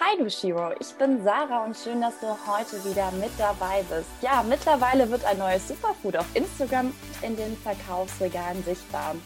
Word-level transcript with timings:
Hi 0.00 0.16
du 0.16 0.30
Shiro, 0.30 0.70
ich 0.78 0.94
bin 0.94 1.24
Sarah 1.24 1.64
und 1.64 1.76
schön, 1.76 2.00
dass 2.00 2.20
du 2.20 2.28
heute 2.28 2.84
wieder 2.84 3.10
mit 3.10 3.32
dabei 3.36 3.82
bist. 3.90 4.08
Ja, 4.22 4.44
mittlerweile 4.48 5.10
wird 5.10 5.24
ein 5.24 5.38
neues 5.38 5.66
Superfood 5.66 6.16
auf 6.16 6.26
Instagram 6.34 6.94
in 7.20 7.36
den 7.36 7.56
Verkaufsregalen 7.56 8.62
sichtbar, 8.62 9.16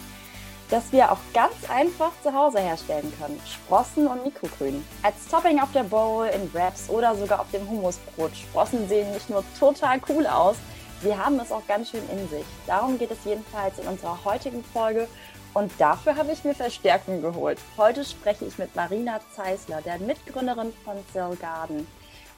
das 0.71 0.91
wir 0.91 1.12
auch 1.12 1.19
ganz 1.35 1.53
einfach 1.69 2.12
zu 2.23 2.33
Hause 2.33 2.61
herstellen 2.61 3.12
können. 3.21 3.39
Sprossen 3.47 4.07
und 4.07 4.25
Mikrogrün. 4.25 4.83
Als 5.03 5.29
Topping 5.31 5.61
auf 5.61 5.71
der 5.73 5.85
Bowl, 5.85 6.27
in 6.29 6.53
Wraps 6.55 6.89
oder 6.89 7.15
sogar 7.17 7.41
auf 7.41 7.51
dem 7.51 7.69
Hummusbrot. 7.69 8.34
Sprossen 8.34 8.89
sehen 8.89 9.12
nicht 9.12 9.29
nur 9.29 9.45
total 9.61 10.01
cool 10.09 10.27
aus, 10.27 10.57
sie 11.03 11.15
haben 11.15 11.39
es 11.39 11.53
auch 11.53 11.67
ganz 11.69 11.91
schön 11.91 12.09
in 12.11 12.27
sich. 12.31 12.47
Darum 12.67 12.98
geht 12.98 13.11
es 13.11 13.19
jedenfalls 13.27 13.79
in 13.79 13.89
unserer 13.89 14.19
heutigen 14.25 14.65
Folge 14.65 15.07
und 15.55 15.73
dafür 15.79 16.16
habe 16.16 16.33
ich 16.33 16.45
mir 16.45 16.55
Verstärkung 16.55 17.20
geholt. 17.20 17.59
Heute 17.77 18.05
spreche 18.05 18.45
ich 18.47 18.59
mit 18.59 18.74
Marina 18.74 19.20
Zeisler, 19.33 19.83
der 19.83 19.98
Mitgründerin 19.98 20.73
von 20.84 20.97
Cell 21.12 21.37
Garden. 21.37 21.87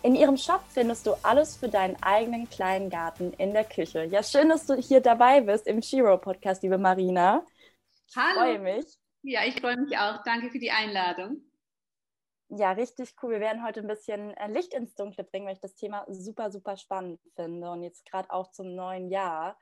In 0.03 0.15
ihrem 0.15 0.37
Shop 0.37 0.61
findest 0.69 1.07
du 1.07 1.15
alles 1.23 1.57
für 1.57 1.69
deinen 1.69 1.97
eigenen 2.03 2.51
kleinen 2.51 2.91
Garten 2.91 3.33
in 3.35 3.55
der 3.55 3.65
Küche. 3.65 4.05
Ja, 4.05 4.23
schön, 4.23 4.51
dass 4.51 4.67
du 4.67 4.75
hier 4.75 5.01
dabei 5.01 5.41
bist 5.41 5.67
im 5.67 5.81
Shiro 5.81 6.19
Podcast, 6.19 6.63
liebe 6.63 6.77
Marina. 6.77 7.47
Ich 8.09 8.17
Hallo. 8.17 8.41
freue 8.41 8.59
mich. 8.59 8.85
Ja, 9.23 9.45
ich 9.47 9.59
freue 9.61 9.79
mich 9.79 9.97
auch. 9.97 10.23
Danke 10.25 10.51
für 10.51 10.59
die 10.59 10.71
Einladung. 10.71 11.41
Ja, 12.51 12.73
richtig 12.73 13.15
cool. 13.23 13.33
Wir 13.33 13.41
werden 13.41 13.65
heute 13.65 13.81
ein 13.81 13.87
bisschen 13.87 14.37
äh, 14.37 14.49
Licht 14.49 14.75
ins 14.75 14.95
Dunkle 14.95 15.25
bringen, 15.25 15.47
weil 15.47 15.55
ich 15.55 15.61
das 15.61 15.75
Thema 15.75 16.05
super, 16.09 16.51
super 16.51 16.77
spannend 16.77 17.19
finde 17.35 17.71
und 17.71 17.83
jetzt 17.83 18.05
gerade 18.05 18.31
auch 18.31 18.51
zum 18.51 18.75
neuen 18.75 19.09
Jahr. 19.09 19.59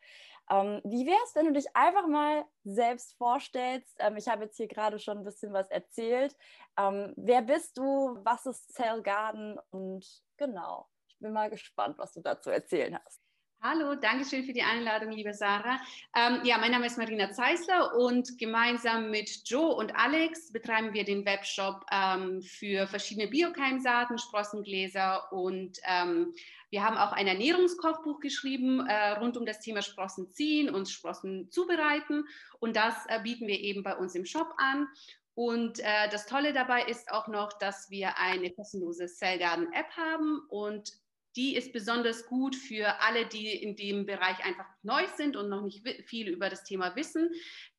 Ähm, 0.53 0.83
wie 0.85 1.07
wäre 1.07 1.19
es, 1.25 1.35
wenn 1.35 1.47
du 1.47 1.53
dich 1.53 1.75
einfach 1.75 2.07
mal 2.07 2.45
selbst 2.65 3.17
vorstellst? 3.17 3.97
Ähm, 3.99 4.19
ich 4.19 4.29
habe 4.29 4.45
jetzt 4.45 4.59
hier 4.59 4.69
gerade 4.69 4.99
schon 4.99 5.19
ein 5.19 5.25
bisschen 5.25 5.55
was 5.55 5.71
erzählt. 5.71 6.37
Ähm, 6.77 7.15
wer 7.17 7.41
bist 7.41 7.79
du? 7.79 8.19
Was 8.23 8.45
ist 8.45 8.75
Cell 8.75 9.03
Garden? 9.03 9.59
Und 9.71 10.07
genau, 10.37 10.91
ich 11.09 11.19
bin 11.21 11.33
mal 11.33 11.49
gespannt, 11.49 11.97
was 11.97 12.13
du 12.13 12.21
dazu 12.21 12.51
erzählen 12.51 12.99
hast. 13.03 13.23
Hallo, 13.65 13.95
danke 13.95 14.25
schön 14.25 14.43
für 14.43 14.53
die 14.53 14.65
Einladung, 14.65 15.13
liebe 15.13 15.33
Sarah. 15.33 15.81
Ähm, 16.17 16.41
ja, 16.43 16.59
mein 16.59 16.73
Name 16.73 16.87
ist 16.87 16.99
Marina 16.99 17.31
Zeisler 17.31 17.95
und 17.95 18.37
gemeinsam 18.37 19.13
mit 19.13 19.49
Joe 19.49 19.77
und 19.77 19.95
Alex 19.95 20.51
betreiben 20.51 20.93
wir 20.95 21.05
den 21.05 21.25
Webshop 21.25 21.87
ähm, 21.93 22.43
für 22.43 22.89
verschiedene 22.89 23.29
Biokeimsaaten, 23.29 24.19
Sprossengläser 24.19 25.33
und 25.33 25.79
ähm, 25.87 26.35
wir 26.71 26.83
haben 26.83 26.97
auch 26.97 27.13
ein 27.13 27.29
Ernährungskochbuch 27.29 28.19
geschrieben 28.19 28.85
äh, 28.85 29.11
rund 29.13 29.37
um 29.37 29.47
das 29.47 29.61
Thema 29.61 29.81
Sprossen 29.81 30.33
ziehen 30.33 30.69
und 30.69 30.89
Sprossen 30.89 31.49
zubereiten. 31.53 32.25
Und 32.59 32.75
das 32.75 33.07
äh, 33.07 33.21
bieten 33.23 33.47
wir 33.47 33.61
eben 33.61 33.85
bei 33.85 33.97
uns 33.97 34.17
im 34.17 34.27
Shop 34.27 34.53
an. 34.57 34.89
Und 35.35 35.79
äh, 35.79 36.09
das 36.11 36.27
Tolle 36.27 36.53
dabei 36.53 36.83
ist 36.83 37.13
auch 37.13 37.29
noch, 37.29 37.53
dass 37.53 37.91
wir 37.91 38.19
eine 38.19 38.51
kostenlose 38.51 39.07
Cell 39.07 39.39
Garden 39.39 39.73
App 39.73 39.91
haben 39.97 40.41
und 40.49 40.91
die 41.37 41.57
ist 41.57 41.73
besonders 41.73 42.27
gut 42.27 42.55
für 42.55 43.01
alle, 43.01 43.27
die 43.27 43.51
in 43.51 43.77
dem 43.77 44.07
Bereich 44.07 44.45
einfach 44.45 44.67
neu 44.83 45.07
sind 45.17 45.37
und 45.37 45.49
noch 45.49 45.63
nicht 45.63 45.87
viel 46.07 46.29
über 46.29 46.51
das 46.51 46.65
Thema 46.65 46.95
wissen. 46.97 47.31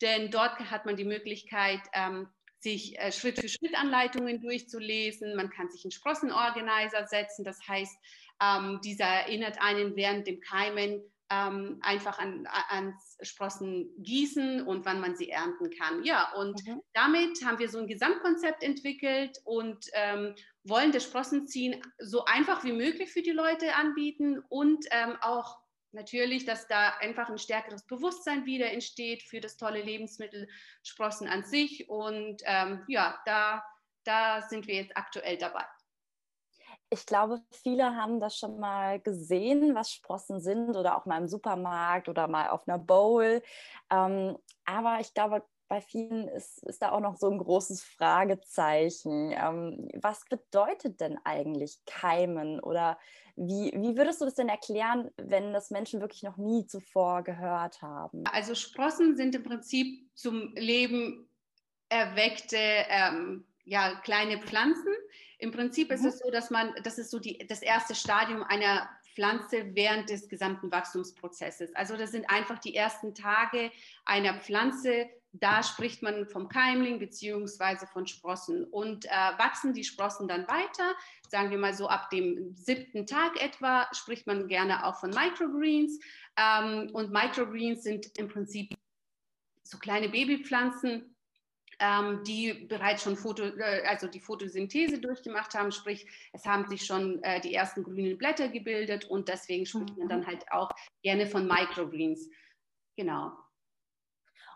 Denn 0.01 0.31
dort 0.31 0.59
hat 0.59 0.85
man 0.85 0.95
die 0.95 1.05
Möglichkeit, 1.05 1.81
ähm, 1.93 2.27
sich 2.59 2.97
äh, 2.97 3.11
Schritt 3.11 3.39
für 3.39 3.49
Schritt 3.49 3.77
Anleitungen 3.77 4.41
durchzulesen. 4.41 5.35
Man 5.35 5.49
kann 5.49 5.69
sich 5.69 5.83
einen 5.83 5.91
Sprossenorganizer 5.91 7.05
setzen. 7.05 7.43
Das 7.43 7.59
heißt, 7.67 7.95
ähm, 8.41 8.79
dieser 8.83 9.05
erinnert 9.05 9.61
einen 9.61 9.95
während 9.95 10.25
dem 10.25 10.39
Keimen 10.39 11.01
ähm, 11.33 11.79
einfach 11.81 12.19
an, 12.19 12.47
ans 12.69 13.17
Sprossen 13.21 13.89
gießen 13.97 14.65
und 14.65 14.85
wann 14.85 14.99
man 14.99 15.15
sie 15.15 15.29
ernten 15.29 15.69
kann. 15.71 16.03
Ja, 16.03 16.31
und 16.33 16.65
mhm. 16.65 16.81
damit 16.93 17.43
haben 17.43 17.59
wir 17.59 17.69
so 17.69 17.79
ein 17.79 17.87
Gesamtkonzept 17.87 18.61
entwickelt 18.61 19.39
und 19.43 19.85
ähm, 19.93 20.35
wollen 20.63 20.91
das 20.91 21.03
Sprossenziehen 21.03 21.81
so 21.99 22.25
einfach 22.25 22.63
wie 22.63 22.73
möglich 22.73 23.11
für 23.11 23.21
die 23.21 23.31
Leute 23.31 23.75
anbieten 23.75 24.39
und 24.49 24.85
ähm, 24.91 25.17
auch 25.21 25.59
natürlich, 25.91 26.45
dass 26.45 26.67
da 26.67 26.89
einfach 26.99 27.29
ein 27.29 27.37
stärkeres 27.37 27.85
Bewusstsein 27.85 28.45
wieder 28.45 28.71
entsteht 28.71 29.23
für 29.23 29.39
das 29.39 29.57
tolle 29.57 29.81
Lebensmittel 29.81 30.47
Sprossen 30.83 31.27
an 31.27 31.43
sich. 31.43 31.87
Und 31.87 32.41
ähm, 32.45 32.83
ja, 32.87 33.19
da, 33.25 33.63
da 34.03 34.41
sind 34.41 34.67
wir 34.67 34.75
jetzt 34.75 34.97
aktuell 34.97 35.37
dabei 35.37 35.65
ich 36.93 37.05
glaube, 37.07 37.41
viele 37.49 37.95
haben 37.95 38.19
das 38.19 38.37
schon 38.37 38.59
mal 38.59 38.99
gesehen, 38.99 39.73
was 39.73 39.91
Sprossen 39.91 40.39
sind 40.39 40.75
oder 40.75 40.97
auch 40.97 41.05
mal 41.05 41.17
im 41.17 41.27
Supermarkt 41.27 42.07
oder 42.07 42.27
mal 42.27 42.49
auf 42.49 42.67
einer 42.67 42.77
Bowl. 42.77 43.41
Ähm, 43.91 44.37
aber 44.65 44.99
ich 45.01 45.13
glaube, 45.13 45.43
bei 45.67 45.81
vielen 45.81 46.27
ist, 46.27 46.63
ist 46.65 46.83
da 46.83 46.91
auch 46.91 46.99
noch 46.99 47.15
so 47.15 47.31
ein 47.31 47.39
großes 47.39 47.83
Fragezeichen. 47.83 49.31
Ähm, 49.31 49.87
was 49.95 50.23
bedeutet 50.29 51.01
denn 51.01 51.17
eigentlich 51.23 51.79
Keimen? 51.87 52.59
Oder 52.59 52.99
wie, 53.35 53.71
wie 53.75 53.97
würdest 53.97 54.21
du 54.21 54.25
das 54.25 54.35
denn 54.35 54.49
erklären, 54.49 55.09
wenn 55.17 55.51
das 55.51 55.71
Menschen 55.71 55.99
wirklich 55.99 56.21
noch 56.21 56.37
nie 56.37 56.67
zuvor 56.67 57.23
gehört 57.23 57.81
haben? 57.81 58.23
Also 58.31 58.53
Sprossen 58.53 59.17
sind 59.17 59.33
im 59.33 59.43
Prinzip 59.43 60.07
zum 60.13 60.53
Leben 60.53 61.27
erweckte 61.89 62.57
ähm, 62.59 63.47
ja, 63.65 63.99
kleine 64.03 64.39
Pflanzen, 64.39 64.93
im 65.43 65.51
Prinzip 65.51 65.91
ist 65.91 66.01
mhm. 66.01 66.07
es 66.07 66.19
so, 66.19 66.31
dass 66.31 66.49
man, 66.49 66.73
das 66.83 66.97
ist 66.97 67.11
so 67.11 67.19
die, 67.19 67.37
das 67.47 67.61
erste 67.61 67.95
Stadium 67.95 68.43
einer 68.43 68.89
Pflanze 69.13 69.65
während 69.73 70.09
des 70.09 70.29
gesamten 70.29 70.71
Wachstumsprozesses. 70.71 71.75
Also 71.75 71.97
das 71.97 72.11
sind 72.11 72.29
einfach 72.29 72.59
die 72.59 72.73
ersten 72.73 73.13
Tage 73.13 73.69
einer 74.05 74.39
Pflanze. 74.39 75.09
Da 75.33 75.61
spricht 75.61 76.01
man 76.01 76.27
vom 76.27 76.47
Keimling 76.47 76.97
beziehungsweise 76.97 77.87
von 77.87 78.07
Sprossen. 78.07 78.63
Und 78.63 79.05
äh, 79.05 79.09
wachsen 79.09 79.73
die 79.73 79.83
Sprossen 79.83 80.29
dann 80.29 80.47
weiter, 80.47 80.95
sagen 81.27 81.51
wir 81.51 81.57
mal 81.57 81.73
so 81.73 81.89
ab 81.89 82.09
dem 82.09 82.55
siebten 82.55 83.05
Tag 83.05 83.41
etwa, 83.41 83.87
spricht 83.91 84.25
man 84.25 84.47
gerne 84.47 84.85
auch 84.85 84.95
von 84.95 85.09
Microgreens. 85.09 85.99
Ähm, 86.37 86.89
und 86.93 87.11
Microgreens 87.11 87.83
sind 87.83 88.17
im 88.17 88.29
Prinzip 88.29 88.73
so 89.63 89.77
kleine 89.77 90.07
Babypflanzen, 90.07 91.12
ähm, 91.83 92.23
die 92.23 92.53
bereits 92.53 93.03
schon 93.03 93.17
Foto, 93.17 93.43
äh, 93.43 93.83
also 93.85 94.07
die 94.07 94.21
Photosynthese 94.21 94.99
durchgemacht 94.99 95.53
haben, 95.53 95.71
sprich 95.71 96.05
es 96.31 96.45
haben 96.45 96.67
sich 96.67 96.85
schon 96.85 97.21
äh, 97.23 97.41
die 97.41 97.53
ersten 97.53 97.83
grünen 97.83 98.17
Blätter 98.17 98.47
gebildet 98.47 99.05
und 99.05 99.27
deswegen 99.27 99.65
spricht 99.65 99.97
man 99.97 100.07
dann 100.07 100.21
mhm. 100.21 100.27
halt 100.27 100.45
auch 100.51 100.69
gerne 101.03 101.27
von 101.27 101.45
Microgreens. 101.45 102.29
Genau. 102.95 103.31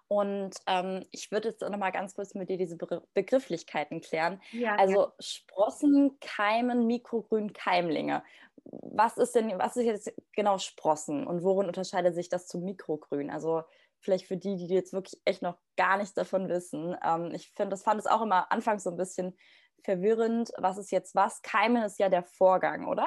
Und 0.07 0.55
ähm, 0.67 1.05
ich 1.11 1.31
würde 1.31 1.49
jetzt 1.49 1.61
noch 1.61 1.77
mal 1.77 1.91
ganz 1.91 2.15
kurz 2.15 2.33
mit 2.33 2.49
dir 2.49 2.57
diese 2.57 2.77
Be 2.77 3.03
Begrifflichkeiten 3.13 3.99
klären. 3.99 4.41
Ja, 4.51 4.75
also 4.75 5.01
ja. 5.01 5.13
Sprossen, 5.19 6.17
Keimen, 6.21 6.87
Mikrogrün, 6.87 7.51
Keimlinge. 7.51 8.23
Was 8.63 9.17
ist 9.17 9.35
denn, 9.35 9.51
was 9.59 9.75
ist 9.75 9.85
jetzt 9.85 10.13
genau 10.31 10.59
Sprossen 10.59 11.27
und 11.27 11.43
worin 11.43 11.67
unterscheidet 11.67 12.15
sich 12.15 12.29
das 12.29 12.47
zum 12.47 12.63
Mikrogrün? 12.63 13.29
Also 13.29 13.63
vielleicht 14.07 14.27
für 14.27 14.37
die, 14.37 14.55
die 14.55 14.67
jetzt 14.67 14.93
wirklich 14.93 15.19
echt 15.25 15.41
noch 15.41 15.57
gar 15.75 15.97
nichts 15.97 16.13
davon 16.13 16.47
wissen. 16.47 16.95
Ähm, 17.03 17.31
ich 17.33 17.51
finde, 17.57 17.71
das 17.71 17.83
fand 17.83 17.99
es 17.99 18.07
auch 18.07 18.21
immer 18.21 18.49
anfangs 18.53 18.83
so 18.83 18.89
ein 18.89 18.95
bisschen 18.95 19.37
verwirrend. 19.83 20.49
Was 20.57 20.77
ist 20.77 20.91
jetzt 20.91 21.13
was? 21.13 21.41
Keimen 21.41 21.83
ist 21.83 21.99
ja 21.99 22.07
der 22.07 22.23
Vorgang, 22.23 22.87
oder? 22.87 23.05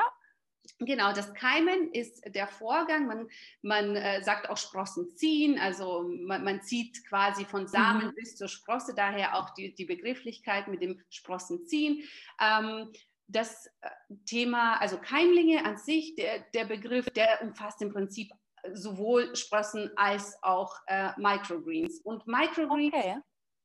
Genau, 0.79 1.15
das 1.15 1.33
Keimen 1.33 1.91
ist 1.95 2.23
der 2.35 2.47
Vorgang. 2.47 3.07
Man, 3.07 3.29
man 3.63 3.97
äh, 3.97 4.23
sagt 4.23 4.51
auch 4.51 4.59
Sprossen 4.59 5.17
ziehen, 5.17 5.59
also 5.59 6.07
man, 6.07 6.45
man 6.45 6.61
zieht 6.61 7.03
quasi 7.09 7.47
von 7.47 7.67
Samen 7.67 8.09
mhm. 8.09 8.15
bis 8.15 8.37
zur 8.37 8.49
Sprosse, 8.49 8.95
daher 8.95 9.39
auch 9.39 9.55
die, 9.55 9.75
die 9.75 9.87
Begrifflichkeit 9.87 10.69
mit 10.69 10.83
dem 10.83 11.01
Sprossen 11.09 11.67
ziehen. 11.67 12.03
Ähm, 12.39 12.93
das 13.27 13.67
äh, 13.81 13.89
Thema, 14.27 14.77
also 14.81 14.99
Keimlinge 14.99 15.65
an 15.65 15.79
sich, 15.79 16.15
der, 16.17 16.41
der 16.53 16.67
Begriff, 16.67 17.07
der 17.07 17.41
umfasst 17.43 17.81
im 17.81 17.91
Prinzip 17.91 18.31
sowohl 18.75 19.35
Sprossen 19.37 19.91
als 19.97 20.37
auch 20.43 20.75
äh, 20.87 21.11
Microgreens. 21.17 22.01
Und 22.01 22.27
Microgreens, 22.27 22.95
okay. 22.95 23.17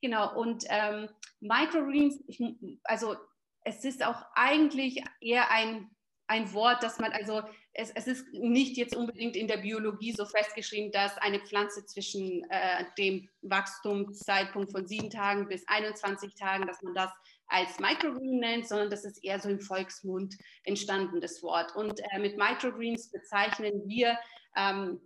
genau, 0.02 0.36
und 0.38 0.64
ähm, 0.70 1.10
Microgreens, 1.40 2.24
ich, 2.28 2.42
also 2.84 3.16
es 3.64 3.84
ist 3.84 4.06
auch 4.06 4.24
eigentlich 4.36 5.04
eher 5.20 5.50
ein, 5.52 5.90
ein 6.28 6.54
Wort, 6.54 6.84
dass 6.84 7.00
man, 7.00 7.12
also 7.12 7.42
es, 7.74 7.92
es 7.92 8.08
ist 8.08 8.26
nicht 8.34 8.78
jetzt 8.78 8.96
unbedingt 8.96 9.36
in 9.36 9.48
der 9.48 9.58
Biologie 9.58 10.14
so 10.14 10.26
festgeschrieben, 10.26 10.92
dass 10.92 11.18
eine 11.18 11.40
Pflanze 11.40 11.86
zwischen 11.86 12.44
äh, 12.50 12.86
dem 12.98 13.30
Wachstumszeitpunkt 13.42 14.72
von 14.72 14.88
sieben 14.88 15.10
Tagen 15.10 15.48
bis 15.48 15.68
21 15.68 16.36
Tagen, 16.36 16.68
dass 16.68 16.82
man 16.82 16.94
das 16.94 17.12
als 17.48 17.80
Microgreen 17.80 18.40
nennt, 18.40 18.68
sondern 18.68 18.90
das 18.90 19.06
ist 19.06 19.24
eher 19.24 19.40
so 19.40 19.50
im 19.50 19.60
Volksmund 19.60 20.36
entstanden, 20.64 21.22
das 21.22 21.44
Wort. 21.44 21.76
Und 21.76 22.00
äh, 22.00 22.20
mit 22.20 22.38
Microgreens 22.38 23.12
bezeichnen 23.12 23.88
wir 23.88 24.18
ähm, 24.56 25.00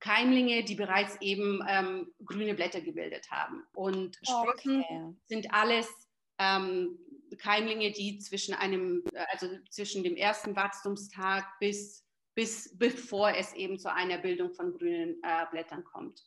Keimlinge, 0.00 0.64
die 0.64 0.74
bereits 0.74 1.20
eben 1.20 1.60
ähm, 1.68 2.12
grüne 2.24 2.54
Blätter 2.54 2.80
gebildet 2.80 3.30
haben. 3.30 3.64
Und 3.74 4.16
Sprossen 4.22 4.82
okay. 4.82 5.14
sind 5.26 5.52
alles 5.52 5.88
ähm, 6.38 6.98
Keimlinge, 7.38 7.90
die 7.92 8.18
zwischen 8.18 8.54
einem, 8.54 9.04
also 9.30 9.48
zwischen 9.70 10.02
dem 10.02 10.16
ersten 10.16 10.56
Wachstumstag 10.56 11.44
bis, 11.58 12.04
bis 12.34 12.76
bevor 12.78 13.30
es 13.34 13.52
eben 13.54 13.78
zu 13.78 13.92
einer 13.92 14.18
Bildung 14.18 14.52
von 14.52 14.72
grünen 14.72 15.20
äh, 15.22 15.46
Blättern 15.50 15.84
kommt. 15.84 16.22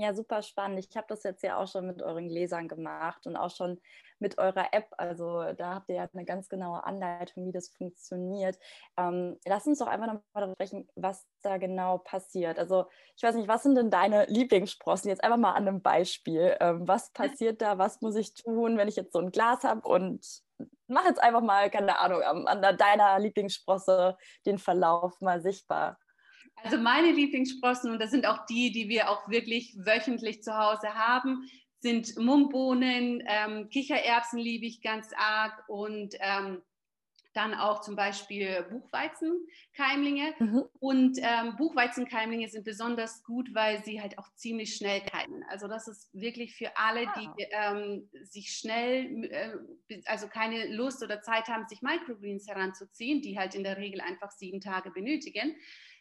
Ja, 0.00 0.14
super 0.14 0.42
spannend. 0.42 0.78
Ich 0.78 0.96
habe 0.96 1.08
das 1.08 1.24
jetzt 1.24 1.42
ja 1.42 1.56
auch 1.56 1.66
schon 1.66 1.84
mit 1.88 2.02
euren 2.02 2.28
Gläsern 2.28 2.68
gemacht 2.68 3.26
und 3.26 3.36
auch 3.36 3.50
schon 3.50 3.80
mit 4.20 4.38
eurer 4.38 4.72
App. 4.72 4.86
Also 4.96 5.52
da 5.54 5.74
habt 5.74 5.88
ihr 5.88 5.96
ja 5.96 6.08
eine 6.12 6.24
ganz 6.24 6.48
genaue 6.48 6.84
Anleitung, 6.84 7.46
wie 7.46 7.50
das 7.52 7.68
funktioniert. 7.70 8.56
Ähm, 8.96 9.38
lass 9.44 9.66
uns 9.66 9.80
doch 9.80 9.88
einfach 9.88 10.06
nochmal 10.06 10.22
darüber 10.34 10.54
sprechen, 10.54 10.88
was 10.94 11.26
da 11.42 11.56
genau 11.58 11.98
passiert. 11.98 12.60
Also 12.60 12.86
ich 13.16 13.24
weiß 13.24 13.34
nicht, 13.34 13.48
was 13.48 13.64
sind 13.64 13.74
denn 13.74 13.90
deine 13.90 14.26
Lieblingssprossen? 14.26 15.08
Jetzt 15.08 15.24
einfach 15.24 15.36
mal 15.36 15.54
an 15.54 15.66
einem 15.66 15.82
Beispiel. 15.82 16.56
Ähm, 16.60 16.86
was 16.86 17.10
passiert 17.12 17.60
da? 17.60 17.78
Was 17.78 18.00
muss 18.00 18.14
ich 18.14 18.34
tun, 18.34 18.78
wenn 18.78 18.86
ich 18.86 18.94
jetzt 18.96 19.12
so 19.12 19.18
ein 19.18 19.32
Glas 19.32 19.64
habe 19.64 19.80
und 19.88 20.24
mach 20.86 21.06
jetzt 21.06 21.20
einfach 21.20 21.42
mal, 21.42 21.70
keine 21.70 21.98
Ahnung, 21.98 22.22
an 22.22 22.76
deiner 22.76 23.18
Lieblingssprosse 23.18 24.16
den 24.46 24.58
Verlauf 24.58 25.20
mal 25.20 25.40
sichtbar. 25.42 25.98
Also 26.64 26.78
meine 26.78 27.12
Lieblingssprossen, 27.12 27.90
und 27.90 28.00
das 28.00 28.10
sind 28.10 28.26
auch 28.26 28.46
die, 28.46 28.72
die 28.72 28.88
wir 28.88 29.10
auch 29.10 29.28
wirklich 29.28 29.74
wöchentlich 29.76 30.42
zu 30.42 30.56
Hause 30.56 30.94
haben, 30.94 31.48
sind 31.80 32.16
Mungbohnen, 32.18 33.22
ähm, 33.26 33.68
Kichererbsen 33.68 34.38
liebe 34.38 34.66
ich 34.66 34.82
ganz 34.82 35.10
arg 35.16 35.68
und 35.68 36.14
ähm, 36.18 36.62
dann 37.34 37.54
auch 37.54 37.82
zum 37.82 37.94
Beispiel 37.94 38.66
Buchweizenkeimlinge. 38.68 40.34
Mhm. 40.40 40.64
Und 40.80 41.18
ähm, 41.22 41.54
Buchweizenkeimlinge 41.56 42.48
sind 42.48 42.64
besonders 42.64 43.22
gut, 43.22 43.54
weil 43.54 43.84
sie 43.84 44.00
halt 44.00 44.18
auch 44.18 44.28
ziemlich 44.34 44.74
schnell 44.74 45.02
keimen. 45.02 45.44
Also 45.48 45.68
das 45.68 45.86
ist 45.86 46.12
wirklich 46.12 46.56
für 46.56 46.76
alle, 46.76 47.06
ah. 47.06 47.14
die 47.16 47.46
ähm, 47.52 48.10
sich 48.24 48.50
schnell, 48.50 49.24
äh, 49.30 50.00
also 50.06 50.26
keine 50.26 50.74
Lust 50.74 51.02
oder 51.04 51.22
Zeit 51.22 51.46
haben, 51.46 51.68
sich 51.68 51.80
Microgreens 51.80 52.48
heranzuziehen, 52.48 53.22
die 53.22 53.38
halt 53.38 53.54
in 53.54 53.62
der 53.62 53.76
Regel 53.76 54.00
einfach 54.00 54.32
sieben 54.32 54.60
Tage 54.60 54.90
benötigen 54.90 55.54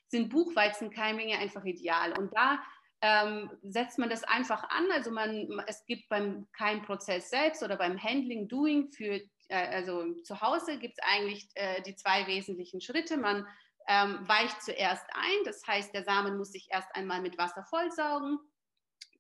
sind 0.08 0.30
Buchweizenkeimlinge 0.30 1.38
einfach 1.38 1.66
ideal. 1.66 2.18
Und 2.18 2.36
da 2.36 2.60
ähm, 3.02 3.52
setzt 3.64 4.00
man 4.00 4.10
das 4.10 4.24
einfach 4.24 4.64
an. 4.70 4.92
Also 4.92 5.12
man, 5.12 5.62
es 5.68 5.86
gibt 5.86 6.10
beim 6.10 6.48
Keimprozess 6.54 7.30
selbst 7.30 7.62
oder 7.64 7.78
beim 7.78 8.02
Handling, 8.02 8.48
Doing 8.48 8.92
für, 8.92 9.22
äh, 9.50 9.68
also 9.72 10.14
zu 10.24 10.42
Hause 10.42 10.80
gibt 10.80 10.96
es 10.98 11.06
eigentlich 11.06 11.48
äh, 11.56 11.82
die 11.84 11.96
zwei 11.96 12.26
wesentlichen 12.28 12.82
Schritte. 12.82 13.18
Man 13.18 13.46
ähm, 13.88 14.28
weicht 14.28 14.62
zuerst 14.62 15.06
ein, 15.14 15.46
das 15.46 15.66
heißt, 15.66 15.94
der 15.94 16.04
Samen 16.04 16.38
muss 16.38 16.52
sich 16.52 16.68
erst 16.72 16.94
einmal 16.96 17.22
mit 17.22 17.38
Wasser 17.38 17.64
vollsaugen. 17.64 18.40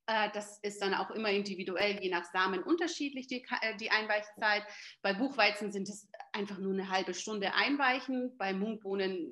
Äh, 0.07 0.29
das 0.33 0.57
ist 0.59 0.81
dann 0.81 0.93
auch 0.93 1.11
immer 1.11 1.29
individuell, 1.29 2.01
je 2.01 2.09
nach 2.09 2.25
Samen 2.25 2.63
unterschiedlich, 2.63 3.27
die, 3.27 3.45
äh, 3.61 3.75
die 3.77 3.91
Einweichzeit. 3.91 4.63
Bei 5.01 5.13
Buchweizen 5.13 5.71
sind 5.71 5.87
es 5.87 6.09
einfach 6.31 6.57
nur 6.57 6.73
eine 6.73 6.89
halbe 6.89 7.13
Stunde 7.13 7.53
einweichen. 7.53 8.35
Bei 8.37 8.53
Mungbohnen 8.53 9.29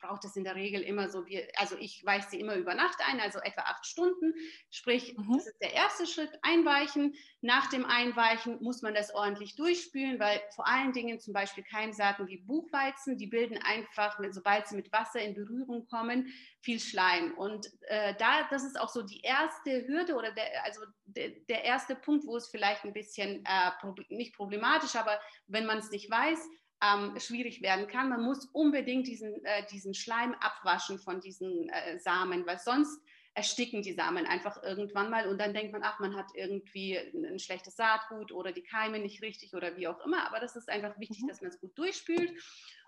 braucht 0.00 0.24
es 0.24 0.36
in 0.36 0.44
der 0.44 0.54
Regel 0.54 0.82
immer 0.82 1.08
so, 1.08 1.26
wie, 1.26 1.46
also 1.56 1.76
ich 1.78 2.04
weiche 2.04 2.28
sie 2.30 2.40
immer 2.40 2.54
über 2.54 2.74
Nacht 2.74 2.98
ein, 3.06 3.20
also 3.20 3.38
etwa 3.40 3.62
acht 3.62 3.86
Stunden. 3.86 4.34
Sprich, 4.70 5.16
mhm. 5.16 5.34
das 5.34 5.46
ist 5.46 5.58
der 5.60 5.74
erste 5.74 6.06
Schritt, 6.06 6.30
einweichen. 6.42 7.14
Nach 7.40 7.68
dem 7.68 7.84
Einweichen 7.84 8.62
muss 8.62 8.82
man 8.82 8.94
das 8.94 9.14
ordentlich 9.14 9.56
durchspülen, 9.56 10.18
weil 10.18 10.40
vor 10.54 10.66
allen 10.66 10.92
Dingen 10.92 11.20
zum 11.20 11.32
Beispiel 11.32 11.64
Keimsaaten 11.64 12.26
wie 12.26 12.38
Buchweizen, 12.38 13.18
die 13.18 13.26
bilden 13.26 13.58
einfach, 13.58 14.18
sobald 14.30 14.66
sie 14.68 14.76
mit 14.76 14.92
Wasser 14.92 15.20
in 15.20 15.34
Berührung 15.34 15.86
kommen, 15.86 16.32
viel 16.60 16.80
Schleim. 16.80 17.34
Und 17.34 17.66
äh, 17.88 18.14
da, 18.18 18.48
das 18.50 18.64
ist 18.64 18.80
auch 18.80 18.88
so 18.88 19.02
die 19.02 19.20
erste 19.20 19.86
Hürde 19.86 20.14
oder 20.14 20.32
der, 20.32 20.64
also 20.64 20.80
der, 21.06 21.30
der 21.48 21.64
erste 21.64 21.94
Punkt, 21.94 22.26
wo 22.26 22.36
es 22.36 22.48
vielleicht 22.48 22.84
ein 22.84 22.92
bisschen 22.92 23.44
äh, 23.44 23.70
nicht 24.08 24.34
problematisch, 24.34 24.96
aber 24.96 25.20
wenn 25.46 25.66
man 25.66 25.78
es 25.78 25.90
nicht 25.90 26.10
weiß, 26.10 26.38
ähm, 26.82 27.18
schwierig 27.18 27.62
werden 27.62 27.86
kann. 27.88 28.08
Man 28.08 28.22
muss 28.22 28.46
unbedingt 28.46 29.06
diesen, 29.06 29.44
äh, 29.44 29.66
diesen 29.66 29.94
Schleim 29.94 30.34
abwaschen 30.34 30.98
von 30.98 31.20
diesen 31.20 31.68
äh, 31.68 31.98
Samen, 31.98 32.46
weil 32.46 32.58
sonst 32.58 33.00
ersticken 33.34 33.82
die 33.82 33.92
Samen 33.92 34.26
einfach 34.26 34.62
irgendwann 34.64 35.10
mal 35.10 35.28
und 35.28 35.38
dann 35.38 35.54
denkt 35.54 35.72
man, 35.72 35.84
ach, 35.84 36.00
man 36.00 36.16
hat 36.16 36.26
irgendwie 36.34 36.96
ein 36.96 37.38
schlechtes 37.38 37.76
Saatgut 37.76 38.32
oder 38.32 38.50
die 38.50 38.64
Keime 38.64 38.98
nicht 38.98 39.22
richtig 39.22 39.54
oder 39.54 39.76
wie 39.76 39.86
auch 39.86 40.04
immer. 40.04 40.26
Aber 40.26 40.40
das 40.40 40.56
ist 40.56 40.68
einfach 40.68 40.98
wichtig, 40.98 41.22
mhm. 41.22 41.28
dass 41.28 41.40
man 41.40 41.50
es 41.50 41.60
gut 41.60 41.76
durchspült. 41.78 42.32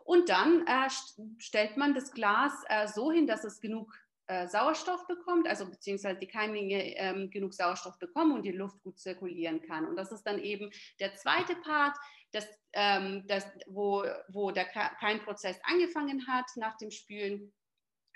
Und 0.05 0.29
dann 0.29 0.67
äh, 0.67 0.89
stellt 1.39 1.77
man 1.77 1.95
das 1.95 2.11
Glas 2.11 2.53
äh, 2.69 2.89
so 2.89 3.13
hin, 3.13 3.29
dass 3.29 3.45
es 3.45 3.61
genug 3.61 3.95
äh, 4.31 4.47
Sauerstoff 4.47 5.09
bekommt, 5.09 5.49
also 5.49 5.69
beziehungsweise 5.69 6.21
die 6.21 6.29
Keimlinge 6.29 6.97
ähm, 6.97 7.31
genug 7.31 7.53
Sauerstoff 7.53 7.99
bekommen 7.99 8.31
und 8.31 8.45
die 8.45 8.53
Luft 8.53 8.81
gut 8.85 8.97
zirkulieren 8.97 9.61
kann. 9.61 9.87
Und 9.87 9.97
das 9.97 10.13
ist 10.13 10.23
dann 10.23 10.39
eben 10.39 10.71
der 11.01 11.17
zweite 11.17 11.57
Part, 11.57 11.97
das, 12.31 12.47
ähm, 12.73 13.25
das, 13.27 13.45
wo, 13.67 14.05
wo 14.29 14.53
der 14.53 14.67
Keimprozess 14.67 15.59
angefangen 15.65 16.29
hat 16.29 16.47
nach 16.55 16.77
dem 16.77 16.93
Spülen, 16.93 17.53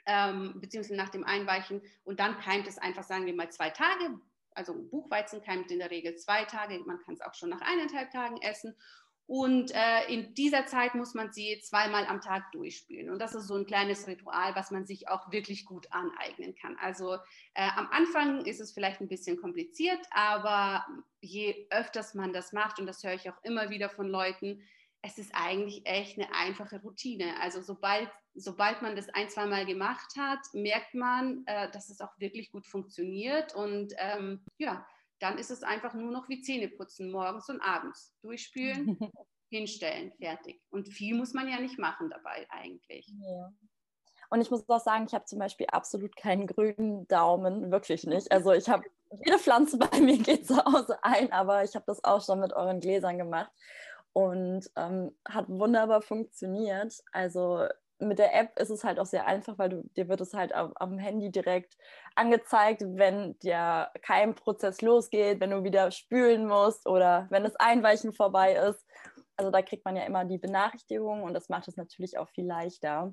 ähm, 0.06 0.60
beziehungsweise 0.60 0.94
nach 0.96 1.08
dem 1.08 1.24
Einweichen. 1.24 1.82
Und 2.04 2.20
dann 2.20 2.38
keimt 2.38 2.68
es 2.68 2.78
einfach, 2.78 3.02
sagen 3.02 3.26
wir 3.26 3.34
mal, 3.34 3.50
zwei 3.50 3.70
Tage. 3.70 4.20
Also 4.52 4.72
Buchweizen 4.72 5.42
keimt 5.42 5.72
in 5.72 5.80
der 5.80 5.90
Regel 5.90 6.14
zwei 6.14 6.44
Tage. 6.44 6.78
Man 6.86 7.00
kann 7.00 7.14
es 7.14 7.22
auch 7.22 7.34
schon 7.34 7.48
nach 7.48 7.60
eineinhalb 7.60 8.12
Tagen 8.12 8.40
essen. 8.40 8.76
Und 9.26 9.74
äh, 9.74 10.12
in 10.12 10.34
dieser 10.34 10.66
Zeit 10.66 10.94
muss 10.94 11.14
man 11.14 11.32
sie 11.32 11.58
zweimal 11.62 12.06
am 12.06 12.20
Tag 12.20 12.52
durchspülen. 12.52 13.08
Und 13.08 13.18
das 13.20 13.34
ist 13.34 13.46
so 13.46 13.54
ein 13.54 13.64
kleines 13.64 14.06
Ritual, 14.06 14.54
was 14.54 14.70
man 14.70 14.84
sich 14.84 15.08
auch 15.08 15.32
wirklich 15.32 15.64
gut 15.64 15.90
aneignen 15.92 16.54
kann. 16.54 16.76
Also 16.78 17.14
äh, 17.54 17.68
am 17.74 17.88
Anfang 17.90 18.44
ist 18.44 18.60
es 18.60 18.72
vielleicht 18.72 19.00
ein 19.00 19.08
bisschen 19.08 19.40
kompliziert, 19.40 20.00
aber 20.10 20.86
je 21.22 21.66
öfters 21.70 22.14
man 22.14 22.34
das 22.34 22.52
macht, 22.52 22.78
und 22.78 22.86
das 22.86 23.02
höre 23.02 23.14
ich 23.14 23.30
auch 23.30 23.42
immer 23.44 23.70
wieder 23.70 23.88
von 23.88 24.08
Leuten, 24.08 24.62
es 25.00 25.18
ist 25.18 25.32
eigentlich 25.34 25.86
echt 25.86 26.18
eine 26.18 26.34
einfache 26.34 26.80
Routine. 26.80 27.40
Also 27.40 27.62
sobald, 27.62 28.10
sobald 28.34 28.82
man 28.82 28.94
das 28.96 29.08
ein, 29.10 29.28
zwei 29.30 29.46
Mal 29.46 29.64
gemacht 29.64 30.16
hat, 30.18 30.40
merkt 30.52 30.94
man, 30.94 31.44
äh, 31.46 31.70
dass 31.70 31.88
es 31.88 32.00
auch 32.00 32.18
wirklich 32.18 32.50
gut 32.50 32.66
funktioniert. 32.66 33.54
Und 33.54 33.94
ähm, 33.98 34.44
ja, 34.58 34.86
dann 35.24 35.38
ist 35.38 35.50
es 35.50 35.62
einfach 35.62 35.94
nur 35.94 36.10
noch 36.10 36.28
wie 36.28 36.42
Zähne 36.42 36.68
putzen, 36.68 37.10
morgens 37.10 37.48
und 37.48 37.62
abends. 37.62 38.14
Durchspülen, 38.20 38.98
hinstellen, 39.48 40.12
fertig. 40.18 40.60
Und 40.68 40.88
viel 40.88 41.16
muss 41.16 41.32
man 41.32 41.48
ja 41.48 41.58
nicht 41.58 41.78
machen 41.78 42.10
dabei 42.10 42.46
eigentlich. 42.50 43.08
Ja. 43.08 43.50
Und 44.28 44.42
ich 44.42 44.50
muss 44.50 44.68
auch 44.68 44.80
sagen, 44.80 45.06
ich 45.08 45.14
habe 45.14 45.24
zum 45.24 45.38
Beispiel 45.38 45.66
absolut 45.68 46.14
keinen 46.14 46.46
grünen 46.46 47.08
Daumen, 47.08 47.70
wirklich 47.70 48.04
nicht. 48.04 48.30
Also 48.30 48.52
ich 48.52 48.68
habe 48.68 48.84
jede 49.24 49.38
Pflanze 49.38 49.78
bei 49.78 49.98
mir 49.98 50.18
geht 50.18 50.46
zu 50.46 50.62
Hause 50.62 51.02
ein, 51.02 51.32
aber 51.32 51.64
ich 51.64 51.74
habe 51.74 51.86
das 51.86 52.04
auch 52.04 52.22
schon 52.22 52.40
mit 52.40 52.52
euren 52.52 52.80
Gläsern 52.80 53.16
gemacht 53.16 53.50
und 54.12 54.70
ähm, 54.76 55.16
hat 55.26 55.48
wunderbar 55.48 56.02
funktioniert. 56.02 57.02
Also 57.12 57.66
mit 57.98 58.18
der 58.18 58.34
App 58.34 58.58
ist 58.58 58.70
es 58.70 58.84
halt 58.84 58.98
auch 58.98 59.06
sehr 59.06 59.26
einfach, 59.26 59.58
weil 59.58 59.68
du, 59.68 59.82
dir 59.96 60.08
wird 60.08 60.20
es 60.20 60.34
halt 60.34 60.54
am, 60.54 60.72
am 60.76 60.98
Handy 60.98 61.30
direkt 61.30 61.76
angezeigt, 62.14 62.82
wenn 62.84 63.38
der 63.40 63.92
Keimprozess 64.02 64.82
losgeht, 64.82 65.40
wenn 65.40 65.50
du 65.50 65.64
wieder 65.64 65.90
spülen 65.90 66.46
musst 66.46 66.86
oder 66.86 67.26
wenn 67.30 67.44
das 67.44 67.56
Einweichen 67.56 68.12
vorbei 68.12 68.54
ist. 68.54 68.84
Also 69.36 69.50
da 69.50 69.62
kriegt 69.62 69.84
man 69.84 69.96
ja 69.96 70.04
immer 70.04 70.24
die 70.24 70.38
Benachrichtigung 70.38 71.24
und 71.24 71.34
das 71.34 71.48
macht 71.48 71.66
es 71.66 71.76
natürlich 71.76 72.18
auch 72.18 72.28
viel 72.28 72.46
leichter. 72.46 73.12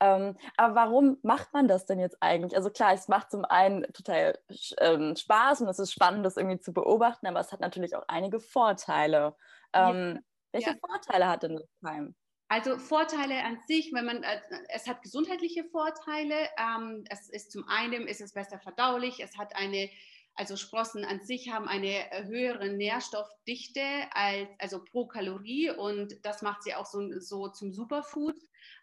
Ähm, 0.00 0.36
aber 0.56 0.74
warum 0.74 1.18
macht 1.22 1.52
man 1.52 1.68
das 1.68 1.86
denn 1.86 2.00
jetzt 2.00 2.16
eigentlich? 2.20 2.56
Also 2.56 2.70
klar, 2.70 2.92
es 2.92 3.06
macht 3.06 3.30
zum 3.30 3.44
einen 3.44 3.84
total 3.92 4.36
ähm, 4.78 5.14
Spaß 5.14 5.60
und 5.60 5.68
es 5.68 5.78
ist 5.78 5.92
spannend, 5.92 6.26
das 6.26 6.36
irgendwie 6.36 6.58
zu 6.58 6.72
beobachten, 6.72 7.26
aber 7.26 7.38
es 7.38 7.52
hat 7.52 7.60
natürlich 7.60 7.94
auch 7.94 8.04
einige 8.08 8.40
Vorteile. 8.40 9.36
Ähm, 9.72 10.14
ja. 10.16 10.20
Welche 10.52 10.70
ja. 10.70 10.76
Vorteile 10.84 11.28
hat 11.28 11.44
denn 11.44 11.56
das 11.56 11.68
Keim? 11.84 12.16
Also 12.50 12.78
Vorteile 12.78 13.44
an 13.44 13.60
sich, 13.68 13.92
wenn 13.92 14.04
man, 14.04 14.24
äh, 14.24 14.40
es 14.70 14.88
hat 14.88 15.02
gesundheitliche 15.02 15.62
Vorteile. 15.62 16.34
Ähm, 16.58 17.04
es 17.08 17.30
ist 17.30 17.52
zum 17.52 17.68
einen, 17.68 18.08
ist 18.08 18.20
es 18.20 18.32
besser 18.32 18.58
verdaulich. 18.58 19.20
Es 19.20 19.38
hat 19.38 19.54
eine, 19.54 19.88
also 20.34 20.56
Sprossen 20.56 21.04
an 21.04 21.22
sich 21.22 21.50
haben 21.52 21.68
eine 21.68 22.10
höhere 22.26 22.70
Nährstoffdichte 22.70 23.82
als, 24.10 24.48
also 24.58 24.82
pro 24.82 25.06
Kalorie 25.06 25.70
und 25.70 26.16
das 26.26 26.42
macht 26.42 26.64
sie 26.64 26.74
auch 26.74 26.86
so, 26.86 27.20
so 27.20 27.46
zum 27.50 27.72
Superfood. 27.72 28.34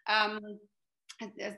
Ähm, 0.08 0.60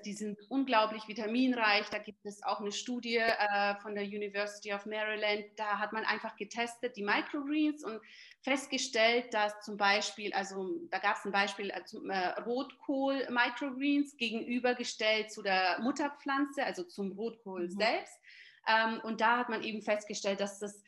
die 0.04 0.12
sind 0.14 0.38
unglaublich 0.48 1.06
vitaminreich. 1.06 1.88
Da 1.90 1.98
gibt 1.98 2.24
es 2.24 2.42
auch 2.42 2.60
eine 2.60 2.72
Studie 2.72 3.16
äh, 3.16 3.74
von 3.82 3.94
der 3.94 4.04
University 4.04 4.72
of 4.72 4.86
Maryland. 4.86 5.44
Da 5.56 5.78
hat 5.78 5.92
man 5.92 6.04
einfach 6.04 6.36
getestet 6.36 6.96
die 6.96 7.02
Microgreens 7.02 7.84
und 7.84 8.00
festgestellt, 8.42 9.34
dass 9.34 9.60
zum 9.60 9.76
Beispiel, 9.76 10.32
also 10.32 10.80
da 10.90 10.98
gab 10.98 11.16
es 11.16 11.24
ein 11.24 11.32
Beispiel 11.32 11.70
äh, 11.70 11.82
äh, 12.08 12.40
Rotkohl-Microgreens 12.40 14.16
gegenübergestellt 14.16 15.30
zu 15.30 15.42
der 15.42 15.78
Mutterpflanze, 15.80 16.64
also 16.64 16.84
zum 16.84 17.12
Rotkohl 17.12 17.64
mhm. 17.64 17.70
selbst. 17.70 18.18
Ähm, 18.66 19.00
und 19.02 19.20
da 19.20 19.38
hat 19.38 19.48
man 19.48 19.62
eben 19.62 19.82
festgestellt, 19.82 20.40
dass 20.40 20.58
das 20.58 20.82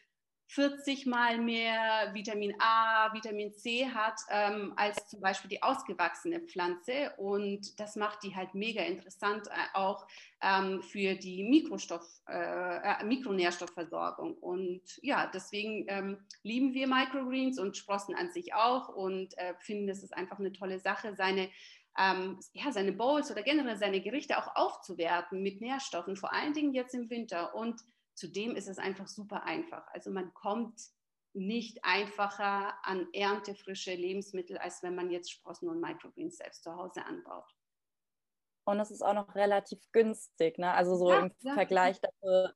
40 0.55 1.07
mal 1.07 1.39
mehr 1.39 2.11
Vitamin 2.13 2.55
A, 2.59 3.11
Vitamin 3.15 3.55
C 3.55 3.87
hat 3.87 4.21
ähm, 4.29 4.75
als 4.77 5.09
zum 5.09 5.21
Beispiel 5.21 5.49
die 5.49 5.63
ausgewachsene 5.63 6.41
Pflanze. 6.41 7.15
Und 7.17 7.81
das 7.81 7.97
macht 7.97 8.23
die 8.23 8.37
halt 8.37 8.55
mega 8.55 8.83
interessant 8.83 9.49
äh, 9.49 9.53
auch 9.73 10.07
ähm, 10.43 10.83
für 10.83 11.15
die 11.15 11.43
Mikrostoff, 11.45 12.07
äh, 12.29 12.35
äh, 12.35 13.05
Mikronährstoffversorgung. 13.05 14.35
Und 14.35 14.83
ja, 15.01 15.31
deswegen 15.33 15.87
ähm, 15.89 16.19
lieben 16.43 16.75
wir 16.75 16.87
Microgreens 16.87 17.59
und 17.59 17.79
Sprossen 17.79 18.15
an 18.15 18.31
sich 18.31 18.53
auch 18.53 18.91
und 18.91 19.37
äh, 19.39 19.55
finden, 19.59 19.89
es 19.89 20.03
ist 20.03 20.15
einfach 20.15 20.39
eine 20.39 20.53
tolle 20.53 20.79
Sache, 20.79 21.15
seine 21.15 21.49
ähm, 21.99 22.41
ja, 22.55 22.73
seine 22.73 22.93
Bowls 22.93 23.31
oder 23.31 23.43
generell 23.43 23.77
seine 23.77 24.01
Gerichte 24.01 24.39
auch 24.39 24.57
aufzuwerten 24.57 25.43
mit 25.43 25.61
Nährstoffen, 25.61 26.17
vor 26.17 26.33
allen 26.33 26.55
Dingen 26.55 26.73
jetzt 26.73 26.95
im 26.95 27.11
Winter. 27.11 27.55
Und 27.55 27.83
Zudem 28.23 28.55
ist 28.55 28.69
es 28.69 28.79
einfach 28.79 29.09
super 29.09 29.43
einfach. 29.43 29.85
Also 29.89 30.13
man 30.13 30.33
kommt 30.33 30.81
nicht 31.33 31.81
einfacher 31.83 32.73
an 32.85 33.09
erntefrische 33.13 33.97
Lebensmittel, 33.97 34.59
als 34.59 34.81
wenn 34.85 34.95
man 34.95 35.11
jetzt 35.11 35.33
Sprossen 35.33 35.69
und 35.69 35.81
Microgreens 35.81 36.37
selbst 36.37 36.63
zu 36.63 36.73
Hause 36.73 37.05
anbaut. 37.05 37.53
Und 38.65 38.79
es 38.79 38.93
ist 38.93 39.03
auch 39.03 39.15
noch 39.15 39.35
relativ 39.35 39.81
günstig, 39.91 40.57
ne? 40.59 40.73
Also 40.73 40.95
so 40.95 41.11
ja, 41.11 41.19
im 41.19 41.33
ja. 41.41 41.55
Vergleich 41.55 42.01
dafür, 42.01 42.55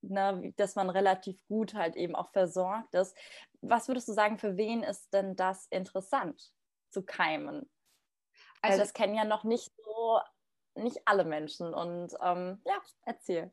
ne, 0.00 0.52
dass 0.56 0.74
man 0.74 0.90
relativ 0.90 1.46
gut 1.46 1.74
halt 1.74 1.94
eben 1.94 2.16
auch 2.16 2.32
versorgt 2.32 2.96
ist. 2.96 3.16
Was 3.60 3.86
würdest 3.86 4.08
du 4.08 4.14
sagen, 4.14 4.36
für 4.36 4.56
wen 4.56 4.82
ist 4.82 5.14
denn 5.14 5.36
das 5.36 5.68
interessant 5.68 6.52
zu 6.90 7.04
keimen? 7.04 7.70
Also, 8.62 8.72
Weil 8.72 8.78
das 8.80 8.94
kennen 8.94 9.14
ja 9.14 9.24
noch 9.24 9.44
nicht 9.44 9.70
so 9.76 10.18
nicht 10.74 10.98
alle 11.04 11.24
Menschen. 11.24 11.72
Und 11.74 12.14
ähm, 12.22 12.58
ja, 12.66 12.80
erzähl. 13.04 13.50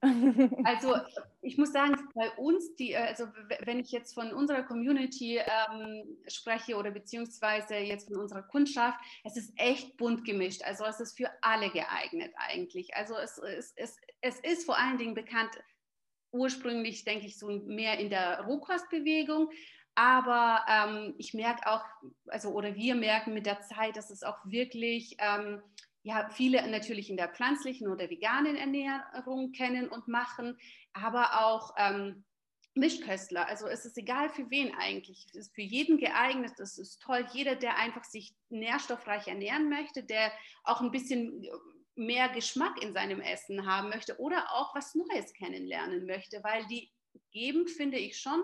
Also 0.64 0.96
ich 1.42 1.58
muss 1.58 1.72
sagen, 1.72 1.96
bei 2.14 2.30
uns, 2.38 2.76
die, 2.76 2.96
also 2.96 3.26
wenn 3.62 3.80
ich 3.80 3.92
jetzt 3.92 4.14
von 4.14 4.34
unserer 4.34 4.64
Community 4.64 5.38
ähm, 5.40 6.18
spreche 6.28 6.76
oder 6.76 6.92
beziehungsweise 6.92 7.76
jetzt 7.76 8.08
von 8.08 8.18
unserer 8.18 8.44
Kundschaft, 8.44 9.00
es 9.24 9.38
ist 9.38 9.54
echt 9.58 9.98
bunt 9.98 10.26
gemischt. 10.26 10.64
Also 10.64 10.86
es 10.86 11.00
ist 11.00 11.18
für 11.18 11.30
alle 11.42 11.70
geeignet 11.70 12.34
eigentlich. 12.36 12.96
Also 12.96 13.16
es, 13.16 13.38
es, 13.38 13.74
es, 13.76 13.98
es 14.22 14.40
ist 14.40 14.66
vor 14.66 14.78
allen 14.78 14.98
Dingen 14.98 15.14
bekannt, 15.14 15.52
ursprünglich 16.32 17.06
denke 17.06 17.26
ich 17.26 17.40
so 17.40 17.48
mehr 17.48 18.00
in 18.00 18.10
der 18.10 18.42
Rohkostbewegung. 18.42 19.50
Aber 19.96 20.64
ähm, 20.70 21.16
ich 21.18 21.34
merke 21.34 21.68
auch, 21.68 21.84
also 22.28 22.52
oder 22.52 22.76
wir 22.76 22.96
merken 22.96 23.34
mit 23.34 23.46
der 23.46 23.62
Zeit, 23.62 23.98
dass 23.98 24.10
es 24.10 24.24
auch 24.24 24.38
wirklich 24.46 25.18
ähm, 25.20 25.62
ja, 26.04 26.30
viele 26.30 26.66
natürlich 26.70 27.10
in 27.10 27.18
der 27.18 27.30
pflanzlichen 27.30 27.88
oder 27.88 28.10
veganen 28.10 28.56
Ernährung 28.56 29.52
kennen 29.52 29.90
und 29.90 30.08
machen, 30.08 30.58
aber 30.94 31.46
auch 31.46 31.74
ähm, 31.78 32.24
Mischköstler. 32.76 33.48
Also 33.48 33.68
es 33.68 33.86
ist 33.86 33.98
egal 33.98 34.30
für 34.30 34.50
wen 34.50 34.74
eigentlich. 34.76 35.26
Es 35.28 35.36
ist 35.36 35.56
für 35.56 35.62
jeden 35.62 35.98
geeignet. 35.98 36.60
Es 36.60 36.78
ist 36.78 37.02
toll. 37.02 37.28
Jeder, 37.34 37.56
der 37.56 37.78
einfach 37.78 38.04
sich 38.04 38.34
nährstoffreich 38.50 39.28
ernähren 39.28 39.70
möchte, 39.70 40.04
der 40.04 40.32
auch 40.64 40.82
ein 40.82 40.92
bisschen 40.92 41.46
mehr 41.96 42.30
Geschmack 42.30 42.82
in 42.82 42.94
seinem 42.94 43.20
Essen 43.20 43.66
haben 43.66 43.90
möchte 43.90 44.18
oder 44.20 44.54
auch 44.54 44.74
was 44.74 44.96
Neues 44.96 45.34
kennenlernen 45.34 46.06
möchte, 46.06 46.42
weil 46.44 46.66
die 46.68 46.90
geben, 47.32 47.68
finde 47.68 47.98
ich 47.98 48.18
schon, 48.18 48.42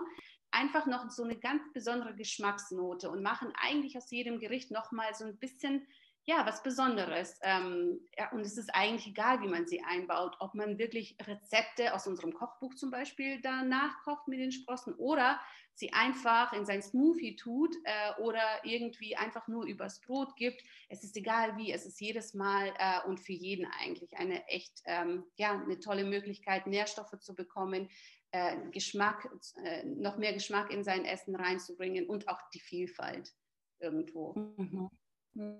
einfach 0.50 0.86
noch 0.86 1.10
so 1.10 1.24
eine 1.24 1.38
ganz 1.38 1.62
besondere 1.72 2.14
Geschmacksnote 2.14 3.10
und 3.10 3.22
machen 3.22 3.52
eigentlich 3.60 3.96
aus 3.96 4.10
jedem 4.10 4.38
Gericht 4.38 4.70
noch 4.70 4.92
mal 4.92 5.14
so 5.14 5.24
ein 5.24 5.38
bisschen 5.38 5.86
ja, 6.28 6.44
was 6.44 6.62
Besonderes. 6.62 7.38
Ähm, 7.42 8.00
ja, 8.18 8.30
und 8.32 8.40
es 8.40 8.58
ist 8.58 8.74
eigentlich 8.74 9.06
egal, 9.06 9.40
wie 9.42 9.48
man 9.48 9.66
sie 9.66 9.82
einbaut, 9.84 10.36
ob 10.40 10.54
man 10.54 10.76
wirklich 10.76 11.16
Rezepte 11.24 11.94
aus 11.94 12.08
unserem 12.08 12.34
Kochbuch 12.34 12.74
zum 12.74 12.90
Beispiel 12.90 13.40
da 13.40 13.62
nachkocht 13.62 14.26
mit 14.26 14.40
den 14.40 14.50
Sprossen 14.50 14.94
oder 14.94 15.40
sie 15.74 15.92
einfach 15.92 16.52
in 16.52 16.66
sein 16.66 16.82
Smoothie 16.82 17.36
tut 17.36 17.76
äh, 17.84 18.20
oder 18.20 18.42
irgendwie 18.64 19.14
einfach 19.14 19.46
nur 19.46 19.66
übers 19.66 20.00
Brot 20.00 20.34
gibt. 20.34 20.64
Es 20.88 21.04
ist 21.04 21.16
egal 21.16 21.56
wie, 21.58 21.70
es 21.70 21.86
ist 21.86 22.00
jedes 22.00 22.34
Mal 22.34 22.74
äh, 22.78 23.06
und 23.06 23.20
für 23.20 23.32
jeden 23.32 23.66
eigentlich 23.78 24.16
eine 24.16 24.48
echt, 24.48 24.82
ähm, 24.86 25.24
ja, 25.36 25.52
eine 25.52 25.78
tolle 25.78 26.04
Möglichkeit, 26.04 26.66
Nährstoffe 26.66 27.20
zu 27.20 27.36
bekommen, 27.36 27.88
äh, 28.32 28.56
Geschmack, 28.72 29.28
äh, 29.62 29.84
noch 29.84 30.16
mehr 30.16 30.32
Geschmack 30.32 30.72
in 30.72 30.82
sein 30.82 31.04
Essen 31.04 31.36
reinzubringen 31.36 32.08
und 32.08 32.26
auch 32.26 32.40
die 32.52 32.60
Vielfalt 32.60 33.32
irgendwo. 33.78 34.32
Mhm. 34.34 34.90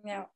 Ja, 0.04 0.30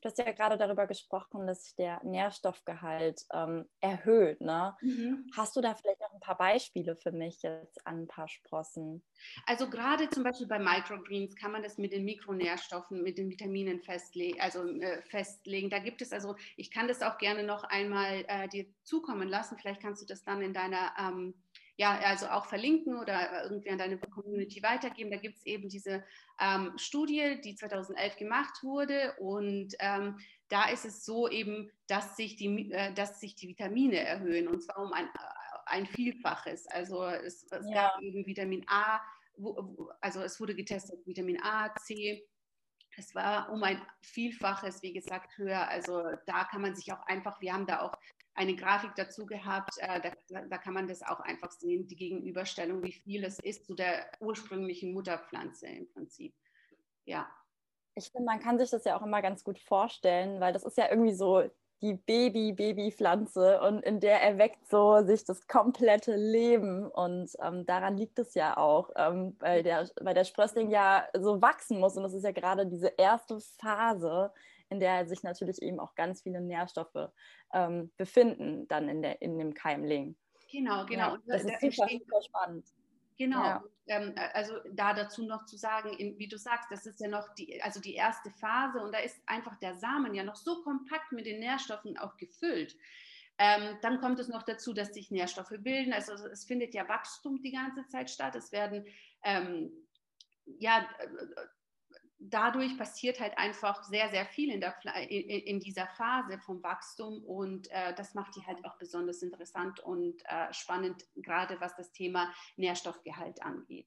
Du 0.00 0.08
hast 0.08 0.18
ja 0.18 0.30
gerade 0.32 0.56
darüber 0.58 0.86
gesprochen, 0.86 1.46
dass 1.46 1.64
sich 1.64 1.76
der 1.76 2.02
Nährstoffgehalt 2.04 3.24
ähm, 3.32 3.68
erhöht. 3.80 4.40
Ne? 4.40 4.76
Mhm. 4.82 5.32
Hast 5.36 5.56
du 5.56 5.60
da 5.60 5.74
vielleicht 5.74 6.00
noch 6.00 6.12
ein 6.12 6.20
paar 6.20 6.36
Beispiele 6.36 6.96
für 6.96 7.12
mich 7.12 7.42
jetzt 7.42 7.86
an 7.86 8.02
ein 8.02 8.08
paar 8.08 8.28
Sprossen? 8.28 9.02
Also 9.46 9.70
gerade 9.70 10.10
zum 10.10 10.24
Beispiel 10.24 10.46
bei 10.46 10.58
Microgreens 10.58 11.36
kann 11.36 11.52
man 11.52 11.62
das 11.62 11.78
mit 11.78 11.92
den 11.92 12.04
Mikronährstoffen, 12.04 13.02
mit 13.02 13.18
den 13.18 13.30
Vitaminen 13.30 13.80
festle 13.80 14.34
also, 14.38 14.66
äh, 14.66 15.02
festlegen. 15.02 15.70
Da 15.70 15.78
gibt 15.78 16.02
es 16.02 16.12
also, 16.12 16.36
ich 16.56 16.70
kann 16.70 16.88
das 16.88 17.02
auch 17.02 17.18
gerne 17.18 17.44
noch 17.44 17.64
einmal 17.64 18.24
äh, 18.28 18.48
dir 18.48 18.66
zukommen 18.82 19.28
lassen. 19.28 19.58
Vielleicht 19.58 19.80
kannst 19.80 20.02
du 20.02 20.06
das 20.06 20.24
dann 20.24 20.42
in 20.42 20.52
deiner 20.52 20.92
ähm, 20.98 21.34
ja, 21.76 21.98
also 22.00 22.28
auch 22.28 22.46
verlinken 22.46 22.98
oder 22.98 23.44
irgendwie 23.44 23.70
an 23.70 23.78
deine 23.78 23.98
Community 23.98 24.62
weitergeben. 24.62 25.10
Da 25.10 25.16
gibt 25.16 25.38
es 25.38 25.46
eben 25.46 25.68
diese 25.68 26.04
ähm, 26.40 26.72
Studie, 26.76 27.40
die 27.42 27.54
2011 27.54 28.16
gemacht 28.16 28.62
wurde 28.62 29.14
und 29.18 29.74
ähm, 29.78 30.18
da 30.48 30.68
ist 30.68 30.84
es 30.84 31.04
so 31.04 31.28
eben, 31.28 31.70
dass 31.86 32.16
sich 32.16 32.36
die, 32.36 32.70
äh, 32.72 32.92
dass 32.92 33.20
sich 33.20 33.34
die 33.34 33.48
Vitamine 33.48 34.00
erhöhen 34.00 34.48
und 34.48 34.62
zwar 34.62 34.78
um 34.78 34.92
ein, 34.92 35.06
äh, 35.06 35.08
ein 35.66 35.86
Vielfaches. 35.86 36.66
Also 36.66 37.04
es, 37.04 37.44
es 37.50 37.66
ja. 37.68 37.88
gab 37.88 38.02
eben 38.02 38.26
Vitamin 38.26 38.64
A, 38.68 39.00
wo, 39.36 39.90
also 40.00 40.20
es 40.20 40.38
wurde 40.40 40.54
getestet 40.54 41.06
Vitamin 41.06 41.42
A, 41.42 41.74
C, 41.76 42.22
es 42.96 43.14
war 43.14 43.50
um 43.50 43.62
ein 43.62 43.80
Vielfaches, 44.02 44.82
wie 44.82 44.92
gesagt, 44.92 45.38
höher. 45.38 45.68
Also 45.68 46.02
da 46.26 46.44
kann 46.44 46.60
man 46.60 46.74
sich 46.76 46.92
auch 46.92 47.06
einfach, 47.06 47.40
wir 47.40 47.54
haben 47.54 47.66
da 47.66 47.80
auch 47.80 47.94
eine 48.34 48.56
Grafik 48.56 48.92
dazu 48.96 49.26
gehabt, 49.26 49.76
äh, 49.78 50.00
da, 50.00 50.42
da, 50.42 50.58
kann 50.58 50.74
man 50.74 50.88
das 50.88 51.02
auch 51.02 51.20
einfach 51.20 51.50
sehen, 51.50 51.86
die 51.86 51.96
Gegenüberstellung, 51.96 52.82
wie 52.82 52.92
viel 52.92 53.24
es 53.24 53.38
ist 53.38 53.66
zu 53.66 53.74
der 53.74 54.10
ursprünglichen 54.20 54.92
Mutterpflanze 54.92 55.66
im 55.66 55.88
Prinzip. 55.92 56.34
Ja. 57.04 57.28
Ich 57.94 58.10
finde, 58.10 58.24
man 58.24 58.40
kann 58.40 58.58
sich 58.58 58.70
das 58.70 58.84
ja 58.84 58.98
auch 58.98 59.02
immer 59.02 59.20
ganz 59.20 59.44
gut 59.44 59.58
vorstellen, 59.58 60.40
weil 60.40 60.54
das 60.54 60.64
ist 60.64 60.78
ja 60.78 60.88
irgendwie 60.88 61.14
so 61.14 61.42
die 61.82 61.94
Baby-Baby-Pflanze 61.94 63.60
und 63.60 63.82
in 63.82 63.98
der 63.98 64.22
erweckt 64.22 64.68
so 64.70 65.02
sich 65.02 65.24
das 65.24 65.48
komplette 65.48 66.14
Leben 66.14 66.86
und 66.86 67.30
ähm, 67.42 67.66
daran 67.66 67.96
liegt 67.96 68.20
es 68.20 68.34
ja 68.34 68.56
auch, 68.56 68.90
ähm, 68.94 69.36
weil, 69.40 69.64
der, 69.64 69.90
weil 70.00 70.14
der 70.14 70.24
Sprössling 70.24 70.70
ja 70.70 71.06
so 71.12 71.42
wachsen 71.42 71.80
muss 71.80 71.96
und 71.96 72.04
das 72.04 72.14
ist 72.14 72.24
ja 72.24 72.30
gerade 72.30 72.66
diese 72.66 72.86
erste 72.96 73.40
Phase, 73.60 74.32
in 74.72 74.80
der 74.80 75.06
sich 75.06 75.22
natürlich 75.22 75.60
eben 75.62 75.78
auch 75.78 75.94
ganz 75.94 76.22
viele 76.22 76.40
Nährstoffe 76.40 77.10
ähm, 77.52 77.92
befinden 77.96 78.66
dann 78.68 78.88
in, 78.88 79.02
der, 79.02 79.22
in 79.22 79.38
dem 79.38 79.54
Keimling. 79.54 80.16
Genau, 80.50 80.84
genau. 80.86 81.14
Ja, 81.14 81.18
das 81.26 81.44
ist 81.44 81.60
super, 81.60 81.88
super 81.88 82.22
spannend. 82.22 82.66
Genau. 83.18 83.44
Ja. 83.44 83.64
Ähm, 83.86 84.14
also 84.32 84.54
da 84.72 84.94
dazu 84.94 85.24
noch 85.24 85.44
zu 85.44 85.56
sagen, 85.56 85.92
in, 85.94 86.18
wie 86.18 86.28
du 86.28 86.38
sagst, 86.38 86.70
das 86.70 86.86
ist 86.86 87.00
ja 87.00 87.08
noch 87.08 87.34
die, 87.34 87.62
also 87.62 87.80
die 87.80 87.94
erste 87.94 88.30
Phase 88.30 88.80
und 88.80 88.92
da 88.92 88.98
ist 88.98 89.20
einfach 89.26 89.56
der 89.60 89.74
Samen 89.76 90.14
ja 90.14 90.24
noch 90.24 90.36
so 90.36 90.62
kompakt 90.62 91.12
mit 91.12 91.26
den 91.26 91.40
Nährstoffen 91.40 91.96
auch 91.98 92.16
gefüllt. 92.16 92.76
Ähm, 93.38 93.78
dann 93.82 94.00
kommt 94.00 94.18
es 94.18 94.28
noch 94.28 94.42
dazu, 94.42 94.72
dass 94.72 94.94
sich 94.94 95.10
Nährstoffe 95.10 95.54
bilden. 95.58 95.92
Also 95.92 96.12
es 96.12 96.44
findet 96.44 96.74
ja 96.74 96.88
Wachstum 96.88 97.42
die 97.42 97.52
ganze 97.52 97.86
Zeit 97.88 98.10
statt. 98.10 98.34
Es 98.34 98.52
werden 98.52 98.84
ähm, 99.24 99.70
ja 100.58 100.86
dadurch 102.30 102.76
passiert 102.78 103.20
halt 103.20 103.36
einfach 103.36 103.82
sehr, 103.84 104.10
sehr 104.10 104.26
viel 104.26 104.50
in, 104.52 104.60
der, 104.60 104.74
in, 105.10 105.60
dieser 105.60 105.86
Phase 105.88 106.38
vom 106.38 106.62
Wachstum 106.62 107.22
und 107.24 107.70
äh, 107.70 107.94
das 107.94 108.14
macht 108.14 108.36
die 108.36 108.46
halt 108.46 108.64
auch 108.64 108.76
besonders 108.78 109.22
interessant 109.22 109.80
und 109.80 110.22
äh, 110.24 110.52
spannend, 110.52 111.04
gerade 111.16 111.60
was 111.60 111.74
das 111.76 111.92
Thema 111.92 112.32
Nährstoffgehalt 112.56 113.42
angeht. 113.42 113.86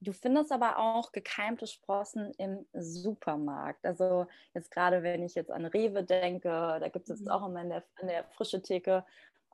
Du 0.00 0.12
findest 0.12 0.52
aber 0.52 0.78
auch 0.78 1.12
gekeimte 1.12 1.66
Sprossen 1.66 2.32
im 2.36 2.66
Supermarkt. 2.74 3.86
Also 3.86 4.26
jetzt 4.52 4.70
gerade, 4.70 5.02
wenn 5.02 5.22
ich 5.22 5.34
jetzt 5.34 5.50
an 5.50 5.64
Rewe 5.64 6.04
denke, 6.04 6.48
da 6.48 6.88
gibt 6.90 7.08
es 7.08 7.18
jetzt 7.20 7.26
mhm. 7.26 7.32
auch 7.32 7.46
immer 7.46 7.62
in 7.62 7.70
der, 7.70 7.84
in 8.00 8.08
der 8.08 8.24
frische 8.24 8.60
Theke 8.60 9.04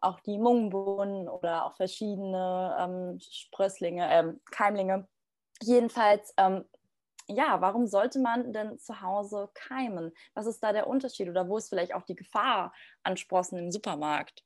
auch 0.00 0.18
die 0.20 0.38
Mungbohnen 0.38 1.28
oder 1.28 1.66
auch 1.66 1.76
verschiedene 1.76 2.76
ähm, 2.80 3.20
Sprösslinge, 3.20 4.08
ähm, 4.10 4.40
Keimlinge. 4.50 5.06
Jedenfalls 5.62 6.32
ähm, 6.36 6.64
ja, 7.34 7.60
warum 7.60 7.86
sollte 7.86 8.18
man 8.18 8.52
denn 8.52 8.78
zu 8.78 9.00
Hause 9.00 9.50
keimen? 9.54 10.12
Was 10.34 10.46
ist 10.46 10.60
da 10.60 10.72
der 10.72 10.86
Unterschied 10.86 11.28
oder 11.28 11.48
wo 11.48 11.56
ist 11.56 11.68
vielleicht 11.68 11.94
auch 11.94 12.02
die 12.02 12.16
Gefahr 12.16 12.72
an 13.02 13.16
Sprossen 13.16 13.58
im 13.58 13.70
Supermarkt? 13.70 14.44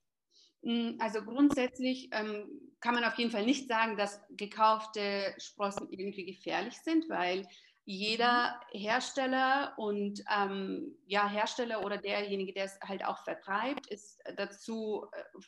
Mm, 0.62 0.92
also 0.98 1.22
grundsätzlich 1.22 2.08
ähm, 2.12 2.48
kann 2.80 2.94
man 2.94 3.04
auf 3.04 3.14
jeden 3.14 3.30
Fall 3.30 3.44
nicht 3.44 3.68
sagen, 3.68 3.96
dass 3.96 4.20
gekaufte 4.30 5.34
Sprossen 5.38 5.88
irgendwie 5.90 6.26
gefährlich 6.26 6.78
sind, 6.80 7.08
weil 7.08 7.46
jeder 7.84 8.60
mhm. 8.72 8.78
Hersteller 8.78 9.74
und 9.76 10.22
ähm, 10.34 10.96
ja, 11.06 11.28
Hersteller 11.28 11.84
oder 11.84 11.98
derjenige, 11.98 12.52
der 12.52 12.64
es 12.64 12.78
halt 12.80 13.04
auch 13.04 13.22
vertreibt, 13.24 13.86
ist 13.88 14.22
dazu 14.36 15.06
äh, 15.12 15.40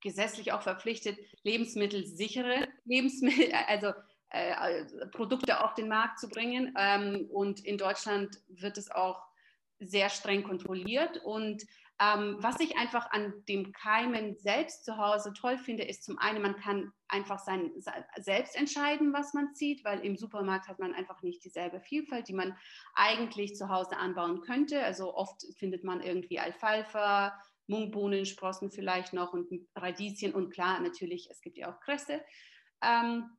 gesetzlich 0.00 0.52
auch 0.52 0.62
verpflichtet, 0.62 1.18
lebensmittelsichere 1.42 2.68
Lebensmittel, 2.84 3.52
also 3.68 3.92
äh, 4.32 4.84
Produkte 5.12 5.62
auf 5.62 5.74
den 5.74 5.88
Markt 5.88 6.18
zu 6.18 6.28
bringen. 6.28 6.74
Ähm, 6.78 7.28
und 7.30 7.64
in 7.64 7.78
Deutschland 7.78 8.40
wird 8.48 8.78
es 8.78 8.90
auch 8.90 9.22
sehr 9.78 10.08
streng 10.08 10.42
kontrolliert. 10.42 11.18
Und 11.24 11.62
ähm, 12.00 12.36
was 12.40 12.58
ich 12.60 12.76
einfach 12.76 13.10
an 13.10 13.32
dem 13.48 13.72
Keimen 13.72 14.36
selbst 14.38 14.84
zu 14.84 14.96
Hause 14.96 15.32
toll 15.34 15.58
finde, 15.58 15.84
ist 15.84 16.04
zum 16.04 16.18
einen, 16.18 16.42
man 16.42 16.56
kann 16.56 16.92
einfach 17.08 17.38
sein, 17.38 17.70
selbst 18.16 18.56
entscheiden, 18.56 19.12
was 19.12 19.34
man 19.34 19.54
zieht, 19.54 19.84
weil 19.84 20.00
im 20.00 20.16
Supermarkt 20.16 20.66
hat 20.66 20.78
man 20.78 20.94
einfach 20.94 21.22
nicht 21.22 21.44
dieselbe 21.44 21.80
Vielfalt, 21.80 22.28
die 22.28 22.34
man 22.34 22.56
eigentlich 22.94 23.54
zu 23.54 23.68
Hause 23.68 23.98
anbauen 23.98 24.40
könnte. 24.40 24.82
Also 24.82 25.14
oft 25.14 25.44
findet 25.58 25.84
man 25.84 26.00
irgendwie 26.00 26.38
Alfalfa, 26.38 27.38
Mungbohnen, 27.66 28.26
Sprossen 28.26 28.70
vielleicht 28.70 29.12
noch 29.12 29.32
und 29.32 29.48
Radieschen 29.76 30.34
und 30.34 30.50
klar, 30.50 30.80
natürlich, 30.80 31.28
es 31.30 31.40
gibt 31.40 31.58
ja 31.58 31.72
auch 31.72 31.80
Kresse. 31.80 32.20
Ähm, 32.82 33.30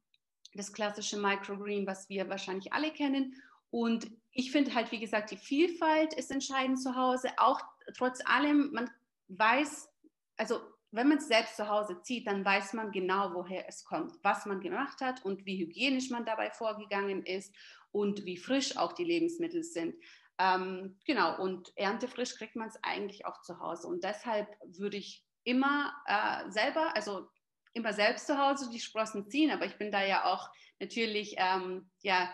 das 0.56 0.74
klassische 0.74 1.18
Microgreen, 1.18 1.88
was 1.88 2.10
wir 2.10 2.30
wahrscheinlich 2.30 2.74
alle 2.74 2.92
kennen. 2.92 3.36
Und 3.70 4.12
ich 4.32 4.52
finde 4.52 4.76
halt, 4.76 4.92
wie 4.92 5.00
gesagt, 5.00 5.32
die 5.32 5.38
Vielfalt 5.38 6.14
ist 6.14 6.32
entscheidend 6.32 6.82
zu 6.82 6.96
Hause. 6.96 7.30
Auch 7.38 7.60
trotz 7.98 8.20
allem, 8.26 8.72
man 8.72 8.90
weiß, 9.30 9.90
also 10.38 10.62
wenn 10.92 11.08
man 11.08 11.18
es 11.18 11.28
selbst 11.28 11.56
zu 11.56 11.68
Hause 11.68 12.02
zieht, 12.02 12.28
dann 12.28 12.46
weiß 12.46 12.74
man 12.74 12.92
genau, 12.92 13.34
woher 13.34 13.68
es 13.68 13.84
kommt, 13.84 14.14
was 14.24 14.46
man 14.46 14.62
gemacht 14.62 15.02
hat 15.02 15.26
und 15.26 15.46
wie 15.46 15.58
hygienisch 15.58 16.12
man 16.12 16.26
dabei 16.26 16.52
vorgegangen 16.52 17.26
ist 17.26 17.54
und 17.92 18.26
wie 18.26 18.38
frisch 18.38 18.78
auch 18.78 18.94
die 18.94 19.04
Lebensmittel 19.04 19.64
sind. 19.64 19.96
Ähm, 20.38 20.98
genau, 21.06 21.42
und 21.42 21.76
erntefrisch 21.78 22.36
kriegt 22.36 22.56
man 22.56 22.68
es 22.68 22.78
eigentlich 22.84 23.26
auch 23.26 23.42
zu 23.42 23.60
Hause. 23.60 23.88
Und 23.88 24.04
deshalb 24.04 24.48
würde 24.64 24.98
ich 24.98 25.26
immer 25.44 25.94
äh, 26.06 26.50
selber, 26.52 26.96
also 26.96 27.28
immer 27.74 27.94
selbst 27.94 28.28
zu 28.28 28.38
Hause 28.38 28.70
die 28.72 28.80
Sprossen 28.80 29.30
ziehen, 29.30 29.52
aber 29.52 29.66
ich 29.66 29.78
bin 29.78 29.92
da 29.92 30.06
ja 30.06 30.26
auch 30.26 30.50
natürlich, 30.80 31.36
ähm, 31.38 31.90
ja, 32.02 32.34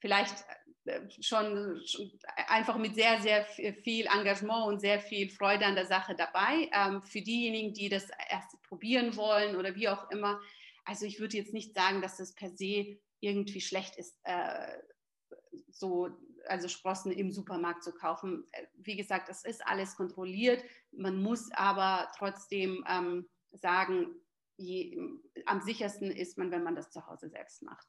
vielleicht 0.00 0.44
äh, 0.84 1.00
schon, 1.20 1.80
schon, 1.86 2.10
einfach 2.48 2.76
mit 2.76 2.94
sehr, 2.94 3.20
sehr 3.20 3.44
viel 3.44 4.06
Engagement 4.06 4.66
und 4.66 4.80
sehr 4.80 5.00
viel 5.00 5.30
Freude 5.30 5.66
an 5.66 5.74
der 5.74 5.86
Sache 5.86 6.14
dabei. 6.14 6.70
Ähm, 6.72 7.02
für 7.02 7.20
diejenigen, 7.20 7.74
die 7.74 7.88
das 7.88 8.08
erst 8.28 8.60
probieren 8.62 9.16
wollen 9.16 9.56
oder 9.56 9.74
wie 9.74 9.88
auch 9.88 10.10
immer. 10.10 10.40
Also 10.84 11.06
ich 11.06 11.20
würde 11.20 11.36
jetzt 11.36 11.52
nicht 11.52 11.74
sagen, 11.74 12.00
dass 12.02 12.16
das 12.16 12.34
per 12.34 12.50
se 12.50 12.98
irgendwie 13.20 13.60
schlecht 13.60 13.96
ist, 13.96 14.18
äh, 14.24 14.78
so 15.70 16.08
also 16.48 16.68
Sprossen 16.68 17.12
im 17.12 17.30
Supermarkt 17.30 17.84
zu 17.84 17.92
kaufen. 17.92 18.44
Äh, 18.52 18.66
wie 18.74 18.96
gesagt, 18.96 19.28
es 19.28 19.44
ist 19.44 19.66
alles 19.66 19.94
kontrolliert. 19.96 20.64
Man 20.90 21.22
muss 21.22 21.50
aber 21.52 22.10
trotzdem 22.16 22.84
ähm, 22.88 23.28
sagen, 23.52 24.14
je, 24.60 24.98
am 25.46 25.60
sichersten 25.62 26.10
ist 26.10 26.38
man, 26.38 26.50
wenn 26.50 26.62
man 26.62 26.76
das 26.76 26.90
zu 26.90 27.06
Hause 27.06 27.28
selbst 27.28 27.62
macht. 27.62 27.86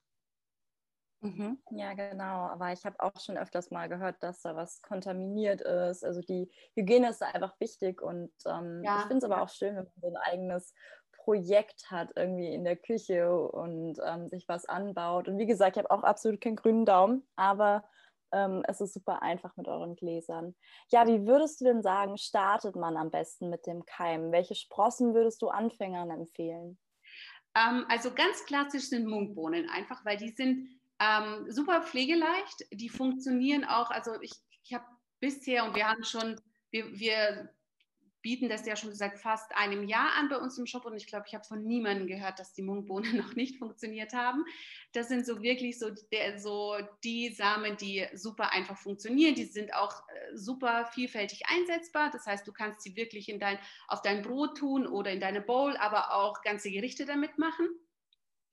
Mhm. 1.24 1.62
Ja, 1.70 1.94
genau. 1.94 2.48
Aber 2.48 2.72
ich 2.74 2.84
habe 2.84 3.00
auch 3.00 3.20
schon 3.20 3.38
öfters 3.38 3.70
mal 3.70 3.88
gehört, 3.88 4.24
dass 4.24 4.42
da 4.42 4.56
was 4.56 4.82
kontaminiert 4.82 5.62
ist. 5.62 6.04
Also 6.04 6.22
die 6.22 6.50
Hygiene 6.76 7.10
ist 7.10 7.22
da 7.22 7.28
einfach 7.28 7.60
wichtig. 7.60 8.02
Und 8.02 8.32
ähm, 8.48 8.82
ja. 8.84 9.00
ich 9.00 9.06
finde 9.06 9.18
es 9.18 9.24
aber 9.24 9.42
auch 9.42 9.50
schön, 9.50 9.76
wenn 9.76 9.84
man 9.84 9.94
so 10.02 10.08
ein 10.08 10.18
eigenes 10.18 10.74
Projekt 11.12 11.92
hat, 11.92 12.12
irgendwie 12.16 12.52
in 12.52 12.64
der 12.64 12.76
Küche 12.76 13.32
und 13.32 14.00
ähm, 14.04 14.30
sich 14.30 14.48
was 14.48 14.66
anbaut. 14.66 15.28
Und 15.28 15.38
wie 15.38 15.46
gesagt, 15.46 15.78
ich 15.78 15.84
habe 15.84 15.92
auch 15.92 16.04
absolut 16.04 16.42
keinen 16.42 16.56
grünen 16.56 16.86
Daumen, 16.86 17.28
aber 17.36 17.84
ähm, 18.32 18.64
es 18.68 18.82
ist 18.82 18.94
super 18.94 19.22
einfach 19.22 19.56
mit 19.58 19.68
euren 19.68 19.96
Gläsern. 19.96 20.56
Ja, 20.90 21.08
wie 21.08 21.26
würdest 21.26 21.62
du 21.62 21.66
denn 21.66 21.82
sagen, 21.82 22.18
startet 22.18 22.76
man 22.76 22.98
am 22.98 23.12
besten 23.12 23.50
mit 23.50 23.66
dem 23.66 23.86
Keim? 23.86 24.32
Welche 24.32 24.56
Sprossen 24.56 25.14
würdest 25.14 25.42
du 25.42 25.50
Anfängern 25.50 26.10
empfehlen? 26.10 26.78
Ähm, 27.56 27.86
also 27.90 28.14
ganz 28.14 28.46
klassisch 28.46 28.90
sind 28.90 29.08
Munkbohnen, 29.08 29.70
einfach 29.70 30.04
weil 30.06 30.18
die 30.18 30.30
sind 30.30 30.70
ähm, 31.00 31.52
super 31.52 31.82
pflegeleicht. 31.82 32.66
Die 32.72 32.90
funktionieren 32.90 33.66
auch, 33.66 33.92
also 33.92 34.20
ich, 34.22 34.34
ich 34.64 34.74
habe 34.74 34.86
bisher 35.20 35.66
und 35.66 35.76
wir 35.76 35.88
haben 35.88 36.04
schon, 36.04 36.40
wir, 36.72 36.86
wir 36.98 37.50
bieten 38.22 38.50
das 38.50 38.66
ja 38.66 38.76
schon 38.76 38.94
seit 38.94 39.20
fast 39.20 39.56
einem 39.56 39.88
Jahr 39.88 40.12
an 40.18 40.30
bei 40.30 40.38
uns 40.38 40.58
im 40.58 40.66
Shop 40.66 40.86
und 40.86 40.96
ich 40.96 41.08
glaube, 41.08 41.26
ich 41.28 41.34
habe 41.34 41.44
von 41.44 41.64
niemandem 41.64 42.08
gehört, 42.08 42.40
dass 42.40 42.54
die 42.54 42.62
Munkbohnen 42.62 43.16
noch 43.18 43.36
nicht 43.36 43.58
funktioniert 43.58 44.14
haben. 44.14 44.46
Das 44.94 45.08
sind 45.08 45.26
so 45.26 45.42
wirklich 45.42 45.80
so, 45.80 45.90
der, 46.12 46.40
so 46.40 46.76
die 47.04 47.30
Samen, 47.30 47.78
die 47.78 48.06
super 48.14 48.52
einfach 48.52 48.78
funktionieren. 48.78 49.36
Die 49.36 49.46
sind 49.46 49.74
auch 49.74 50.08
äh, 50.08 50.38
super 50.38 50.86
vielfältig 50.94 51.44
einsetzbar. 51.48 52.10
Das 52.12 52.26
heißt, 52.26 52.48
du 52.48 52.52
kannst 52.52 52.82
sie 52.82 52.96
wirklich 52.96 53.30
in 53.30 53.40
dein, 53.40 53.58
auf 53.88 54.02
dein 54.02 54.22
Brot 54.22 54.58
tun 54.58 54.86
oder 54.88 55.12
in 55.12 55.20
deine 55.20 55.42
Bowl, 55.42 55.76
aber 55.78 56.14
auch 56.14 56.42
ganze 56.42 56.72
Gerichte 56.72 57.06
damit 57.06 57.38
machen. 57.38 57.68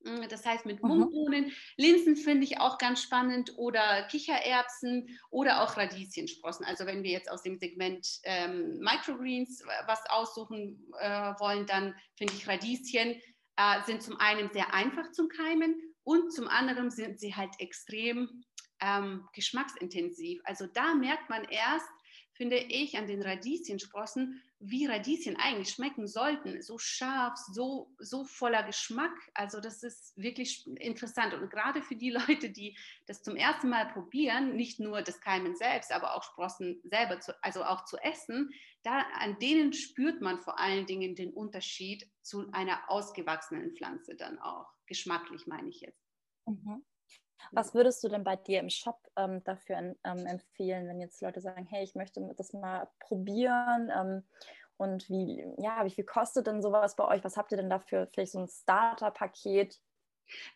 Mm, 0.00 0.28
das 0.28 0.44
heißt 0.46 0.66
mit 0.66 0.82
Mungbohnen, 0.82 1.52
Linsen 1.76 2.16
finde 2.16 2.44
ich 2.44 2.60
auch 2.60 2.78
ganz 2.78 3.02
spannend 3.02 3.52
oder 3.56 4.02
Kichererbsen 4.04 5.18
oder 5.30 5.62
auch 5.62 5.76
Radieschensprossen. 5.76 6.64
Also 6.64 6.86
wenn 6.86 7.02
wir 7.02 7.10
jetzt 7.10 7.30
aus 7.30 7.42
dem 7.42 7.58
Segment 7.58 8.06
ähm, 8.24 8.78
Microgreens 8.78 9.62
was 9.86 10.00
aussuchen 10.08 10.84
äh, 11.00 11.32
wollen, 11.38 11.66
dann 11.66 11.94
finde 12.16 12.34
ich 12.34 12.46
Radieschen 12.46 13.20
äh, 13.56 13.82
sind 13.84 14.02
zum 14.02 14.16
einen 14.18 14.50
sehr 14.52 14.72
einfach 14.72 15.10
zum 15.10 15.28
Keimen 15.28 15.74
und 16.04 16.32
zum 16.32 16.48
anderen 16.48 16.90
sind 16.90 17.18
sie 17.18 17.34
halt 17.34 17.50
extrem 17.58 18.44
ähm, 18.80 19.28
geschmacksintensiv. 19.34 20.40
Also 20.44 20.66
da 20.66 20.94
merkt 20.94 21.28
man 21.28 21.44
erst, 21.44 21.88
finde 22.38 22.56
ich, 22.56 22.96
an 22.96 23.08
den 23.08 23.20
Radieschensprossen, 23.20 24.40
wie 24.60 24.86
Radieschen 24.86 25.36
eigentlich 25.36 25.70
schmecken 25.70 26.06
sollten. 26.06 26.62
So 26.62 26.78
scharf, 26.78 27.36
so, 27.52 27.92
so 27.98 28.24
voller 28.24 28.62
Geschmack. 28.62 29.12
Also 29.34 29.60
das 29.60 29.82
ist 29.82 30.16
wirklich 30.16 30.64
interessant. 30.78 31.34
Und 31.34 31.50
gerade 31.50 31.82
für 31.82 31.96
die 31.96 32.10
Leute, 32.10 32.50
die 32.50 32.78
das 33.06 33.24
zum 33.24 33.34
ersten 33.34 33.68
Mal 33.68 33.92
probieren, 33.92 34.54
nicht 34.54 34.78
nur 34.78 35.02
das 35.02 35.20
Keimen 35.20 35.56
selbst, 35.56 35.92
aber 35.92 36.14
auch 36.14 36.22
Sprossen 36.22 36.80
selber, 36.84 37.18
zu, 37.18 37.34
also 37.42 37.64
auch 37.64 37.84
zu 37.84 37.96
essen, 37.98 38.50
da, 38.84 39.00
an 39.18 39.38
denen 39.40 39.72
spürt 39.72 40.20
man 40.22 40.40
vor 40.40 40.60
allen 40.60 40.86
Dingen 40.86 41.16
den 41.16 41.32
Unterschied 41.32 42.08
zu 42.22 42.48
einer 42.52 42.88
ausgewachsenen 42.88 43.74
Pflanze 43.74 44.14
dann 44.14 44.38
auch. 44.38 44.72
Geschmacklich 44.86 45.48
meine 45.48 45.70
ich 45.70 45.80
jetzt. 45.80 46.06
Mhm. 46.46 46.84
Was 47.52 47.74
würdest 47.74 48.02
du 48.04 48.08
denn 48.08 48.24
bei 48.24 48.36
dir 48.36 48.60
im 48.60 48.70
Shop 48.70 48.98
ähm, 49.16 49.42
dafür 49.44 49.76
ähm, 49.76 50.26
empfehlen, 50.26 50.88
wenn 50.88 51.00
jetzt 51.00 51.22
Leute 51.22 51.40
sagen, 51.40 51.66
hey, 51.66 51.84
ich 51.84 51.94
möchte 51.94 52.20
das 52.36 52.52
mal 52.52 52.88
probieren 53.00 53.90
ähm, 53.94 54.22
und 54.76 55.08
wie, 55.08 55.44
ja, 55.58 55.84
wie 55.84 55.90
viel 55.90 56.04
kostet 56.04 56.46
denn 56.46 56.62
sowas 56.62 56.96
bei 56.96 57.04
euch? 57.06 57.24
Was 57.24 57.36
habt 57.36 57.52
ihr 57.52 57.58
denn 57.58 57.70
dafür? 57.70 58.08
Vielleicht 58.12 58.32
so 58.32 58.40
ein 58.40 58.48
Starter-Paket? 58.48 59.80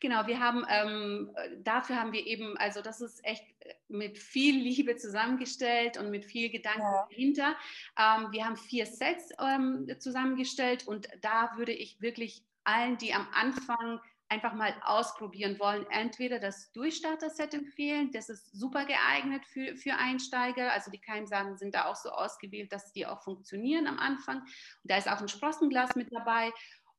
Genau, 0.00 0.26
wir 0.26 0.38
haben 0.38 0.66
ähm, 0.68 1.34
dafür 1.62 1.96
haben 1.96 2.12
wir 2.12 2.26
eben, 2.26 2.56
also 2.58 2.82
das 2.82 3.00
ist 3.00 3.24
echt 3.24 3.44
mit 3.88 4.18
viel 4.18 4.56
Liebe 4.62 4.96
zusammengestellt 4.96 5.96
und 5.98 6.10
mit 6.10 6.24
viel 6.24 6.50
Gedanken 6.50 6.82
ja. 6.82 7.06
dahinter. 7.08 7.56
Ähm, 7.98 8.32
wir 8.32 8.44
haben 8.44 8.56
vier 8.56 8.86
Sets 8.86 9.30
ähm, 9.40 9.88
zusammengestellt 9.98 10.86
und 10.86 11.08
da 11.20 11.52
würde 11.56 11.72
ich 11.72 12.00
wirklich 12.00 12.44
allen, 12.64 12.98
die 12.98 13.14
am 13.14 13.26
Anfang 13.32 14.00
einfach 14.32 14.54
mal 14.54 14.74
ausprobieren 14.82 15.58
wollen, 15.58 15.84
entweder 15.90 16.38
das 16.38 16.72
Durchstarter-Set 16.72 17.52
empfehlen, 17.52 18.10
das 18.12 18.30
ist 18.30 18.50
super 18.58 18.86
geeignet 18.86 19.44
für, 19.44 19.76
für 19.76 19.94
Einsteiger, 19.94 20.72
also 20.72 20.90
die 20.90 21.00
Keimsamen 21.00 21.58
sind 21.58 21.74
da 21.74 21.84
auch 21.84 21.96
so 21.96 22.08
ausgewählt, 22.08 22.72
dass 22.72 22.92
die 22.92 23.06
auch 23.06 23.22
funktionieren 23.22 23.86
am 23.86 23.98
Anfang. 23.98 24.38
Und 24.38 24.90
da 24.90 24.96
ist 24.96 25.08
auch 25.08 25.20
ein 25.20 25.28
Sprossenglas 25.28 25.94
mit 25.96 26.10
dabei. 26.12 26.50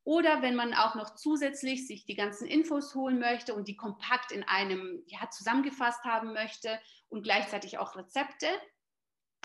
Oder 0.04 0.44
wenn 0.44 0.56
man 0.56 0.76
auch 0.76 0.94
noch 0.94 1.16
zusätzlich 1.16 1.88
sich 1.88 2.06
die 2.06 2.16
ganzen 2.16 2.46
Infos 2.46 2.94
holen 2.94 3.20
möchte 3.20 3.56
und 3.56 3.68
die 3.68 3.78
kompakt 3.78 4.32
in 4.32 4.44
einem 4.44 5.02
ja, 5.08 5.28
zusammengefasst 5.32 6.04
haben 6.04 6.34
möchte 6.34 6.80
und 7.10 7.24
gleichzeitig 7.24 7.80
auch 7.80 7.96
Rezepte 7.96 8.48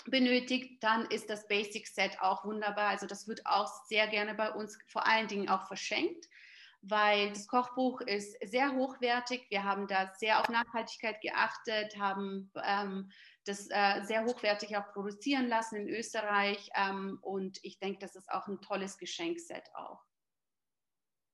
benötigt, 0.07 0.83
dann 0.83 1.07
ist 1.07 1.31
das 1.31 1.49
Basic 1.49 1.87
Set 1.87 2.21
auch 2.21 2.45
wunderbar. 2.45 2.89
Also 2.89 3.07
das 3.07 3.27
wird 3.29 3.47
auch 3.47 3.71
sehr 3.87 4.09
gerne 4.09 4.35
bei 4.35 4.53
uns 4.53 4.79
vor 4.89 5.07
allen 5.07 5.29
Dingen 5.29 5.49
auch 5.49 5.67
verschenkt 5.69 6.29
weil 6.83 7.31
das 7.31 7.47
Kochbuch 7.47 8.01
ist 8.01 8.37
sehr 8.49 8.75
hochwertig. 8.75 9.47
Wir 9.51 9.65
haben 9.65 9.87
da 9.87 10.13
sehr 10.15 10.41
auf 10.41 10.49
Nachhaltigkeit 10.49 11.21
geachtet, 11.21 11.99
haben 11.99 12.51
ähm, 12.65 13.11
das 13.45 13.69
äh, 13.71 14.03
sehr 14.05 14.25
hochwertig 14.25 14.77
auch 14.77 14.93
produzieren 14.93 15.49
lassen 15.49 15.77
in 15.77 15.89
Österreich. 15.89 16.71
Ähm, 16.75 17.19
und 17.23 17.59
ich 17.63 17.79
denke, 17.79 17.99
das 18.01 18.15
ist 18.15 18.31
auch 18.31 18.47
ein 18.47 18.61
tolles 18.61 18.99
Geschenkset 18.99 19.65
auch. 19.75 20.01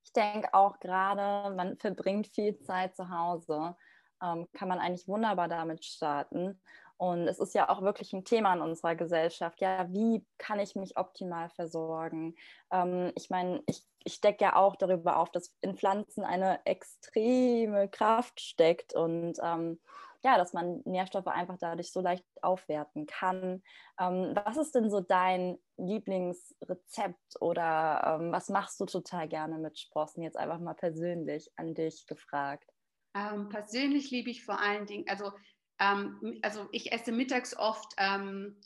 Ich 0.05 0.13
denke 0.13 0.53
auch 0.55 0.79
gerade, 0.81 1.55
man 1.55 1.77
verbringt 1.79 2.29
viel 2.29 2.59
Zeit 2.61 2.95
zu 2.95 3.11
Hause, 3.11 3.77
ähm, 4.23 4.49
kann 4.53 4.69
man 4.69 4.79
eigentlich 4.79 5.09
wunderbar 5.09 5.49
damit 5.49 5.85
starten. 5.85 6.61
Und 6.97 7.27
es 7.29 7.39
ist 7.39 7.55
ja 7.55 7.69
auch 7.69 7.83
wirklich 7.83 8.13
ein 8.13 8.25
Thema 8.25 8.55
in 8.55 8.61
unserer 8.61 8.95
Gesellschaft. 8.95 9.61
Ja, 9.61 9.93
wie 9.93 10.25
kann 10.39 10.61
ich 10.61 10.77
mich 10.77 10.97
optimal 10.97 11.51
versorgen? 11.51 12.37
Ähm, 12.71 13.13
ich 13.17 13.31
meine, 13.31 13.63
ich, 13.67 13.83
ich 14.05 14.21
decke 14.21 14.45
ja 14.45 14.57
auch 14.57 14.77
darüber 14.77 15.19
auf, 15.19 15.31
dass 15.31 15.55
in 15.61 15.77
Pflanzen 15.77 16.25
eine 16.25 16.65
extreme 16.65 17.89
Kraft 17.89 18.41
steckt 18.41 18.95
und 18.95 19.39
ähm, 19.43 19.81
ja, 20.25 20.39
dass 20.39 20.55
man 20.55 20.81
Nährstoffe 20.87 21.27
einfach 21.27 21.59
dadurch 21.59 21.93
so 21.93 22.01
leicht 22.01 22.25
aufwerten 22.41 23.07
kann. 23.07 23.63
Ähm, 24.01 24.33
was 24.45 24.57
ist 24.57 24.75
denn 24.75 24.89
so 24.89 25.01
dein 25.01 25.59
Lieblingsrezept 25.77 27.41
oder 27.41 28.19
ähm, 28.19 28.33
was 28.33 28.49
machst 28.49 28.81
du 28.81 28.87
total 28.87 29.29
gerne 29.29 29.59
mit 29.59 29.79
Sprossen? 29.79 30.23
Jetzt 30.23 30.39
einfach 30.39 30.61
mal 30.61 30.75
persönlich 30.75 31.51
an 31.57 31.75
dich 31.75 32.07
gefragt. 32.07 32.73
Ähm, 33.15 33.51
persönlich 33.51 34.11
liebe 34.11 34.31
ich 34.31 34.45
vor 34.45 34.59
allen 34.61 34.87
Dingen, 34.87 35.05
also, 35.09 35.31
ähm, 35.79 36.39
also 36.43 36.69
ich 36.73 36.93
esse 36.93 37.13
mittags 37.13 37.57
oft 37.57 37.93
ähm, 37.99 38.57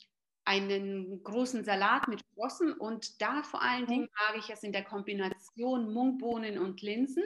einen 0.45 1.23
großen 1.23 1.63
Salat 1.63 2.07
mit 2.07 2.21
Sprossen 2.21 2.73
und 2.73 3.21
da 3.21 3.43
vor 3.43 3.61
allen 3.61 3.83
mhm. 3.83 3.87
Dingen 3.87 4.09
mag 4.27 4.37
ich 4.37 4.49
es 4.49 4.63
in 4.63 4.71
der 4.71 4.83
Kombination 4.83 5.93
Mungbohnen 5.93 6.57
und 6.57 6.81
Linsen 6.81 7.23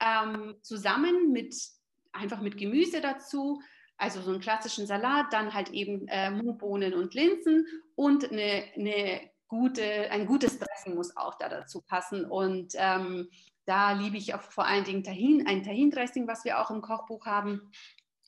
ähm, 0.00 0.56
zusammen 0.62 1.32
mit 1.32 1.54
einfach 2.12 2.40
mit 2.40 2.56
Gemüse 2.56 3.00
dazu, 3.00 3.62
also 3.96 4.20
so 4.20 4.30
einen 4.30 4.40
klassischen 4.40 4.86
Salat, 4.86 5.32
dann 5.32 5.54
halt 5.54 5.70
eben 5.70 6.08
äh, 6.08 6.30
Mungbohnen 6.30 6.94
und 6.94 7.14
Linsen 7.14 7.66
und 7.94 8.30
eine, 8.30 8.64
eine 8.74 9.30
gute, 9.48 10.10
ein 10.10 10.26
gutes 10.26 10.58
Dressing 10.58 10.94
muss 10.94 11.16
auch 11.16 11.36
da 11.36 11.48
dazu 11.48 11.82
passen. 11.82 12.24
Und 12.24 12.72
ähm, 12.76 13.28
da 13.64 13.92
liebe 13.92 14.16
ich 14.16 14.34
auch 14.34 14.42
vor 14.42 14.66
allen 14.66 14.84
Dingen 14.84 15.04
Tahin, 15.04 15.46
ein 15.46 15.62
Tahin-Dressing, 15.62 16.26
was 16.26 16.44
wir 16.44 16.60
auch 16.60 16.70
im 16.70 16.80
Kochbuch 16.80 17.26
haben. 17.26 17.70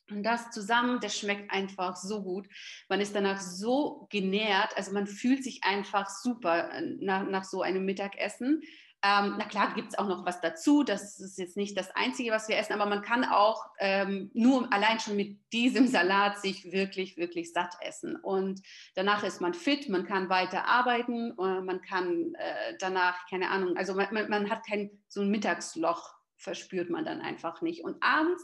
Und 0.09 0.23
das 0.23 0.51
zusammen, 0.51 0.99
das 0.99 1.17
schmeckt 1.17 1.51
einfach 1.51 1.95
so 1.95 2.21
gut. 2.21 2.47
Man 2.89 3.01
ist 3.01 3.15
danach 3.15 3.41
so 3.41 4.07
genährt, 4.11 4.77
also 4.77 4.91
man 4.91 5.07
fühlt 5.07 5.43
sich 5.43 5.63
einfach 5.63 6.09
super 6.09 6.71
äh, 6.71 6.81
nach, 6.99 7.25
nach 7.27 7.43
so 7.43 7.61
einem 7.61 7.85
Mittagessen. 7.85 8.61
Ähm, 9.03 9.35
na 9.37 9.45
klar, 9.45 9.73
gibt 9.75 9.89
es 9.89 9.97
auch 9.99 10.07
noch 10.07 10.25
was 10.25 10.41
dazu. 10.41 10.83
Das 10.83 11.19
ist 11.19 11.37
jetzt 11.37 11.57
nicht 11.57 11.77
das 11.77 11.95
Einzige, 11.95 12.31
was 12.31 12.47
wir 12.47 12.57
essen, 12.57 12.73
aber 12.73 12.87
man 12.87 13.03
kann 13.03 13.23
auch 13.23 13.65
ähm, 13.79 14.31
nur 14.33 14.71
allein 14.73 14.99
schon 14.99 15.15
mit 15.15 15.37
diesem 15.53 15.87
Salat 15.87 16.39
sich 16.39 16.71
wirklich, 16.71 17.15
wirklich 17.17 17.51
satt 17.51 17.75
essen. 17.81 18.15
Und 18.15 18.61
danach 18.95 19.23
ist 19.23 19.41
man 19.41 19.53
fit, 19.53 19.89
man 19.89 20.05
kann 20.05 20.29
weiter 20.29 20.65
arbeiten, 20.65 21.31
äh, 21.31 21.61
man 21.61 21.81
kann 21.81 22.33
äh, 22.35 22.77
danach, 22.79 23.27
keine 23.29 23.51
Ahnung, 23.51 23.77
also 23.77 23.93
man, 23.93 24.11
man, 24.11 24.29
man, 24.29 24.49
hat 24.49 24.65
kein 24.65 24.89
so 25.07 25.21
ein 25.21 25.29
Mittagsloch, 25.29 26.15
verspürt 26.37 26.89
man 26.89 27.05
dann 27.05 27.21
einfach 27.21 27.61
nicht. 27.61 27.83
Und 27.83 28.01
abends, 28.01 28.43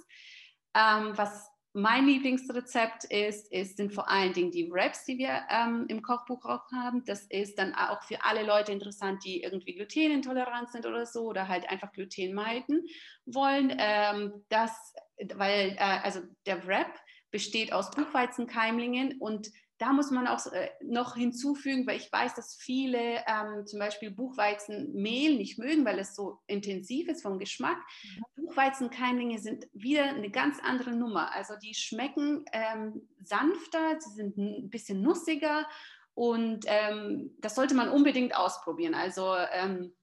ähm, 0.76 1.18
was 1.18 1.51
mein 1.74 2.06
Lieblingsrezept 2.06 3.06
ist, 3.06 3.52
ist, 3.52 3.78
sind 3.78 3.94
vor 3.94 4.10
allen 4.10 4.34
Dingen 4.34 4.52
die 4.52 4.70
Wraps, 4.70 5.06
die 5.06 5.18
wir 5.18 5.44
ähm, 5.50 5.86
im 5.88 6.02
Kochbuch 6.02 6.44
auch 6.46 6.70
haben. 6.74 7.06
Das 7.06 7.26
ist 7.28 7.58
dann 7.58 7.74
auch 7.74 8.04
für 8.04 8.24
alle 8.24 8.46
Leute 8.46 8.72
interessant, 8.72 9.24
die 9.24 9.42
irgendwie 9.42 9.76
glutenintolerant 9.76 10.70
sind 10.72 10.86
oder 10.86 11.06
so 11.06 11.22
oder 11.22 11.48
halt 11.48 11.70
einfach 11.70 11.94
Gluten 11.94 12.34
meiden 12.34 12.86
wollen. 13.26 13.74
Ähm, 13.78 14.44
das, 14.50 14.94
weil 15.36 15.76
äh, 15.78 16.00
also 16.04 16.22
der 16.46 16.66
Wrap 16.68 16.94
besteht 17.32 17.72
aus 17.72 17.92
Buchweizenkeimlingen 17.92 19.20
und 19.20 19.50
da 19.82 19.94
muss 19.94 20.12
man 20.12 20.28
auch 20.28 20.46
äh, 20.52 20.70
noch 20.84 21.16
hinzufügen, 21.16 21.88
weil 21.88 21.98
ich 21.98 22.12
weiß, 22.12 22.36
dass 22.36 22.56
viele 22.56 23.24
ähm, 23.26 23.66
zum 23.66 23.80
Beispiel 23.80 24.12
Buchweizenmehl 24.12 25.36
nicht 25.36 25.58
mögen, 25.58 25.86
weil 25.86 25.98
es 25.98 26.16
so 26.16 26.40
intensiv 26.46 27.08
ist 27.08 27.24
vom 27.24 27.40
Geschmack. 27.40 27.80
Mhm. 28.04 28.46
Buchweizenkeimlinge 28.46 29.40
sind 29.40 29.68
wieder 29.74 30.04
eine 30.04 30.30
ganz 30.30 30.60
andere 30.62 30.92
Nummer. 30.92 31.34
Also 31.34 31.56
die 31.56 31.74
schmecken 31.74 32.46
ähm, 32.54 33.10
sanfter, 33.24 34.00
sie 34.00 34.12
sind 34.12 34.38
ein 34.38 34.70
bisschen 34.70 35.02
nussiger 35.02 35.68
und 36.14 36.66
ähm, 36.68 37.36
das 37.40 37.56
sollte 37.56 37.74
man 37.74 37.90
unbedingt 37.90 38.36
ausprobieren. 38.36 38.94
Also 38.94 39.34
ähm, 39.52 39.96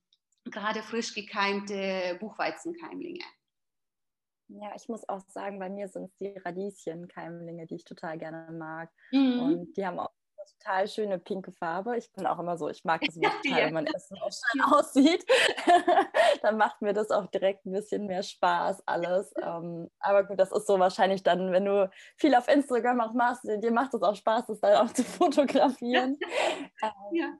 gerade 0.44 0.82
frisch 0.82 1.14
gekeimte 1.14 2.16
Buchweizenkeimlinge. 2.18 3.22
Ja, 4.48 4.72
ich 4.74 4.88
muss 4.88 5.08
auch 5.08 5.20
sagen, 5.28 5.58
bei 5.58 5.68
mir 5.68 5.88
sind 5.88 6.04
es 6.04 6.16
die 6.16 6.36
Radieschenkeimlinge, 6.38 7.66
die 7.66 7.76
ich 7.76 7.84
total 7.84 8.16
gerne 8.16 8.50
mag. 8.52 8.90
Mhm. 9.12 9.40
Und 9.40 9.76
die 9.76 9.86
haben 9.86 9.98
auch 9.98 10.10
eine 10.36 10.46
total 10.58 10.88
schöne 10.88 11.18
pinke 11.18 11.52
Farbe. 11.52 11.98
Ich 11.98 12.10
bin 12.12 12.26
auch 12.26 12.38
immer 12.38 12.56
so, 12.56 12.68
ich 12.68 12.82
mag 12.84 13.00
das 13.06 13.16
ja, 13.16 13.30
total, 13.30 13.66
wenn 13.66 13.74
mein 13.74 13.86
Essen 13.86 14.16
auch 14.18 14.30
schön 14.30 14.62
aussieht. 14.62 15.24
dann 16.42 16.56
macht 16.56 16.80
mir 16.80 16.94
das 16.94 17.10
auch 17.10 17.26
direkt 17.26 17.66
ein 17.66 17.72
bisschen 17.72 18.06
mehr 18.06 18.22
Spaß 18.22 18.82
alles. 18.86 19.32
Ähm, 19.48 19.88
aber 20.00 20.24
gut, 20.24 20.38
das 20.38 20.52
ist 20.52 20.66
so 20.66 20.78
wahrscheinlich 20.78 21.22
dann, 21.22 21.52
wenn 21.52 21.64
du 21.64 21.88
viel 22.16 22.34
auf 22.34 22.48
Instagram 22.48 23.00
auch 23.00 23.14
machst, 23.14 23.44
dir 23.44 23.70
macht 23.70 23.94
es 23.94 24.02
auch 24.02 24.14
Spaß, 24.14 24.46
das 24.46 24.60
dann 24.60 24.76
auch 24.76 24.92
zu 24.92 25.04
fotografieren. 25.04 26.18
Ja. 26.82 26.88
Ähm, 26.88 27.14
ja 27.14 27.38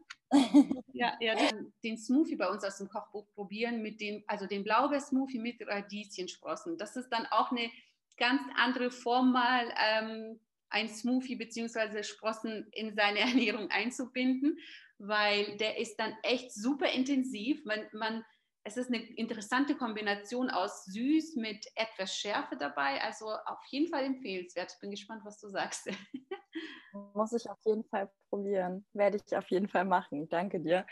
ja, 0.92 1.16
ja 1.20 1.34
den, 1.34 1.72
den, 1.82 1.98
Smoothie 1.98 2.36
bei 2.36 2.48
uns 2.48 2.64
aus 2.64 2.78
dem 2.78 2.88
Kochbuch 2.88 3.26
probieren 3.34 3.82
mit 3.82 4.00
dem, 4.00 4.22
also 4.26 4.46
den 4.46 4.64
Blaubeer-Smoothie 4.64 5.38
mit 5.38 5.66
Radieschensprossen. 5.66 6.76
Das 6.76 6.96
ist 6.96 7.08
dann 7.10 7.26
auch 7.26 7.50
eine 7.50 7.70
ganz 8.18 8.42
andere 8.56 8.90
Form 8.90 9.32
mal, 9.32 9.72
ähm, 9.82 10.40
ein 10.70 10.88
Smoothie 10.88 11.36
bzw. 11.36 12.02
Sprossen 12.02 12.68
in 12.72 12.94
seine 12.94 13.20
Ernährung 13.20 13.70
einzubinden, 13.70 14.58
weil 14.98 15.56
der 15.56 15.78
ist 15.78 15.96
dann 15.96 16.14
echt 16.22 16.52
super 16.52 16.90
intensiv. 16.90 17.64
Man, 17.64 17.86
man 17.92 18.24
es 18.64 18.76
ist 18.76 18.88
eine 18.88 19.02
interessante 19.14 19.76
Kombination 19.76 20.50
aus 20.50 20.84
süß 20.86 21.36
mit 21.36 21.66
etwas 21.74 22.14
Schärfe 22.14 22.56
dabei. 22.56 23.00
Also 23.02 23.30
auf 23.30 23.64
jeden 23.70 23.88
Fall 23.88 24.04
empfehlenswert. 24.04 24.76
Bin 24.80 24.90
gespannt, 24.90 25.22
was 25.24 25.40
du 25.40 25.48
sagst. 25.48 25.88
Muss 27.14 27.32
ich 27.32 27.48
auf 27.50 27.58
jeden 27.64 27.84
Fall 27.84 28.10
probieren. 28.30 28.86
Werde 28.92 29.18
ich 29.24 29.36
auf 29.36 29.50
jeden 29.50 29.68
Fall 29.68 29.84
machen. 29.84 30.28
Danke 30.28 30.60
dir. 30.60 30.86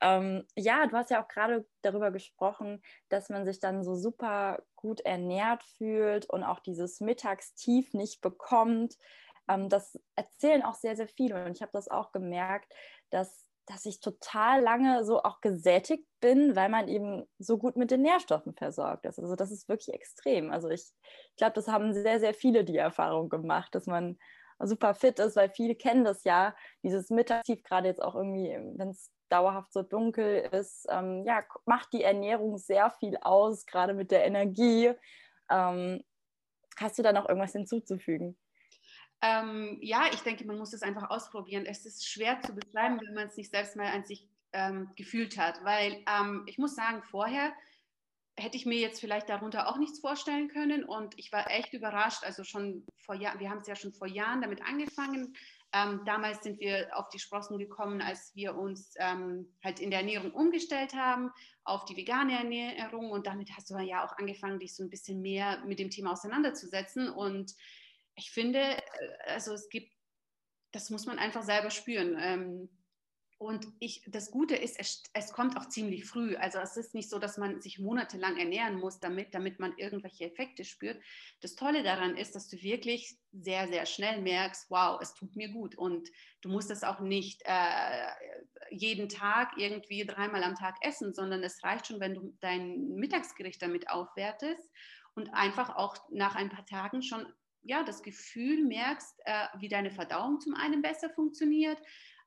Ähm, 0.00 0.46
ja, 0.56 0.86
du 0.86 0.96
hast 0.96 1.10
ja 1.10 1.22
auch 1.22 1.28
gerade 1.28 1.66
darüber 1.82 2.10
gesprochen, 2.10 2.82
dass 3.08 3.28
man 3.28 3.44
sich 3.44 3.60
dann 3.60 3.84
so 3.84 3.94
super 3.94 4.62
gut 4.76 5.00
ernährt 5.00 5.62
fühlt 5.62 6.28
und 6.30 6.44
auch 6.44 6.60
dieses 6.60 7.00
Mittagstief 7.00 7.94
nicht 7.94 8.20
bekommt. 8.20 8.96
Ähm, 9.48 9.68
das 9.68 9.98
erzählen 10.16 10.62
auch 10.62 10.74
sehr, 10.74 10.96
sehr 10.96 11.08
viele. 11.08 11.44
Und 11.44 11.56
ich 11.56 11.62
habe 11.62 11.72
das 11.72 11.88
auch 11.88 12.12
gemerkt, 12.12 12.72
dass 13.10 13.44
dass 13.66 13.86
ich 13.86 14.00
total 14.00 14.60
lange 14.60 15.04
so 15.04 15.22
auch 15.22 15.40
gesättigt 15.40 16.06
bin, 16.20 16.54
weil 16.54 16.68
man 16.68 16.88
eben 16.88 17.24
so 17.38 17.56
gut 17.58 17.76
mit 17.76 17.90
den 17.90 18.02
Nährstoffen 18.02 18.54
versorgt 18.54 19.06
ist. 19.06 19.18
Also 19.18 19.36
das 19.36 19.50
ist 19.50 19.68
wirklich 19.68 19.94
extrem. 19.94 20.50
Also 20.50 20.68
ich, 20.68 20.82
ich 20.82 21.36
glaube, 21.36 21.54
das 21.54 21.68
haben 21.68 21.94
sehr, 21.94 22.20
sehr 22.20 22.34
viele 22.34 22.64
die 22.64 22.76
Erfahrung 22.76 23.28
gemacht, 23.28 23.74
dass 23.74 23.86
man 23.86 24.18
super 24.58 24.94
fit 24.94 25.18
ist, 25.18 25.36
weil 25.36 25.50
viele 25.50 25.74
kennen 25.74 26.04
das 26.04 26.24
ja, 26.24 26.54
dieses 26.82 27.10
Mittagstief, 27.10 27.62
gerade 27.62 27.88
jetzt 27.88 28.02
auch 28.02 28.14
irgendwie, 28.14 28.56
wenn 28.76 28.90
es 28.90 29.10
dauerhaft 29.28 29.72
so 29.72 29.82
dunkel 29.82 30.48
ist, 30.52 30.86
ähm, 30.90 31.24
ja, 31.26 31.42
macht 31.66 31.92
die 31.92 32.02
Ernährung 32.02 32.58
sehr 32.58 32.90
viel 32.90 33.16
aus, 33.18 33.66
gerade 33.66 33.94
mit 33.94 34.10
der 34.10 34.24
Energie. 34.24 34.92
Ähm, 35.50 36.02
hast 36.78 36.98
du 36.98 37.02
da 37.02 37.12
noch 37.12 37.28
irgendwas 37.28 37.52
hinzuzufügen? 37.52 38.38
Ähm, 39.22 39.78
ja, 39.80 40.04
ich 40.12 40.20
denke, 40.20 40.44
man 40.46 40.58
muss 40.58 40.72
es 40.72 40.82
einfach 40.82 41.08
ausprobieren. 41.10 41.64
Es 41.66 41.86
ist 41.86 42.06
schwer 42.06 42.40
zu 42.42 42.54
beschreiben, 42.54 43.00
wenn 43.00 43.14
man 43.14 43.28
es 43.28 43.36
nicht 43.36 43.50
selbst 43.50 43.76
mal 43.76 43.86
an 43.86 44.04
sich 44.04 44.28
ähm, 44.52 44.90
gefühlt 44.96 45.38
hat, 45.38 45.64
weil 45.64 46.04
ähm, 46.06 46.44
ich 46.46 46.58
muss 46.58 46.74
sagen, 46.74 47.02
vorher 47.02 47.52
hätte 48.36 48.56
ich 48.56 48.66
mir 48.66 48.78
jetzt 48.78 49.00
vielleicht 49.00 49.28
darunter 49.28 49.68
auch 49.68 49.78
nichts 49.78 50.00
vorstellen 50.00 50.48
können 50.48 50.84
und 50.84 51.18
ich 51.18 51.30
war 51.32 51.50
echt 51.50 51.72
überrascht. 51.72 52.24
Also 52.24 52.42
schon 52.42 52.84
vor 52.98 53.14
Jahren, 53.14 53.38
wir 53.38 53.50
haben 53.50 53.58
es 53.58 53.68
ja 53.68 53.76
schon 53.76 53.92
vor 53.92 54.08
Jahren 54.08 54.42
damit 54.42 54.62
angefangen. 54.62 55.36
Ähm, 55.72 56.02
damals 56.04 56.42
sind 56.42 56.60
wir 56.60 56.88
auf 56.96 57.08
die 57.08 57.18
Sprossen 57.18 57.58
gekommen, 57.58 58.00
als 58.00 58.32
wir 58.34 58.56
uns 58.56 58.94
ähm, 58.98 59.52
halt 59.62 59.80
in 59.80 59.90
der 59.90 60.00
Ernährung 60.00 60.32
umgestellt 60.32 60.94
haben 60.94 61.30
auf 61.64 61.84
die 61.84 61.96
vegane 61.96 62.36
Ernährung 62.36 63.10
und 63.10 63.26
damit 63.26 63.50
hast 63.56 63.70
du 63.70 63.78
ja 63.78 64.04
auch 64.04 64.16
angefangen, 64.18 64.58
dich 64.58 64.74
so 64.74 64.82
ein 64.82 64.90
bisschen 64.90 65.20
mehr 65.20 65.64
mit 65.64 65.78
dem 65.78 65.90
Thema 65.90 66.12
auseinanderzusetzen 66.12 67.08
und 67.08 67.54
ich 68.16 68.30
finde, 68.30 68.60
äh, 68.60 68.82
also 69.26 69.52
es 69.52 69.68
gibt, 69.68 69.92
das 70.72 70.90
muss 70.90 71.06
man 71.06 71.18
einfach 71.18 71.42
selber 71.42 71.70
spüren. 71.70 72.16
Ähm, 72.18 72.68
und 73.38 73.66
ich, 73.80 74.02
das 74.06 74.30
Gute 74.30 74.54
ist, 74.54 74.78
es, 74.78 75.02
es, 75.12 75.32
kommt 75.32 75.56
auch 75.56 75.68
ziemlich 75.68 76.06
früh. 76.06 76.36
Also 76.36 76.58
es 76.58 76.76
ist 76.76 76.94
nicht 76.94 77.10
so, 77.10 77.18
dass 77.18 77.36
man 77.36 77.60
sich 77.60 77.78
monatelang 77.78 78.36
ernähren 78.36 78.78
muss, 78.78 79.00
damit, 79.00 79.34
damit 79.34 79.58
man 79.58 79.76
irgendwelche 79.76 80.24
Effekte 80.24 80.64
spürt. 80.64 81.02
Das 81.40 81.56
Tolle 81.56 81.82
daran 81.82 82.16
ist, 82.16 82.34
dass 82.34 82.48
du 82.48 82.62
wirklich 82.62 83.18
sehr, 83.32 83.68
sehr 83.68 83.86
schnell 83.86 84.22
merkst, 84.22 84.70
wow, 84.70 84.98
es 85.02 85.14
tut 85.14 85.34
mir 85.34 85.48
gut. 85.48 85.76
Und 85.76 86.08
du 86.42 86.48
musst 86.48 86.70
es 86.70 86.84
auch 86.84 87.00
nicht 87.00 87.42
äh, 87.44 88.06
jeden 88.70 89.08
Tag 89.08 89.52
irgendwie 89.56 90.06
dreimal 90.06 90.44
am 90.44 90.54
Tag 90.54 90.76
essen, 90.80 91.12
sondern 91.12 91.42
es 91.42 91.62
reicht 91.64 91.88
schon, 91.88 92.00
wenn 92.00 92.14
du 92.14 92.36
dein 92.40 92.94
Mittagsgericht 92.94 93.60
damit 93.60 93.90
aufwertest 93.90 94.70
und 95.16 95.34
einfach 95.34 95.74
auch 95.76 95.96
nach 96.10 96.36
ein 96.36 96.50
paar 96.50 96.66
Tagen 96.66 97.02
schon 97.02 97.26
ja, 97.64 97.82
das 97.82 98.02
Gefühl 98.02 98.62
merkst, 98.64 99.20
äh, 99.24 99.46
wie 99.58 99.68
deine 99.68 99.90
Verdauung 99.90 100.38
zum 100.40 100.54
einen 100.54 100.82
besser 100.82 101.10
funktioniert, 101.10 101.78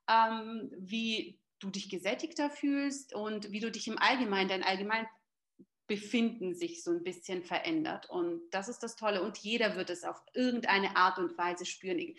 ähm, 0.08 0.70
wie 0.76 1.38
du 1.60 1.70
dich 1.70 1.90
gesättigter 1.90 2.50
fühlst 2.50 3.14
und 3.14 3.50
wie 3.50 3.60
du 3.60 3.70
dich 3.70 3.88
im 3.88 3.98
Allgemeinen, 3.98 4.48
dein 4.48 4.62
Allgemeinbefinden 4.62 6.54
sich 6.54 6.82
so 6.82 6.92
ein 6.92 7.02
bisschen 7.02 7.42
verändert. 7.42 8.08
Und 8.08 8.48
das 8.50 8.68
ist 8.68 8.80
das 8.80 8.96
Tolle. 8.96 9.22
Und 9.22 9.38
jeder 9.38 9.76
wird 9.76 9.90
es 9.90 10.04
auf 10.04 10.20
irgendeine 10.34 10.96
Art 10.96 11.18
und 11.18 11.36
Weise 11.36 11.66
spüren. 11.66 12.14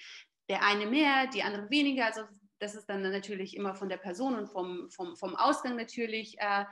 Der 0.49 0.65
eine 0.65 0.87
mehr, 0.87 1.27
die 1.27 1.43
andere 1.43 1.69
weniger. 1.69 2.05
Also 2.05 2.21
das 2.59 2.75
ist 2.75 2.87
dann 2.87 3.01
natürlich 3.01 3.55
immer 3.55 3.75
von 3.75 3.89
der 3.89 3.97
Person 3.97 4.35
und 4.35 4.47
vom, 4.47 4.89
vom, 4.91 5.15
vom 5.15 5.35
Ausgang 5.35 5.77
natürlich 5.77 6.37
äh, 6.39 6.65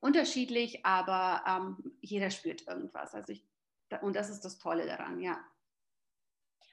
unterschiedlich, 0.00 0.86
aber 0.86 1.42
ähm, 1.46 1.96
jeder 2.00 2.30
spürt 2.30 2.66
irgendwas. 2.66 3.14
Also 3.14 3.32
ich 3.32 3.44
und 4.02 4.16
das 4.16 4.30
ist 4.30 4.44
das 4.44 4.58
Tolle 4.58 4.86
daran, 4.86 5.20
ja. 5.20 5.38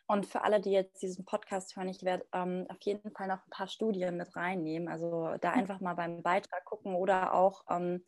Und 0.07 0.27
für 0.27 0.43
alle, 0.43 0.61
die 0.61 0.71
jetzt 0.71 1.01
diesen 1.01 1.25
Podcast 1.25 1.75
hören, 1.75 1.89
ich 1.89 2.03
werde 2.03 2.25
ähm, 2.31 2.65
auf 2.69 2.79
jeden 2.81 3.11
Fall 3.11 3.27
noch 3.27 3.45
ein 3.45 3.49
paar 3.49 3.67
Studien 3.67 4.17
mit 4.17 4.35
reinnehmen. 4.35 4.87
Also 4.87 5.35
da 5.41 5.51
mhm. 5.51 5.59
einfach 5.59 5.79
mal 5.79 5.95
beim 5.95 6.21
Beitrag 6.21 6.63
gucken 6.65 6.95
oder 6.95 7.33
auch 7.33 7.63
ähm, 7.69 8.03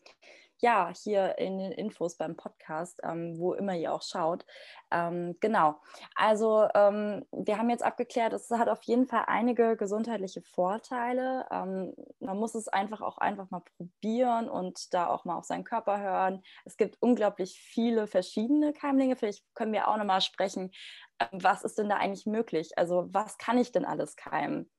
ja, 0.60 0.92
hier 1.04 1.38
in 1.38 1.60
den 1.60 1.72
Infos 1.72 2.18
beim 2.18 2.36
Podcast, 2.36 3.00
ähm, 3.04 3.38
wo 3.38 3.54
immer 3.54 3.76
ihr 3.76 3.94
auch 3.94 4.02
schaut. 4.02 4.46
Ähm, 4.92 5.36
genau. 5.40 5.76
Also 6.16 6.68
ähm, 6.74 7.26
wir 7.32 7.58
haben 7.58 7.70
jetzt 7.70 7.84
abgeklärt, 7.84 8.34
es 8.34 8.50
hat 8.50 8.70
auf 8.70 8.82
jeden 8.84 9.06
Fall 9.08 9.26
einige 9.28 9.78
gesundheitliche 9.78 10.42
Vorteile. 10.42 11.46
Ähm, 11.52 11.94
man 12.20 12.38
muss 12.38 12.56
es 12.56 12.68
einfach 12.68 13.02
auch 13.02 13.18
einfach 13.18 13.50
mal 13.50 13.62
probieren 13.78 14.50
und 14.50 14.94
da 14.94 15.08
auch 15.08 15.26
mal 15.26 15.36
auf 15.36 15.46
seinen 15.46 15.64
Körper 15.64 16.00
hören. 16.00 16.42
Es 16.66 16.78
gibt 16.78 16.98
unglaublich 17.02 17.60
viele 17.60 18.08
verschiedene 18.08 18.74
Keimlinge. 18.74 19.16
Vielleicht 19.16 19.44
können 19.54 19.74
wir 19.74 19.88
auch 19.88 19.98
nochmal 19.98 20.22
sprechen, 20.22 20.72
ähm, 21.20 21.44
was 21.44 21.64
ist 21.64 21.78
denn 21.78 21.90
da 21.90 21.98
eigentlich 21.98 22.26
möglich? 22.26 22.72
Also 22.78 23.08
was 23.12 23.38
kann 23.38 23.58
ich 23.58 23.72
denn 23.72 23.86
alles 23.86 24.16
keimen? 24.16 24.70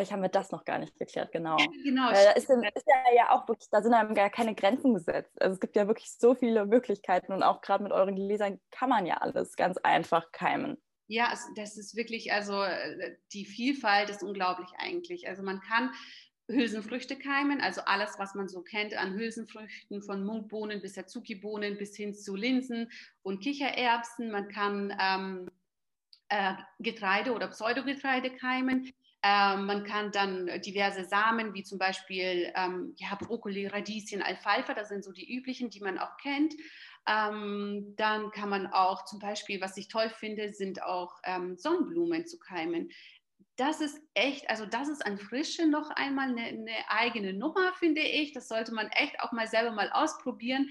Vielleicht 0.00 0.12
haben 0.12 0.22
wir 0.22 0.30
das 0.30 0.50
noch 0.50 0.64
gar 0.64 0.78
nicht 0.78 0.98
geklärt, 0.98 1.30
genau. 1.30 1.58
genau 1.84 2.10
da 2.10 2.30
ist, 2.30 2.48
ist, 2.48 2.86
ja, 2.86 3.14
ja 3.14 3.30
auch 3.32 3.46
wirklich, 3.46 3.68
da 3.68 3.82
sind 3.82 3.92
einem 3.92 4.14
gar 4.14 4.30
keine 4.30 4.54
Grenzen 4.54 4.94
gesetzt. 4.94 5.30
Also 5.38 5.52
es 5.52 5.60
gibt 5.60 5.76
ja 5.76 5.86
wirklich 5.86 6.10
so 6.12 6.34
viele 6.34 6.64
Möglichkeiten 6.64 7.34
und 7.34 7.42
auch 7.42 7.60
gerade 7.60 7.82
mit 7.82 7.92
euren 7.92 8.16
Gläsern 8.16 8.58
kann 8.70 8.88
man 8.88 9.04
ja 9.04 9.18
alles 9.18 9.56
ganz 9.56 9.76
einfach 9.76 10.32
keimen. 10.32 10.78
Ja, 11.06 11.34
das 11.54 11.76
ist 11.76 11.96
wirklich, 11.96 12.32
also 12.32 12.62
äh, 12.62 13.18
die 13.34 13.44
Vielfalt 13.44 14.08
ist 14.08 14.22
unglaublich 14.22 14.70
eigentlich. 14.78 15.28
Also 15.28 15.42
man 15.42 15.60
kann 15.60 15.90
Hülsenfrüchte 16.48 17.18
keimen, 17.18 17.60
also 17.60 17.82
alles, 17.82 18.14
was 18.16 18.34
man 18.34 18.48
so 18.48 18.62
kennt 18.62 18.94
an 18.94 19.12
Hülsenfrüchten, 19.18 20.00
von 20.00 20.24
Munkbohnen 20.24 20.80
bis 20.80 20.96
Azuki-Bohnen 20.96 21.76
bis 21.76 21.94
hin 21.94 22.14
zu 22.14 22.36
Linsen 22.36 22.90
und 23.20 23.42
Kichererbsen. 23.42 24.30
Man 24.30 24.48
kann 24.48 24.96
ähm, 24.98 25.50
äh, 26.30 26.54
Getreide 26.78 27.34
oder 27.34 27.48
Pseudogetreide 27.48 28.30
keimen. 28.30 28.90
Ähm, 29.22 29.66
man 29.66 29.84
kann 29.84 30.12
dann 30.12 30.46
diverse 30.62 31.04
Samen, 31.04 31.52
wie 31.52 31.62
zum 31.62 31.78
Beispiel 31.78 32.52
ähm, 32.54 32.94
ja, 32.96 33.14
Brokkoli, 33.16 33.66
Radieschen, 33.66 34.22
Alfalfa, 34.22 34.72
das 34.72 34.88
sind 34.88 35.04
so 35.04 35.12
die 35.12 35.30
üblichen, 35.36 35.68
die 35.68 35.80
man 35.80 35.98
auch 35.98 36.16
kennt. 36.16 36.54
Ähm, 37.06 37.94
dann 37.96 38.30
kann 38.30 38.48
man 38.48 38.66
auch 38.68 39.04
zum 39.04 39.18
Beispiel, 39.18 39.60
was 39.60 39.76
ich 39.76 39.88
toll 39.88 40.10
finde, 40.10 40.52
sind 40.52 40.82
auch 40.82 41.18
ähm, 41.24 41.56
Sonnenblumen 41.56 42.26
zu 42.26 42.38
keimen. 42.38 42.90
Das 43.56 43.82
ist 43.82 44.00
echt, 44.14 44.48
also 44.48 44.64
das 44.64 44.88
ist 44.88 45.04
an 45.04 45.18
Frische 45.18 45.66
noch 45.66 45.90
einmal 45.90 46.30
eine, 46.30 46.42
eine 46.42 46.88
eigene 46.88 47.34
Nummer, 47.34 47.74
finde 47.74 48.00
ich. 48.00 48.32
Das 48.32 48.48
sollte 48.48 48.72
man 48.72 48.88
echt 48.88 49.20
auch 49.20 49.32
mal 49.32 49.46
selber 49.46 49.72
mal 49.72 49.90
ausprobieren, 49.90 50.70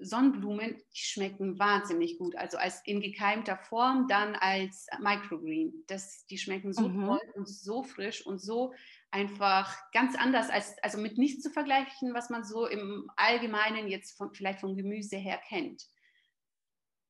Sonnenblumen, 0.00 0.76
die 0.76 0.98
schmecken 0.98 1.58
wahnsinnig 1.58 2.18
gut. 2.18 2.36
Also 2.36 2.56
als 2.56 2.80
in 2.86 3.00
gekeimter 3.00 3.56
Form, 3.56 4.08
dann 4.08 4.34
als 4.34 4.86
Microgreen. 5.00 5.84
Das, 5.86 6.26
die 6.26 6.38
schmecken 6.38 6.72
so 6.72 6.88
mhm. 6.88 7.06
toll 7.06 7.20
und 7.34 7.48
so 7.48 7.82
frisch 7.82 8.24
und 8.24 8.40
so 8.40 8.72
einfach 9.10 9.76
ganz 9.92 10.16
anders 10.16 10.50
als, 10.50 10.76
also 10.82 10.98
mit 10.98 11.18
nichts 11.18 11.42
zu 11.42 11.50
vergleichen, 11.50 12.14
was 12.14 12.30
man 12.30 12.44
so 12.44 12.66
im 12.66 13.10
Allgemeinen 13.16 13.88
jetzt 13.88 14.16
von, 14.16 14.32
vielleicht 14.32 14.60
vom 14.60 14.76
Gemüse 14.76 15.16
her 15.16 15.40
kennt. 15.48 15.88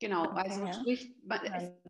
Genau, 0.00 0.24
okay, 0.24 0.40
also 0.40 0.64
ja. 0.64 0.72
sprich, 0.72 1.14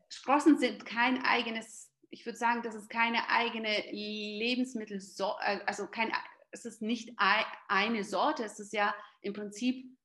Sprossen 0.08 0.58
sind 0.58 0.84
kein 0.84 1.22
eigenes, 1.24 1.92
ich 2.10 2.26
würde 2.26 2.38
sagen, 2.38 2.62
das 2.62 2.74
ist 2.74 2.90
keine 2.90 3.28
eigene 3.28 3.84
Lebensmittel, 3.92 4.98
äh, 4.98 5.60
also 5.66 5.86
kein, 5.86 6.12
es 6.50 6.64
ist 6.64 6.82
nicht 6.82 7.14
eine 7.68 8.02
Sorte, 8.02 8.42
es 8.42 8.58
ist 8.58 8.72
ja 8.72 8.92
im 9.22 9.32
Prinzip 9.32 9.96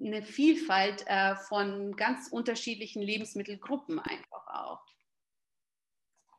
eine 0.00 0.22
Vielfalt 0.22 1.04
äh, 1.06 1.36
von 1.36 1.94
ganz 1.96 2.28
unterschiedlichen 2.28 3.02
Lebensmittelgruppen 3.02 3.98
einfach 4.00 4.46
auch. 4.48 4.82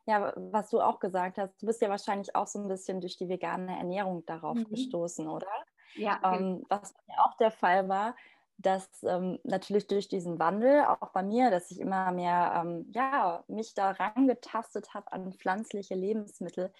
Ja, 0.07 0.33
was 0.35 0.69
du 0.69 0.81
auch 0.81 0.99
gesagt 0.99 1.37
hast, 1.37 1.59
du 1.61 1.65
bist 1.65 1.81
ja 1.81 1.89
wahrscheinlich 1.89 2.35
auch 2.35 2.45
so 2.45 2.59
ein 2.59 2.67
bisschen 2.67 3.01
durch 3.01 3.17
die 3.17 3.27
vegane 3.27 3.75
Ernährung 3.75 4.23
darauf 4.25 4.55
mhm. 4.55 4.69
gestoßen, 4.69 5.27
oder? 5.27 5.47
Ja. 5.95 6.19
Ähm, 6.23 6.63
was 6.69 6.93
ja 7.07 7.15
auch 7.23 7.35
der 7.37 7.51
Fall 7.51 7.89
war, 7.89 8.15
dass 8.57 8.87
ähm, 9.03 9.39
natürlich 9.43 9.87
durch 9.87 10.07
diesen 10.07 10.39
Wandel, 10.39 10.85
auch 10.85 11.11
bei 11.11 11.23
mir, 11.23 11.49
dass 11.49 11.71
ich 11.71 11.79
immer 11.79 12.11
mehr 12.11 12.53
ähm, 12.63 12.85
ja, 12.91 13.43
mich 13.47 13.73
da 13.73 13.91
rangetastet 13.91 14.93
habe 14.93 15.11
an 15.11 15.33
pflanzliche 15.33 15.95
Lebensmittel, 15.95 16.71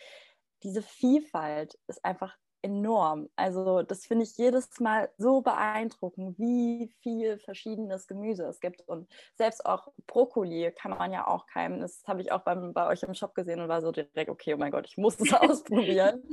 diese 0.64 0.82
Vielfalt 0.82 1.78
ist 1.88 2.04
einfach 2.06 2.38
enorm. 2.66 3.30
Also 3.36 3.84
das 3.84 4.08
finde 4.08 4.24
ich 4.24 4.38
jedes 4.38 4.80
Mal 4.80 5.10
so 5.18 5.42
beeindruckend, 5.42 6.40
wie 6.40 6.92
viel 7.02 7.38
verschiedenes 7.38 8.08
Gemüse 8.08 8.44
es 8.46 8.60
gibt. 8.60 8.82
Und 8.88 9.08
selbst 9.36 9.64
auch 9.68 9.90
Brokkoli 10.08 10.72
kann 10.72 10.92
man 10.92 11.14
ja 11.14 11.28
auch 11.28 11.46
keimen. 11.46 11.82
Das 11.82 12.04
habe 12.08 12.22
ich 12.22 12.32
auch 12.32 12.42
beim, 12.42 12.74
bei 12.74 12.88
euch 12.88 13.04
im 13.04 13.14
Shop 13.14 13.36
gesehen 13.36 13.62
und 13.62 13.70
war 13.70 13.82
so 13.82 13.92
direkt, 13.92 14.32
okay, 14.32 14.56
oh 14.56 14.58
mein 14.58 14.72
Gott, 14.72 14.88
ich 14.88 14.98
muss 14.98 15.20
es 15.20 15.32
ausprobieren. 15.34 16.24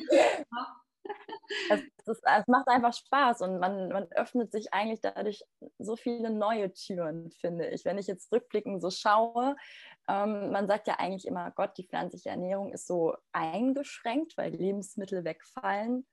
es, 1.70 1.80
es, 2.06 2.20
es, 2.22 2.46
macht 2.46 2.68
einfach 2.68 2.94
Spaß 2.94 3.42
und 3.42 3.58
man, 3.58 3.90
man 3.90 4.10
öffnet 4.12 4.52
sich 4.52 4.72
eigentlich 4.72 5.02
dadurch 5.02 5.44
so 5.78 5.96
viele 5.96 6.30
neue 6.30 6.72
Türen, 6.72 7.30
finde 7.30 7.68
ich. 7.68 7.84
Wenn 7.84 7.98
ich 7.98 8.06
jetzt 8.06 8.32
rückblickend 8.32 8.80
so 8.80 8.88
schaue, 8.90 9.54
ähm, 10.08 10.50
man 10.50 10.66
sagt 10.66 10.86
ja 10.88 10.94
eigentlich 10.94 11.26
immer, 11.26 11.50
Gott, 11.50 11.76
die 11.76 11.86
pflanzliche 11.86 12.30
Ernährung 12.30 12.72
ist 12.72 12.86
so 12.86 13.14
eingeschränkt, 13.32 14.38
weil 14.38 14.54
Lebensmittel 14.54 15.24
wegfallen 15.24 16.06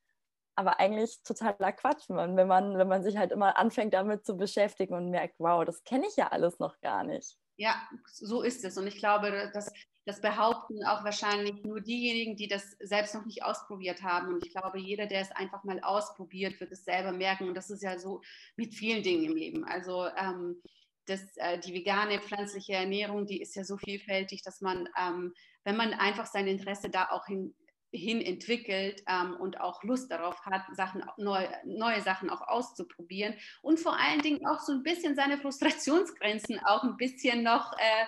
aber 0.59 0.77
eigentlich 0.77 1.23
totaler 1.23 1.71
Quatsch, 1.71 2.09
wenn 2.09 2.47
man, 2.47 2.77
wenn 2.77 2.87
man 2.89 3.01
sich 3.01 3.15
halt 3.15 3.31
immer 3.31 3.57
anfängt 3.57 3.93
damit 3.93 4.25
zu 4.25 4.35
beschäftigen 4.35 4.93
und 4.93 5.09
merkt, 5.09 5.35
wow, 5.39 5.63
das 5.63 5.85
kenne 5.85 6.05
ich 6.05 6.17
ja 6.17 6.27
alles 6.27 6.59
noch 6.59 6.81
gar 6.81 7.05
nicht. 7.05 7.37
Ja, 7.55 7.81
so 8.05 8.41
ist 8.41 8.65
es. 8.65 8.77
Und 8.77 8.85
ich 8.85 8.97
glaube, 8.97 9.49
dass 9.53 9.71
das 10.05 10.19
behaupten 10.19 10.83
auch 10.85 11.05
wahrscheinlich 11.05 11.63
nur 11.63 11.79
diejenigen, 11.79 12.35
die 12.35 12.49
das 12.49 12.75
selbst 12.81 13.15
noch 13.15 13.25
nicht 13.25 13.43
ausprobiert 13.43 14.03
haben. 14.03 14.33
Und 14.33 14.45
ich 14.45 14.51
glaube, 14.51 14.79
jeder, 14.79 15.05
der 15.05 15.21
es 15.21 15.31
einfach 15.31 15.63
mal 15.63 15.79
ausprobiert, 15.79 16.59
wird 16.59 16.73
es 16.73 16.83
selber 16.83 17.13
merken. 17.13 17.47
Und 17.47 17.55
das 17.55 17.69
ist 17.69 17.81
ja 17.81 17.97
so 17.97 18.19
mit 18.57 18.73
vielen 18.75 19.01
Dingen 19.01 19.23
im 19.23 19.37
Leben. 19.37 19.63
Also 19.63 20.07
ähm, 20.07 20.61
das, 21.05 21.21
äh, 21.37 21.57
die 21.59 21.73
vegane 21.73 22.19
pflanzliche 22.19 22.73
Ernährung, 22.73 23.27
die 23.27 23.41
ist 23.41 23.55
ja 23.55 23.63
so 23.63 23.77
vielfältig, 23.77 24.41
dass 24.41 24.59
man, 24.59 24.89
ähm, 24.99 25.33
wenn 25.63 25.77
man 25.77 25.93
einfach 25.93 26.25
sein 26.25 26.47
Interesse 26.47 26.89
da 26.89 27.07
auch 27.11 27.27
hin, 27.27 27.55
hin 27.91 28.21
entwickelt 28.21 29.03
ähm, 29.07 29.35
und 29.35 29.59
auch 29.59 29.83
Lust 29.83 30.11
darauf 30.11 30.39
hat, 30.45 30.63
Sachen, 30.75 31.03
neu, 31.17 31.47
neue 31.65 32.01
Sachen 32.01 32.29
auch 32.29 32.41
auszuprobieren 32.47 33.33
und 33.61 33.79
vor 33.79 33.97
allen 33.99 34.21
Dingen 34.21 34.45
auch 34.45 34.59
so 34.59 34.73
ein 34.73 34.83
bisschen 34.83 35.15
seine 35.15 35.37
Frustrationsgrenzen 35.37 36.59
auch 36.65 36.83
ein 36.83 36.97
bisschen 36.97 37.43
noch 37.43 37.73
äh, 37.73 38.05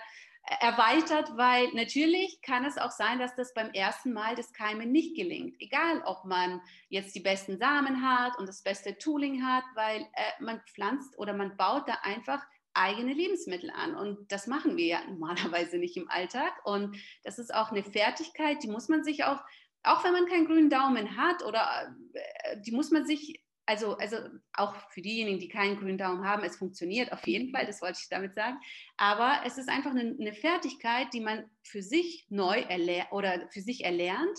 erweitert, 0.60 1.38
weil 1.38 1.67
natürlich 1.74 2.41
kann 2.41 2.65
es 2.65 2.78
auch 2.78 2.91
sein, 2.91 3.20
dass 3.20 3.36
das 3.36 3.54
beim 3.54 3.72
ersten 3.72 4.12
Mal 4.12 4.36
das 4.36 4.54
Keimen 4.54 4.91
nicht 4.91 5.15
gelingt. 5.15 5.56
Egal, 5.60 6.02
ob 6.06 6.26
man 6.26 6.62
jetzt 6.89 7.15
die 7.15 7.20
besten 7.20 7.58
Samen 7.58 8.02
hat 8.02 8.38
und 8.38 8.48
das 8.48 8.63
beste 8.63 8.98
Tooling 8.98 9.46
hat, 9.46 9.63
weil 9.76 10.02
äh, 10.02 10.44
man 10.44 10.62
pflanzt 10.74 11.17
oder 11.17 11.34
man 11.34 11.56
baut 11.58 11.88
da 11.88 11.94
einfach 12.02 12.44
eigene 12.74 13.13
Lebensmittel 13.13 13.70
an. 13.70 13.96
Und 13.96 14.32
das 14.32 14.48
machen 14.48 14.78
wir 14.78 14.86
ja 14.86 15.02
normalerweise 15.06 15.78
nicht 15.78 15.98
im 15.98 16.10
Alltag. 16.10 16.54
Und 16.63 16.98
das 17.24 17.38
ist 17.38 17.54
auch 17.54 17.72
eine 17.72 17.84
Fertigkeit, 17.84 18.63
die 18.63 18.70
muss 18.70 18.89
man 18.89 19.04
sich 19.04 19.24
auch 19.26 19.41
auch 19.84 20.04
wenn 20.04 20.13
man 20.13 20.28
keinen 20.28 20.46
grünen 20.46 20.70
Daumen 20.70 21.17
hat 21.17 21.44
oder 21.44 21.96
äh, 22.13 22.60
die 22.62 22.72
muss 22.72 22.91
man 22.91 23.06
sich, 23.06 23.44
also, 23.65 23.98
also 23.98 24.17
auch 24.54 24.76
für 24.91 25.02
diejenigen, 25.02 25.39
die 25.39 25.48
keinen 25.48 25.78
grünen 25.78 25.98
Daumen 25.98 26.26
haben, 26.26 26.44
es 26.44 26.58
funktioniert 26.58 27.12
auf 27.12 27.26
jeden 27.26 27.52
Fall, 27.52 27.65
das 27.65 27.82
wollte 27.82 28.00
ich 28.02 28.10
damit 28.10 28.34
sagen. 28.34 28.58
Aber 28.98 29.41
es 29.46 29.58
ist 29.58 29.70
einfach 29.70 29.91
eine, 29.91 30.15
eine 30.20 30.34
Fertigkeit, 30.34 31.08
die 31.13 31.22
man 31.22 31.50
für 31.63 31.82
sich 31.82 32.26
neu 32.30 32.62
erlernt 32.62 33.12
oder 33.12 33.48
für 33.50 33.62
sich 33.62 33.84
erlernt. 33.86 34.38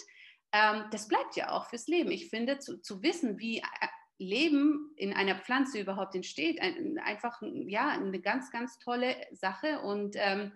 Ähm, 0.52 0.84
das 0.90 1.08
bleibt 1.08 1.36
ja 1.36 1.50
auch 1.50 1.68
fürs 1.68 1.86
Leben. 1.86 2.10
Ich 2.10 2.28
finde, 2.28 2.58
zu, 2.58 2.80
zu 2.80 3.02
wissen, 3.02 3.38
wie 3.38 3.58
äh, 3.58 3.88
Leben 4.18 4.92
in 4.96 5.12
einer 5.12 5.38
Pflanze 5.38 5.80
überhaupt 5.80 6.14
entsteht, 6.14 6.60
ein, 6.60 6.98
einfach 6.98 7.42
ja, 7.66 7.88
eine 7.88 8.20
ganz, 8.20 8.50
ganz 8.50 8.78
tolle 8.78 9.16
Sache. 9.32 9.80
Und 9.80 10.14
ähm, 10.16 10.52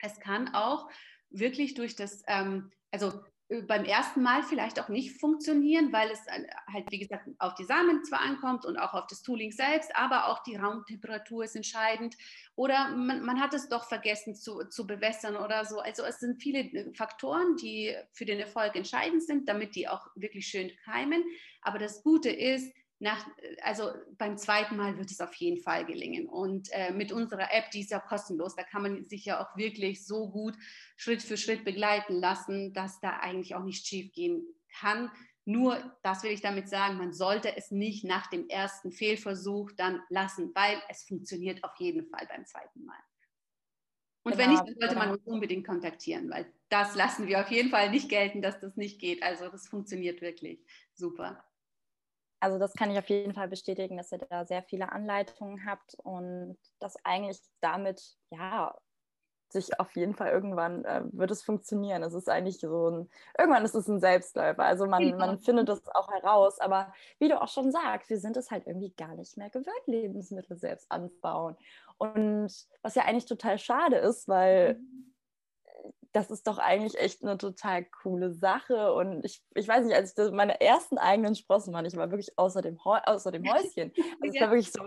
es 0.00 0.18
kann 0.20 0.54
auch 0.54 0.88
wirklich 1.30 1.74
durch 1.74 1.96
das, 1.96 2.22
ähm, 2.26 2.72
also 2.90 3.22
beim 3.48 3.84
ersten 3.84 4.22
Mal 4.22 4.42
vielleicht 4.42 4.80
auch 4.80 4.88
nicht 4.88 5.20
funktionieren, 5.20 5.92
weil 5.92 6.10
es 6.10 6.26
äh, 6.26 6.46
halt, 6.72 6.90
wie 6.90 6.98
gesagt, 6.98 7.28
auf 7.38 7.54
die 7.54 7.64
Samen 7.64 8.02
zwar 8.04 8.20
ankommt 8.20 8.64
und 8.64 8.76
auch 8.76 8.92
auf 8.92 9.06
das 9.06 9.22
Tooling 9.22 9.52
selbst, 9.52 9.94
aber 9.94 10.26
auch 10.26 10.42
die 10.42 10.56
Raumtemperatur 10.56 11.44
ist 11.44 11.54
entscheidend. 11.54 12.16
Oder 12.56 12.88
man, 12.88 13.24
man 13.24 13.40
hat 13.40 13.54
es 13.54 13.68
doch 13.68 13.84
vergessen 13.84 14.34
zu, 14.34 14.64
zu 14.68 14.86
bewässern 14.86 15.36
oder 15.36 15.64
so. 15.64 15.78
Also 15.78 16.02
es 16.02 16.18
sind 16.18 16.42
viele 16.42 16.60
äh, 16.60 16.92
Faktoren, 16.94 17.56
die 17.56 17.94
für 18.12 18.24
den 18.24 18.40
Erfolg 18.40 18.74
entscheidend 18.74 19.22
sind, 19.22 19.48
damit 19.48 19.76
die 19.76 19.88
auch 19.88 20.08
wirklich 20.16 20.48
schön 20.48 20.72
keimen. 20.84 21.22
Aber 21.62 21.78
das 21.78 22.02
Gute 22.02 22.30
ist, 22.30 22.72
nach, 22.98 23.26
also 23.62 23.90
beim 24.16 24.38
zweiten 24.38 24.76
Mal 24.76 24.96
wird 24.96 25.10
es 25.10 25.20
auf 25.20 25.34
jeden 25.34 25.62
Fall 25.62 25.84
gelingen. 25.84 26.26
Und 26.26 26.68
äh, 26.72 26.92
mit 26.92 27.12
unserer 27.12 27.52
App, 27.52 27.70
die 27.70 27.80
ist 27.80 27.90
ja 27.90 28.00
kostenlos, 28.00 28.56
da 28.56 28.62
kann 28.62 28.82
man 28.82 29.06
sich 29.06 29.26
ja 29.26 29.40
auch 29.40 29.56
wirklich 29.56 30.06
so 30.06 30.30
gut 30.30 30.56
Schritt 30.96 31.22
für 31.22 31.36
Schritt 31.36 31.64
begleiten 31.64 32.14
lassen, 32.14 32.72
dass 32.72 33.00
da 33.00 33.18
eigentlich 33.18 33.54
auch 33.54 33.64
nicht 33.64 33.86
schief 33.86 34.12
gehen 34.12 34.46
kann. 34.78 35.10
Nur, 35.44 35.96
das 36.02 36.22
will 36.22 36.32
ich 36.32 36.40
damit 36.40 36.68
sagen, 36.68 36.96
man 36.96 37.12
sollte 37.12 37.56
es 37.56 37.70
nicht 37.70 38.04
nach 38.04 38.28
dem 38.28 38.48
ersten 38.48 38.90
Fehlversuch 38.90 39.70
dann 39.76 40.02
lassen, 40.08 40.52
weil 40.54 40.80
es 40.88 41.04
funktioniert 41.04 41.62
auf 41.62 41.76
jeden 41.78 42.08
Fall 42.08 42.26
beim 42.26 42.46
zweiten 42.46 42.84
Mal. 42.84 42.98
Und 44.24 44.32
genau, 44.32 44.42
wenn 44.42 44.50
nicht, 44.50 44.66
dann 44.66 44.74
sollte 44.80 44.96
man 44.96 45.10
uns 45.12 45.24
unbedingt 45.24 45.64
kontaktieren, 45.64 46.28
weil 46.30 46.52
das 46.68 46.96
lassen 46.96 47.28
wir 47.28 47.40
auf 47.40 47.50
jeden 47.52 47.70
Fall 47.70 47.90
nicht 47.90 48.08
gelten, 48.08 48.42
dass 48.42 48.58
das 48.58 48.76
nicht 48.76 49.00
geht. 49.00 49.22
Also 49.22 49.48
das 49.48 49.68
funktioniert 49.68 50.20
wirklich 50.20 50.66
super. 50.94 51.44
Also 52.46 52.60
das 52.60 52.74
kann 52.74 52.92
ich 52.92 52.98
auf 52.98 53.08
jeden 53.08 53.34
Fall 53.34 53.48
bestätigen, 53.48 53.96
dass 53.96 54.12
ihr 54.12 54.18
da 54.18 54.44
sehr 54.44 54.62
viele 54.62 54.92
Anleitungen 54.92 55.66
habt 55.66 55.96
und 56.04 56.56
dass 56.78 56.94
eigentlich 57.04 57.40
damit 57.60 58.00
ja 58.30 58.72
sich 59.48 59.80
auf 59.80 59.96
jeden 59.96 60.14
Fall 60.14 60.30
irgendwann 60.30 60.84
äh, 60.84 61.02
wird 61.10 61.32
es 61.32 61.42
funktionieren. 61.42 62.04
Es 62.04 62.14
ist 62.14 62.28
eigentlich 62.28 62.60
so 62.60 62.88
ein, 62.88 63.10
irgendwann 63.36 63.64
ist 63.64 63.74
es 63.74 63.88
ein 63.88 63.98
Selbstläufer. 63.98 64.62
Also 64.62 64.86
man, 64.86 65.02
ja. 65.02 65.16
man 65.16 65.40
findet 65.40 65.68
es 65.68 65.80
auch 65.88 66.08
heraus. 66.12 66.60
Aber 66.60 66.92
wie 67.18 67.28
du 67.28 67.42
auch 67.42 67.48
schon 67.48 67.72
sagst, 67.72 68.10
wir 68.10 68.20
sind 68.20 68.36
es 68.36 68.52
halt 68.52 68.64
irgendwie 68.68 68.90
gar 68.90 69.16
nicht 69.16 69.36
mehr 69.36 69.50
gewöhnt, 69.50 69.86
Lebensmittel 69.86 70.56
selbst 70.56 70.86
anzubauen. 70.92 71.56
Und 71.98 72.52
was 72.82 72.94
ja 72.94 73.06
eigentlich 73.06 73.26
total 73.26 73.58
schade 73.58 73.96
ist, 73.96 74.28
weil 74.28 74.74
mhm. 74.74 75.15
Das 76.12 76.30
ist 76.30 76.46
doch 76.46 76.58
eigentlich 76.58 76.98
echt 76.98 77.22
eine 77.22 77.36
total 77.36 77.84
coole 77.84 78.32
Sache. 78.32 78.94
Und 78.94 79.24
ich, 79.24 79.42
ich 79.54 79.68
weiß 79.68 79.84
nicht, 79.84 79.94
als 79.94 80.16
ich 80.16 80.30
meine 80.32 80.60
ersten 80.60 80.98
eigenen 80.98 81.34
Sprossen 81.34 81.74
waren, 81.74 81.84
ich 81.84 81.96
war 81.96 82.10
wirklich 82.10 82.38
außer 82.38 82.62
dem, 82.62 82.78
außer 82.80 83.30
dem 83.32 83.44
Häuschen. 83.44 83.92
Also 84.22 84.34
es 84.34 84.40
war 84.40 84.50
wirklich 84.50 84.72
so, 84.72 84.82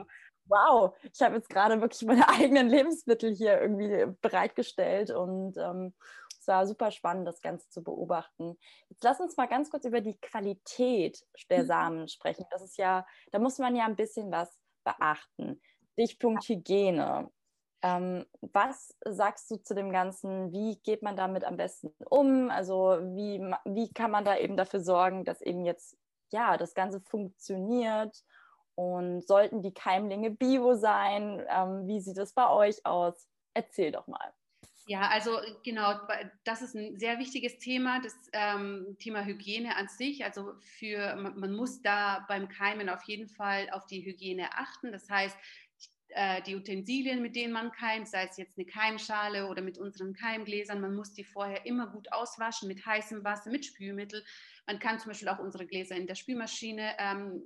wow, 0.45 0.97
ich 1.13 1.21
habe 1.21 1.35
jetzt 1.35 1.49
gerade 1.49 1.79
wirklich 1.81 2.01
meine 2.03 2.27
eigenen 2.29 2.67
Lebensmittel 2.69 3.35
hier 3.35 3.61
irgendwie 3.61 4.11
bereitgestellt 4.21 5.11
und 5.11 5.55
ähm, 5.57 5.93
es 6.39 6.47
war 6.47 6.65
super 6.65 6.89
spannend, 6.89 7.27
das 7.27 7.41
Ganze 7.41 7.69
zu 7.69 7.83
beobachten. 7.83 8.57
Jetzt 8.89 9.03
lass 9.03 9.19
uns 9.19 9.37
mal 9.37 9.47
ganz 9.47 9.69
kurz 9.69 9.85
über 9.85 10.01
die 10.01 10.17
Qualität 10.19 11.23
der 11.49 11.63
mhm. 11.63 11.67
Samen 11.67 12.07
sprechen. 12.07 12.45
Das 12.49 12.63
ist 12.63 12.77
ja, 12.77 13.05
da 13.31 13.39
muss 13.39 13.59
man 13.59 13.75
ja 13.75 13.85
ein 13.85 13.95
bisschen 13.95 14.31
was 14.31 14.57
beachten. 14.83 15.61
Stichpunkt 15.93 16.47
Hygiene. 16.47 17.29
Ähm, 17.81 18.25
was 18.41 18.93
sagst 19.05 19.49
du 19.51 19.57
zu 19.57 19.73
dem 19.73 19.91
Ganzen? 19.91 20.51
Wie 20.51 20.77
geht 20.83 21.01
man 21.01 21.15
damit 21.15 21.45
am 21.45 21.57
besten 21.57 21.93
um? 22.09 22.49
Also 22.49 22.99
wie, 23.15 23.39
wie 23.65 23.93
kann 23.93 24.11
man 24.11 24.25
da 24.25 24.37
eben 24.37 24.57
dafür 24.57 24.81
sorgen, 24.81 25.23
dass 25.23 25.41
eben 25.41 25.65
jetzt 25.65 25.97
ja 26.31 26.57
das 26.57 26.73
Ganze 26.73 26.99
funktioniert 26.99 28.23
und 28.75 29.25
sollten 29.25 29.61
die 29.61 29.73
Keimlinge 29.73 30.31
bio 30.31 30.75
sein? 30.75 31.45
Ähm, 31.49 31.87
wie 31.87 32.01
sieht 32.01 32.17
es 32.17 32.33
bei 32.33 32.49
euch 32.49 32.85
aus? 32.85 33.27
Erzähl 33.53 33.91
doch 33.91 34.07
mal. 34.07 34.33
Ja, 34.89 35.07
also 35.09 35.37
genau, 35.63 35.93
das 36.43 36.63
ist 36.63 36.75
ein 36.75 36.97
sehr 36.97 37.19
wichtiges 37.19 37.59
Thema, 37.59 38.01
das 38.01 38.15
ähm, 38.33 38.97
Thema 38.99 39.23
Hygiene 39.23 39.75
an 39.75 39.87
sich. 39.87 40.25
Also 40.25 40.53
für 40.79 41.15
man 41.15 41.53
muss 41.53 41.83
da 41.83 42.25
beim 42.27 42.49
Keimen 42.49 42.89
auf 42.89 43.03
jeden 43.03 43.29
Fall 43.29 43.69
auf 43.69 43.85
die 43.85 44.03
Hygiene 44.03 44.51
achten. 44.53 44.91
Das 44.91 45.07
heißt, 45.07 45.37
äh, 46.09 46.41
die 46.41 46.55
Utensilien, 46.55 47.21
mit 47.21 47.35
denen 47.35 47.53
man 47.53 47.71
keimt, 47.71 48.07
sei 48.07 48.25
es 48.25 48.37
jetzt 48.37 48.57
eine 48.57 48.65
Keimschale 48.65 49.47
oder 49.47 49.61
mit 49.61 49.77
unseren 49.77 50.13
Keimgläsern, 50.13 50.81
man 50.81 50.95
muss 50.95 51.13
die 51.13 51.23
vorher 51.23 51.65
immer 51.65 51.87
gut 51.87 52.11
auswaschen 52.11 52.67
mit 52.67 52.85
heißem 52.85 53.23
Wasser, 53.23 53.51
mit 53.51 53.65
Spülmittel. 53.65 54.23
Man 54.65 54.79
kann 54.79 54.99
zum 54.99 55.09
Beispiel 55.11 55.29
auch 55.29 55.39
unsere 55.39 55.65
Gläser 55.65 55.95
in 55.95 56.07
der 56.07 56.15
Spülmaschine 56.15 56.95
ähm, 56.97 57.43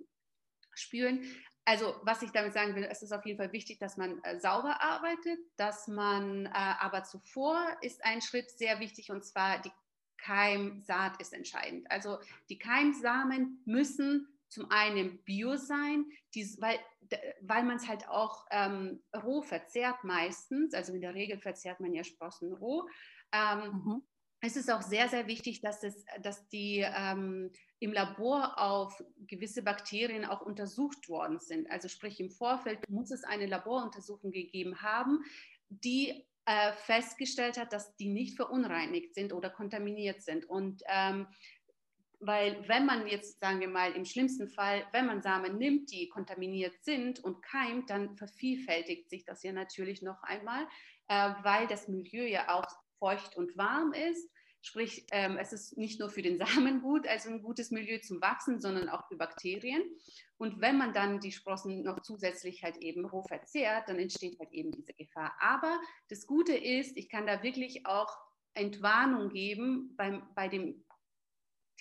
spüren. 0.73 1.23
Also 1.65 1.95
was 2.03 2.21
ich 2.21 2.31
damit 2.31 2.53
sagen 2.53 2.75
will, 2.75 2.83
es 2.83 3.01
ist 3.01 3.13
auf 3.13 3.25
jeden 3.25 3.37
Fall 3.37 3.53
wichtig, 3.53 3.79
dass 3.79 3.95
man 3.95 4.21
äh, 4.23 4.39
sauber 4.39 4.81
arbeitet, 4.81 5.39
dass 5.55 5.87
man 5.87 6.45
äh, 6.45 6.49
aber 6.53 7.03
zuvor 7.03 7.65
ist 7.81 8.03
ein 8.03 8.21
Schritt 8.21 8.49
sehr 8.51 8.79
wichtig 8.79 9.11
und 9.11 9.23
zwar 9.23 9.61
die 9.61 9.71
Keimsaat 10.17 11.19
ist 11.21 11.33
entscheidend. 11.33 11.89
Also 11.91 12.19
die 12.49 12.57
Keimsamen 12.57 13.61
müssen 13.65 14.32
zum 14.53 14.69
einen 14.69 15.23
Bio 15.23 15.57
sein, 15.57 16.05
die, 16.35 16.45
weil, 16.59 16.79
weil 17.41 17.63
man 17.63 17.77
es 17.77 17.87
halt 17.87 18.07
auch 18.07 18.45
ähm, 18.51 19.03
roh 19.23 19.41
verzehrt 19.41 20.03
meistens. 20.03 20.73
Also 20.73 20.93
in 20.93 21.01
der 21.01 21.15
Regel 21.15 21.39
verzehrt 21.39 21.79
man 21.79 21.93
ja 21.93 22.03
Sprossen 22.03 22.53
roh. 22.53 22.87
Ähm, 23.31 23.81
mhm. 23.85 24.03
Es 24.45 24.57
ist 24.57 24.69
auch 24.69 24.81
sehr, 24.81 25.07
sehr 25.07 25.27
wichtig, 25.27 25.61
dass, 25.61 25.83
es, 25.83 26.03
dass 26.21 26.47
die 26.49 26.85
ähm, 26.85 27.51
im 27.79 27.93
Labor 27.93 28.59
auf 28.59 29.01
gewisse 29.27 29.63
Bakterien 29.63 30.25
auch 30.25 30.41
untersucht 30.41 31.07
worden 31.07 31.39
sind. 31.39 31.71
Also 31.71 31.87
sprich 31.87 32.19
im 32.19 32.29
Vorfeld 32.29 32.87
muss 32.89 33.11
es 33.11 33.23
eine 33.23 33.45
Laboruntersuchung 33.45 34.31
gegeben 34.31 34.81
haben, 34.81 35.23
die 35.69 36.25
äh, 36.45 36.73
festgestellt 36.73 37.57
hat, 37.57 37.71
dass 37.71 37.95
die 37.95 38.09
nicht 38.09 38.35
verunreinigt 38.35 39.15
sind 39.15 39.31
oder 39.31 39.49
kontaminiert 39.49 40.21
sind. 40.21 40.43
Und 40.43 40.83
ähm, 40.87 41.27
weil 42.25 42.67
wenn 42.67 42.85
man 42.85 43.07
jetzt, 43.07 43.39
sagen 43.39 43.59
wir 43.59 43.67
mal, 43.67 43.91
im 43.91 44.05
schlimmsten 44.05 44.49
Fall, 44.49 44.85
wenn 44.91 45.05
man 45.05 45.21
Samen 45.21 45.57
nimmt, 45.57 45.91
die 45.91 46.09
kontaminiert 46.09 46.73
sind 46.83 47.19
und 47.19 47.41
keimt, 47.41 47.89
dann 47.89 48.15
vervielfältigt 48.15 49.09
sich 49.09 49.25
das 49.25 49.43
ja 49.43 49.51
natürlich 49.51 50.01
noch 50.01 50.21
einmal, 50.23 50.67
äh, 51.07 51.33
weil 51.43 51.67
das 51.67 51.87
Milieu 51.87 52.25
ja 52.25 52.55
auch 52.55 52.65
feucht 52.99 53.35
und 53.35 53.57
warm 53.57 53.93
ist. 53.93 54.29
Sprich, 54.61 55.05
ähm, 55.11 55.37
es 55.37 55.51
ist 55.51 55.77
nicht 55.77 55.99
nur 55.99 56.09
für 56.09 56.21
den 56.21 56.37
Samen 56.45 56.81
gut, 56.81 57.05
also 57.07 57.29
ein 57.29 57.41
gutes 57.41 57.71
Milieu 57.71 57.99
zum 57.99 58.21
Wachsen, 58.21 58.61
sondern 58.61 58.87
auch 58.87 59.05
für 59.09 59.17
Bakterien. 59.17 59.83
Und 60.37 60.61
wenn 60.61 60.77
man 60.77 60.93
dann 60.93 61.19
die 61.19 61.33
Sprossen 61.33 61.83
noch 61.83 62.01
zusätzlich 62.01 62.63
halt 62.63 62.77
eben 62.77 63.05
roh 63.05 63.23
verzehrt, 63.23 63.89
dann 63.89 63.99
entsteht 63.99 64.39
halt 64.39 64.51
eben 64.53 64.71
diese 64.71 64.93
Gefahr. 64.93 65.35
Aber 65.39 65.79
das 66.09 66.25
Gute 66.25 66.55
ist, 66.55 66.95
ich 66.95 67.09
kann 67.09 67.27
da 67.27 67.43
wirklich 67.43 67.85
auch 67.85 68.15
Entwarnung 68.53 69.29
geben 69.29 69.93
beim, 69.97 70.23
bei 70.35 70.47
dem 70.47 70.85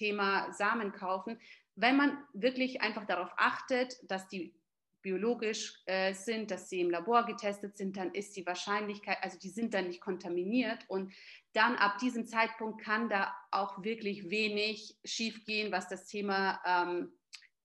Thema 0.03 0.53
Samen 0.53 0.93
kaufen, 0.93 1.39
wenn 1.77 1.97
man 1.97 2.19
wirklich 2.33 2.81
einfach 2.83 3.07
darauf 3.07 3.31
achtet, 3.37 3.95
dass 4.11 4.27
die 4.27 4.53
biologisch 5.01 5.83
äh, 5.87 6.13
sind, 6.15 6.51
dass 6.51 6.69
sie 6.69 6.81
im 6.81 6.91
Labor 6.91 7.25
getestet 7.25 7.77
sind, 7.77 7.97
dann 7.97 8.15
ist 8.15 8.37
die 8.37 8.47
Wahrscheinlichkeit, 8.47 9.19
also 9.21 9.39
die 9.39 9.51
sind 9.51 9.75
dann 9.75 9.89
nicht 9.89 10.01
kontaminiert 10.01 10.85
und 10.89 11.13
dann 11.53 11.77
ab 11.77 11.99
diesem 11.99 12.27
Zeitpunkt 12.27 12.83
kann 12.83 13.09
da 13.09 13.35
auch 13.51 13.83
wirklich 13.83 14.31
wenig 14.31 14.97
schiefgehen, 15.05 15.73
was 15.73 15.89
das 15.89 16.07
Thema 16.07 16.61
ähm, 16.65 17.13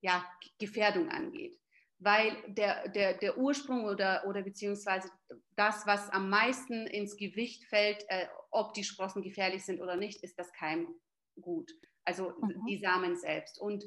ja, 0.02 0.26
Gefährdung 0.60 1.10
angeht. 1.10 1.58
Weil 2.00 2.38
der, 2.48 2.90
der, 2.90 3.18
der 3.18 3.38
Ursprung 3.38 3.86
oder, 3.86 4.24
oder 4.28 4.44
beziehungsweise 4.44 5.10
das, 5.56 5.88
was 5.88 6.10
am 6.10 6.30
meisten 6.30 6.86
ins 6.86 7.18
Gewicht 7.18 7.64
fällt, 7.66 8.04
äh, 8.10 8.28
ob 8.52 8.74
die 8.74 8.84
Sprossen 8.84 9.24
gefährlich 9.24 9.66
sind 9.66 9.82
oder 9.82 9.96
nicht, 9.96 10.24
ist 10.24 10.38
das 10.38 10.52
Keimgut. 10.54 11.72
Also 12.08 12.34
mhm. 12.42 12.66
die 12.68 12.80
Samen 12.80 13.16
selbst. 13.16 13.60
Und 13.60 13.84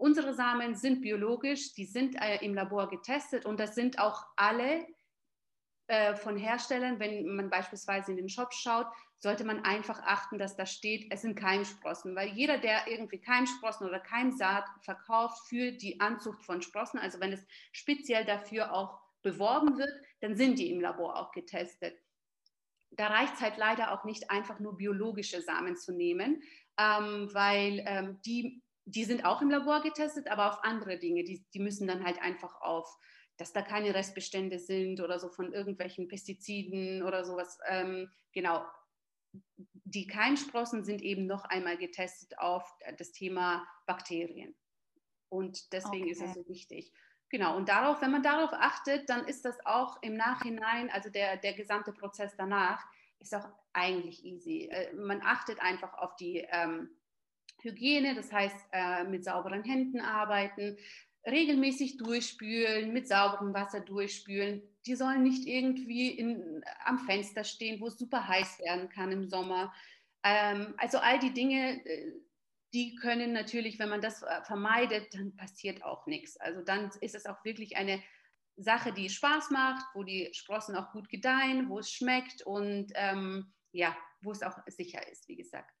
Unsere 0.00 0.32
Samen 0.32 0.76
sind 0.76 1.02
biologisch, 1.02 1.74
die 1.74 1.84
sind 1.84 2.14
äh, 2.22 2.42
im 2.42 2.54
Labor 2.54 2.88
getestet 2.88 3.44
und 3.44 3.60
das 3.60 3.74
sind 3.74 3.98
auch 3.98 4.24
alle 4.34 4.86
äh, 5.88 6.14
von 6.14 6.38
Herstellern. 6.38 6.98
Wenn 6.98 7.26
man 7.36 7.50
beispielsweise 7.50 8.12
in 8.12 8.16
den 8.16 8.30
Shop 8.30 8.54
schaut, 8.54 8.86
sollte 9.18 9.44
man 9.44 9.62
einfach 9.62 10.00
achten, 10.02 10.38
dass 10.38 10.56
da 10.56 10.64
steht, 10.64 11.12
es 11.12 11.20
sind 11.20 11.34
Keimsprossen, 11.34 12.16
weil 12.16 12.28
jeder, 12.30 12.56
der 12.56 12.88
irgendwie 12.88 13.20
Keimsprossen 13.20 13.86
oder 13.86 14.00
Keimsaat 14.00 14.64
verkauft 14.80 15.46
für 15.50 15.72
die 15.72 16.00
Anzucht 16.00 16.42
von 16.46 16.62
Sprossen, 16.62 16.98
also 16.98 17.20
wenn 17.20 17.34
es 17.34 17.46
speziell 17.72 18.24
dafür 18.24 18.72
auch 18.72 19.02
beworben 19.20 19.76
wird, 19.76 19.92
dann 20.22 20.34
sind 20.34 20.58
die 20.58 20.70
im 20.70 20.80
Labor 20.80 21.18
auch 21.18 21.30
getestet. 21.32 22.00
Da 22.92 23.06
reicht 23.06 23.34
es 23.34 23.40
halt 23.40 23.56
leider 23.56 23.92
auch 23.92 24.04
nicht 24.04 24.30
einfach 24.30 24.58
nur 24.60 24.76
biologische 24.76 25.42
Samen 25.42 25.76
zu 25.76 25.92
nehmen, 25.92 26.42
ähm, 26.78 27.28
weil 27.32 27.84
ähm, 27.86 28.20
die 28.24 28.62
die 28.90 29.04
sind 29.04 29.24
auch 29.24 29.42
im 29.42 29.50
Labor 29.50 29.82
getestet, 29.82 30.28
aber 30.28 30.50
auf 30.50 30.64
andere 30.64 30.98
Dinge. 30.98 31.24
Die, 31.24 31.44
die 31.54 31.60
müssen 31.60 31.86
dann 31.86 32.04
halt 32.04 32.20
einfach 32.20 32.60
auf, 32.60 32.88
dass 33.36 33.52
da 33.52 33.62
keine 33.62 33.94
Restbestände 33.94 34.58
sind 34.58 35.00
oder 35.00 35.18
so 35.18 35.28
von 35.28 35.52
irgendwelchen 35.52 36.08
Pestiziden 36.08 37.02
oder 37.02 37.24
sowas. 37.24 37.58
Ähm, 37.68 38.10
genau. 38.32 38.64
Die 39.84 40.06
Keimsprossen 40.06 40.84
sind 40.84 41.02
eben 41.02 41.26
noch 41.26 41.44
einmal 41.44 41.78
getestet 41.78 42.38
auf 42.38 42.68
das 42.98 43.12
Thema 43.12 43.66
Bakterien. 43.86 44.56
Und 45.28 45.72
deswegen 45.72 46.04
okay. 46.04 46.12
ist 46.12 46.22
es 46.22 46.34
so 46.34 46.48
wichtig. 46.48 46.92
Genau, 47.30 47.56
und 47.56 47.68
darauf, 47.68 48.02
wenn 48.02 48.10
man 48.10 48.24
darauf 48.24 48.52
achtet, 48.52 49.08
dann 49.08 49.24
ist 49.26 49.44
das 49.44 49.64
auch 49.64 50.02
im 50.02 50.16
Nachhinein, 50.16 50.90
also 50.90 51.10
der, 51.10 51.36
der 51.36 51.52
gesamte 51.52 51.92
Prozess 51.92 52.34
danach, 52.36 52.84
ist 53.20 53.34
auch 53.34 53.48
eigentlich 53.72 54.24
easy. 54.24 54.68
Äh, 54.70 54.92
man 54.94 55.22
achtet 55.22 55.60
einfach 55.60 55.94
auf 55.94 56.16
die 56.16 56.44
ähm, 56.50 56.90
Hygiene, 57.62 58.16
das 58.16 58.32
heißt 58.32 58.56
äh, 58.72 59.04
mit 59.04 59.24
sauberen 59.24 59.62
Händen 59.62 60.00
arbeiten, 60.00 60.76
regelmäßig 61.24 61.98
durchspülen, 61.98 62.92
mit 62.92 63.06
sauberem 63.06 63.54
Wasser 63.54 63.80
durchspülen. 63.80 64.62
Die 64.86 64.96
sollen 64.96 65.22
nicht 65.22 65.46
irgendwie 65.46 66.10
in, 66.10 66.64
am 66.84 66.98
Fenster 66.98 67.44
stehen, 67.44 67.80
wo 67.80 67.86
es 67.86 67.98
super 67.98 68.26
heiß 68.26 68.58
werden 68.60 68.88
kann 68.88 69.12
im 69.12 69.28
Sommer. 69.28 69.72
Ähm, 70.24 70.74
also 70.78 70.98
all 70.98 71.18
die 71.20 71.32
Dinge, 71.32 71.84
äh, 71.86 72.12
die 72.72 72.94
können 72.96 73.32
natürlich, 73.32 73.78
wenn 73.78 73.88
man 73.88 74.00
das 74.00 74.22
äh, 74.22 74.42
vermeidet, 74.42 75.14
dann 75.14 75.36
passiert 75.36 75.82
auch 75.82 76.06
nichts. 76.06 76.36
Also 76.38 76.62
dann 76.62 76.90
ist 77.00 77.14
es 77.14 77.26
auch 77.26 77.44
wirklich 77.44 77.76
eine 77.76 78.02
Sache, 78.56 78.92
die 78.92 79.08
Spaß 79.08 79.50
macht, 79.50 79.84
wo 79.94 80.02
die 80.02 80.30
Sprossen 80.32 80.76
auch 80.76 80.92
gut 80.92 81.08
gedeihen, 81.08 81.68
wo 81.68 81.78
es 81.78 81.90
schmeckt 81.90 82.42
und 82.42 82.92
ähm, 82.94 83.52
ja, 83.72 83.96
wo 84.22 84.32
es 84.32 84.42
auch 84.42 84.56
sicher 84.66 85.06
ist, 85.10 85.28
wie 85.28 85.36
gesagt. 85.36 85.72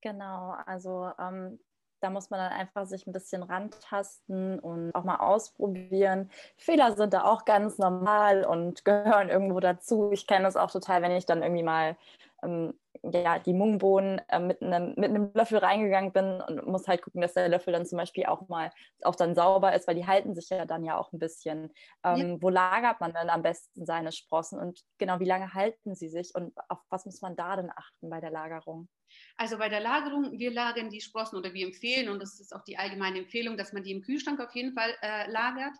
Genau, 0.00 0.54
also 0.66 1.10
ähm, 1.18 1.58
da 2.00 2.10
muss 2.10 2.30
man 2.30 2.38
dann 2.38 2.52
einfach 2.52 2.86
sich 2.86 3.06
ein 3.06 3.12
bisschen 3.12 3.42
rantasten 3.42 4.60
und 4.60 4.94
auch 4.94 5.04
mal 5.04 5.16
ausprobieren. 5.16 6.30
Fehler 6.56 6.94
sind 6.96 7.12
da 7.12 7.24
auch 7.24 7.44
ganz 7.44 7.78
normal 7.78 8.44
und 8.44 8.84
gehören 8.84 9.28
irgendwo 9.28 9.58
dazu. 9.58 10.12
Ich 10.12 10.26
kenne 10.26 10.44
das 10.44 10.56
auch 10.56 10.70
total, 10.70 11.02
wenn 11.02 11.10
ich 11.12 11.26
dann 11.26 11.42
irgendwie 11.42 11.64
mal 11.64 11.96
ähm, 12.42 12.78
ja, 13.02 13.38
die 13.38 13.52
Mungbohnen 13.52 14.20
äh, 14.28 14.38
mit, 14.38 14.62
einem, 14.62 14.94
mit 14.96 15.10
einem 15.10 15.30
Löffel 15.34 15.58
reingegangen 15.58 16.12
bin 16.12 16.40
und 16.40 16.66
muss 16.66 16.86
halt 16.88 17.02
gucken, 17.02 17.20
dass 17.20 17.34
der 17.34 17.48
Löffel 17.48 17.72
dann 17.72 17.86
zum 17.86 17.98
Beispiel 17.98 18.26
auch 18.26 18.48
mal 18.48 18.70
auch 19.02 19.16
dann 19.16 19.34
sauber 19.34 19.74
ist, 19.74 19.88
weil 19.88 19.94
die 19.94 20.06
halten 20.06 20.34
sich 20.34 20.48
ja 20.50 20.64
dann 20.66 20.84
ja 20.84 20.98
auch 20.98 21.12
ein 21.12 21.18
bisschen. 21.18 21.72
Ähm, 22.04 22.16
ja. 22.16 22.36
Wo 22.40 22.48
lagert 22.48 23.00
man 23.00 23.12
dann 23.12 23.30
am 23.30 23.42
besten 23.42 23.86
seine 23.86 24.12
Sprossen 24.12 24.58
und 24.58 24.80
genau, 24.98 25.20
wie 25.20 25.24
lange 25.24 25.54
halten 25.54 25.94
sie 25.94 26.08
sich 26.08 26.34
und 26.34 26.52
auf 26.68 26.78
was 26.90 27.04
muss 27.04 27.20
man 27.20 27.36
da 27.36 27.56
denn 27.56 27.70
achten 27.74 28.10
bei 28.10 28.20
der 28.20 28.30
Lagerung? 28.30 28.88
Also 29.36 29.58
bei 29.58 29.68
der 29.68 29.80
Lagerung, 29.80 30.38
wir 30.38 30.52
lagern 30.52 30.90
die 30.90 31.00
Sprossen 31.00 31.38
oder 31.38 31.54
wir 31.54 31.66
empfehlen, 31.66 32.08
und 32.08 32.20
das 32.20 32.40
ist 32.40 32.54
auch 32.54 32.62
die 32.64 32.76
allgemeine 32.76 33.20
Empfehlung, 33.20 33.56
dass 33.56 33.72
man 33.72 33.82
die 33.82 33.92
im 33.92 34.02
Kühlschrank 34.02 34.40
auf 34.40 34.54
jeden 34.54 34.74
Fall 34.74 34.94
äh, 35.02 35.30
lagert. 35.30 35.74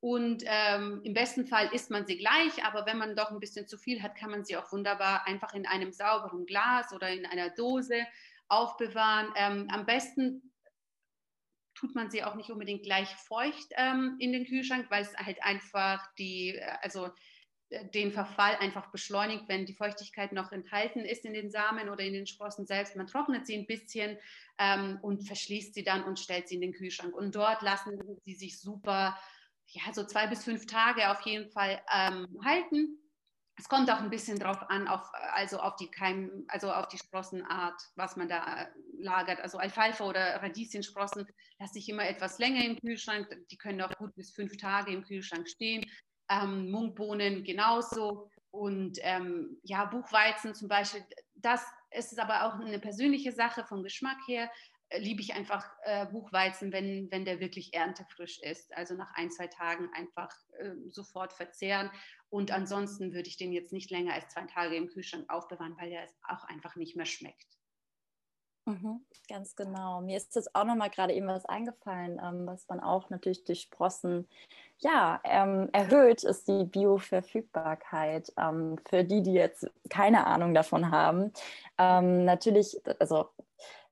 Und 0.00 0.44
ähm, 0.46 1.02
im 1.04 1.12
besten 1.12 1.46
Fall 1.46 1.68
isst 1.74 1.90
man 1.90 2.06
sie 2.06 2.16
gleich, 2.16 2.64
aber 2.64 2.86
wenn 2.86 2.96
man 2.96 3.16
doch 3.16 3.30
ein 3.30 3.38
bisschen 3.38 3.68
zu 3.68 3.76
viel 3.76 4.02
hat, 4.02 4.16
kann 4.16 4.30
man 4.30 4.44
sie 4.44 4.56
auch 4.56 4.72
wunderbar 4.72 5.26
einfach 5.26 5.52
in 5.52 5.66
einem 5.66 5.92
sauberen 5.92 6.46
Glas 6.46 6.92
oder 6.94 7.10
in 7.10 7.26
einer 7.26 7.50
Dose 7.50 8.06
aufbewahren. 8.48 9.32
Ähm, 9.36 9.68
am 9.70 9.84
besten 9.84 10.52
tut 11.74 11.94
man 11.94 12.10
sie 12.10 12.24
auch 12.24 12.34
nicht 12.34 12.50
unbedingt 12.50 12.82
gleich 12.82 13.08
feucht 13.08 13.68
ähm, 13.76 14.16
in 14.18 14.32
den 14.32 14.46
Kühlschrank, 14.46 14.86
weil 14.90 15.02
es 15.02 15.14
halt 15.16 15.42
einfach 15.42 16.02
die, 16.14 16.56
äh, 16.56 16.76
also 16.82 17.10
äh, 17.68 17.88
den 17.90 18.12
Verfall 18.12 18.56
einfach 18.56 18.90
beschleunigt, 18.90 19.44
wenn 19.48 19.66
die 19.66 19.74
Feuchtigkeit 19.74 20.32
noch 20.32 20.50
enthalten 20.50 21.00
ist 21.00 21.26
in 21.26 21.34
den 21.34 21.50
Samen 21.50 21.90
oder 21.90 22.04
in 22.04 22.14
den 22.14 22.26
Sprossen 22.26 22.66
selbst. 22.66 22.96
Man 22.96 23.06
trocknet 23.06 23.46
sie 23.46 23.54
ein 23.54 23.66
bisschen 23.66 24.18
ähm, 24.58 24.98
und 25.02 25.26
verschließt 25.26 25.74
sie 25.74 25.84
dann 25.84 26.04
und 26.04 26.18
stellt 26.18 26.48
sie 26.48 26.56
in 26.56 26.62
den 26.62 26.72
Kühlschrank. 26.72 27.14
Und 27.14 27.34
dort 27.34 27.62
lassen 27.62 27.98
sie 28.24 28.34
sich 28.34 28.60
super 28.60 29.18
ja, 29.72 29.92
so 29.92 30.04
zwei 30.04 30.26
bis 30.26 30.44
fünf 30.44 30.66
Tage 30.66 31.10
auf 31.10 31.20
jeden 31.22 31.50
Fall 31.50 31.80
ähm, 31.92 32.26
halten. 32.44 32.98
Es 33.56 33.68
kommt 33.68 33.90
auch 33.90 34.00
ein 34.00 34.10
bisschen 34.10 34.38
drauf 34.38 34.58
an, 34.70 34.88
auf, 34.88 35.02
also 35.34 35.58
auf 35.60 35.76
die 35.76 35.90
Keim, 35.90 36.44
also 36.48 36.72
auf 36.72 36.88
die 36.88 36.96
Sprossenart, 36.96 37.80
was 37.94 38.16
man 38.16 38.28
da 38.28 38.62
äh, 38.62 38.66
lagert. 38.98 39.40
Also 39.40 39.58
Alfalfa 39.58 40.04
oder 40.04 40.42
Radieschensprossen 40.42 41.26
lasse 41.58 41.78
ich 41.78 41.88
immer 41.88 42.08
etwas 42.08 42.38
länger 42.38 42.64
im 42.64 42.78
Kühlschrank. 42.80 43.28
Die 43.50 43.58
können 43.58 43.82
auch 43.82 43.92
gut 43.98 44.14
bis 44.14 44.32
fünf 44.32 44.56
Tage 44.56 44.92
im 44.92 45.04
Kühlschrank 45.04 45.46
stehen. 45.48 45.84
Ähm, 46.30 46.70
Munkbohnen 46.70 47.44
genauso. 47.44 48.30
Und 48.50 48.98
ähm, 49.02 49.60
ja, 49.62 49.84
Buchweizen 49.84 50.54
zum 50.54 50.68
Beispiel, 50.68 51.04
das 51.34 51.62
ist 51.90 52.18
aber 52.18 52.46
auch 52.46 52.54
eine 52.54 52.78
persönliche 52.78 53.32
Sache 53.32 53.64
vom 53.64 53.82
Geschmack 53.82 54.18
her 54.26 54.50
liebe 54.98 55.20
ich 55.20 55.34
einfach 55.34 55.66
äh, 55.84 56.06
Buchweizen, 56.06 56.72
wenn, 56.72 57.10
wenn 57.10 57.24
der 57.24 57.40
wirklich 57.40 57.74
erntefrisch 57.74 58.40
ist. 58.40 58.76
Also 58.76 58.94
nach 58.94 59.12
ein, 59.14 59.30
zwei 59.30 59.46
Tagen 59.46 59.88
einfach 59.94 60.34
äh, 60.58 60.74
sofort 60.88 61.32
verzehren. 61.32 61.90
Und 62.28 62.50
ansonsten 62.50 63.12
würde 63.12 63.28
ich 63.28 63.36
den 63.36 63.52
jetzt 63.52 63.72
nicht 63.72 63.90
länger 63.90 64.14
als 64.14 64.28
zwei 64.28 64.42
Tage 64.46 64.76
im 64.76 64.88
Kühlschrank 64.88 65.28
aufbewahren, 65.28 65.76
weil 65.78 65.90
der 65.90 66.06
auch 66.28 66.44
einfach 66.44 66.76
nicht 66.76 66.96
mehr 66.96 67.06
schmeckt. 67.06 67.46
Mhm, 68.66 69.04
ganz 69.28 69.56
genau. 69.56 70.00
Mir 70.00 70.16
ist 70.16 70.34
jetzt 70.36 70.54
auch 70.54 70.64
noch 70.64 70.76
mal 70.76 70.90
gerade 70.90 71.14
eben 71.14 71.26
was 71.26 71.46
eingefallen, 71.46 72.20
ähm, 72.22 72.46
was 72.46 72.68
man 72.68 72.80
auch 72.80 73.10
natürlich 73.10 73.44
durch 73.44 73.62
Sprossen 73.62 74.28
ja, 74.78 75.20
ähm, 75.24 75.68
erhöht, 75.72 76.24
ist 76.24 76.48
die 76.48 76.64
Bioverfügbarkeit. 76.64 78.32
Ähm, 78.38 78.78
für 78.88 79.04
die, 79.04 79.22
die 79.22 79.32
jetzt 79.32 79.70
keine 79.88 80.26
Ahnung 80.26 80.54
davon 80.54 80.90
haben. 80.90 81.32
Ähm, 81.78 82.24
natürlich, 82.24 82.80
also 82.98 83.28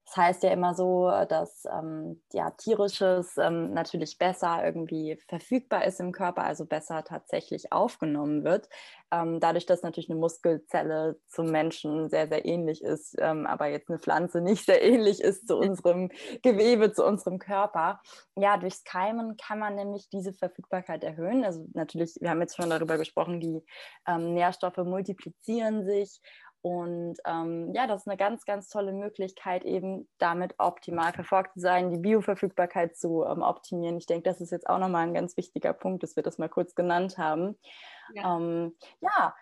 das 0.08 0.16
heißt 0.16 0.42
ja 0.42 0.50
immer 0.52 0.72
so, 0.72 1.10
dass 1.28 1.66
ähm, 1.66 2.22
ja, 2.32 2.50
tierisches 2.52 3.36
ähm, 3.36 3.74
natürlich 3.74 4.16
besser 4.16 4.64
irgendwie 4.64 5.18
verfügbar 5.28 5.84
ist 5.84 6.00
im 6.00 6.12
Körper, 6.12 6.44
also 6.44 6.64
besser 6.64 7.04
tatsächlich 7.04 7.72
aufgenommen 7.72 8.42
wird. 8.42 8.70
Ähm, 9.10 9.38
dadurch, 9.38 9.66
dass 9.66 9.82
natürlich 9.82 10.08
eine 10.08 10.18
Muskelzelle 10.18 11.18
zum 11.28 11.50
Menschen 11.50 12.08
sehr, 12.08 12.26
sehr 12.26 12.46
ähnlich 12.46 12.82
ist, 12.82 13.16
ähm, 13.18 13.46
aber 13.46 13.66
jetzt 13.66 13.90
eine 13.90 13.98
Pflanze 13.98 14.40
nicht 14.42 14.64
sehr 14.64 14.82
ähnlich 14.82 15.20
ist 15.20 15.46
zu 15.46 15.58
unserem 15.58 16.08
Gewebe, 16.42 16.90
zu 16.92 17.04
unserem 17.04 17.38
Körper. 17.38 18.00
Ja, 18.34 18.56
durchs 18.56 18.84
Keimen 18.84 19.36
kann 19.36 19.58
man 19.58 19.74
nämlich 19.74 20.08
diese 20.08 20.32
Verfügbarkeit 20.32 21.04
erhöhen. 21.04 21.44
Also 21.44 21.66
natürlich, 21.74 22.16
wir 22.20 22.30
haben 22.30 22.40
jetzt 22.40 22.56
schon 22.56 22.70
darüber 22.70 22.96
gesprochen, 22.96 23.40
die 23.40 23.62
ähm, 24.06 24.32
Nährstoffe 24.32 24.78
multiplizieren 24.78 25.84
sich 25.84 26.22
und 26.62 27.16
ähm, 27.24 27.72
ja, 27.72 27.86
das 27.86 28.02
ist 28.02 28.08
eine 28.08 28.16
ganz, 28.16 28.44
ganz 28.44 28.68
tolle 28.68 28.92
Möglichkeit, 28.92 29.64
eben 29.64 30.08
damit 30.18 30.54
optimal 30.58 31.12
verfolgt 31.12 31.54
zu 31.54 31.60
sein, 31.60 31.90
die 31.90 31.98
Bioverfügbarkeit 31.98 32.96
zu 32.96 33.24
ähm, 33.24 33.42
optimieren. 33.42 33.96
Ich 33.96 34.06
denke, 34.06 34.28
das 34.28 34.40
ist 34.40 34.50
jetzt 34.50 34.68
auch 34.68 34.78
nochmal 34.78 35.06
ein 35.06 35.14
ganz 35.14 35.36
wichtiger 35.36 35.72
Punkt, 35.72 36.02
dass 36.02 36.16
wir 36.16 36.22
das 36.22 36.38
mal 36.38 36.48
kurz 36.48 36.74
genannt 36.74 37.16
haben. 37.18 37.58
Ja, 38.14 38.36
ähm, 38.36 38.76
ja 39.00 39.34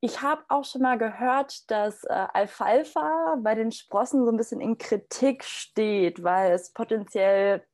ich 0.00 0.22
habe 0.22 0.44
auch 0.48 0.64
schon 0.64 0.82
mal 0.82 0.98
gehört, 0.98 1.70
dass 1.70 2.04
äh, 2.04 2.26
Alfalfa 2.32 3.36
bei 3.42 3.54
den 3.54 3.72
Sprossen 3.72 4.24
so 4.24 4.30
ein 4.30 4.36
bisschen 4.36 4.60
in 4.60 4.78
Kritik 4.78 5.44
steht, 5.44 6.22
weil 6.22 6.52
es 6.52 6.72
potenziell 6.72 7.66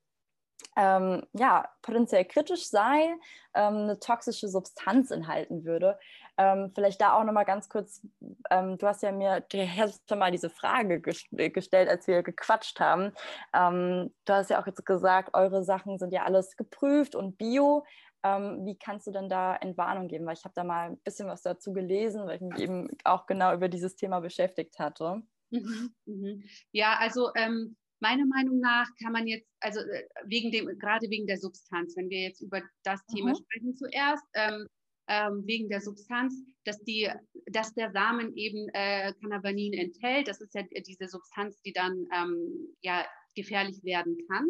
ähm, 0.77 1.27
ja, 1.33 1.69
potenziell 1.83 2.25
kritisch 2.25 2.69
sei, 2.69 3.15
ähm, 3.55 3.75
eine 3.75 3.99
toxische 3.99 4.49
Substanz 4.49 5.11
enthalten 5.11 5.65
würde. 5.65 5.99
Ähm, 6.39 6.73
vielleicht 6.75 7.01
da 7.01 7.15
auch 7.15 7.25
nochmal 7.25 7.45
ganz 7.45 7.69
kurz, 7.69 8.07
ähm, 8.51 8.79
du 8.79 8.87
hast 8.87 9.03
ja 9.03 9.13
mir 9.13 9.41
du 9.41 9.59
hast 9.67 10.09
schon 10.09 10.19
mal 10.19 10.31
diese 10.31 10.51
Frage 10.51 11.01
gest 11.01 11.27
gestellt, 11.31 11.89
als 11.89 12.07
wir 12.07 12.23
gequatscht 12.23 12.81
haben. 12.81 13.13
Ähm, 13.55 14.15
du 14.25 14.33
hast 14.33 14.51
ja 14.51 14.61
auch 14.61 14.67
jetzt 14.67 14.85
gesagt, 14.87 15.35
eure 15.35 15.63
Sachen 15.63 15.99
sind 15.99 16.13
ja 16.13 16.25
alles 16.25 16.57
geprüft 16.57 17.15
und 17.15 17.37
bio. 17.37 17.85
Ähm, 18.25 18.65
wie 18.65 18.79
kannst 18.79 19.07
du 19.07 19.11
denn 19.11 19.29
da 19.29 19.57
Entwarnung 19.57 20.09
geben? 20.09 20.27
Weil 20.27 20.35
ich 20.35 20.45
habe 20.45 20.55
da 20.55 20.65
mal 20.65 20.91
ein 20.91 20.99
bisschen 20.99 21.29
was 21.29 21.43
dazu 21.43 21.73
gelesen, 21.73 22.27
weil 22.27 22.37
ich 22.37 22.43
mich 22.43 22.61
eben 22.61 22.89
auch 23.05 23.27
genau 23.27 23.53
über 23.53 23.69
dieses 23.69 23.97
Thema 23.97 24.21
beschäftigt 24.21 24.79
hatte. 24.79 25.23
Mhm, 25.51 25.95
mhm. 26.07 26.45
Ja, 26.71 26.97
also 26.99 27.31
ähm, 27.35 27.77
meiner 28.01 28.27
Meinung 28.27 28.59
nach 28.59 28.89
kann 29.03 29.13
man 29.13 29.27
jetzt, 29.27 29.49
also 29.61 29.81
äh, 29.81 30.05
wegen 30.25 30.51
dem, 30.51 30.67
gerade 30.79 31.11
wegen 31.11 31.27
der 31.27 31.39
Substanz, 31.39 31.97
wenn 31.97 32.11
wir 32.11 32.21
jetzt 32.21 32.41
über 32.41 32.63
das 32.85 33.05
Thema 33.07 33.31
mhm. 33.31 33.37
sprechen 33.37 33.77
zuerst, 33.77 34.25
ähm, 34.35 34.67
ähm, 35.09 35.43
wegen 35.47 35.69
der 35.69 35.81
Substanz, 35.81 36.35
dass, 36.65 36.83
die, 36.85 37.11
dass 37.47 37.75
der 37.75 37.91
Samen 37.93 38.35
eben 38.37 38.69
äh, 38.73 39.13
Cannabanin 39.21 39.73
enthält. 39.73 40.29
Das 40.29 40.41
ist 40.41 40.55
ja 40.55 40.63
diese 40.63 41.09
Substanz, 41.09 41.61
die 41.63 41.73
dann 41.73 42.07
ähm, 42.15 42.77
ja, 42.81 43.05
gefährlich 43.35 43.83
werden 43.83 44.17
kann. 44.29 44.49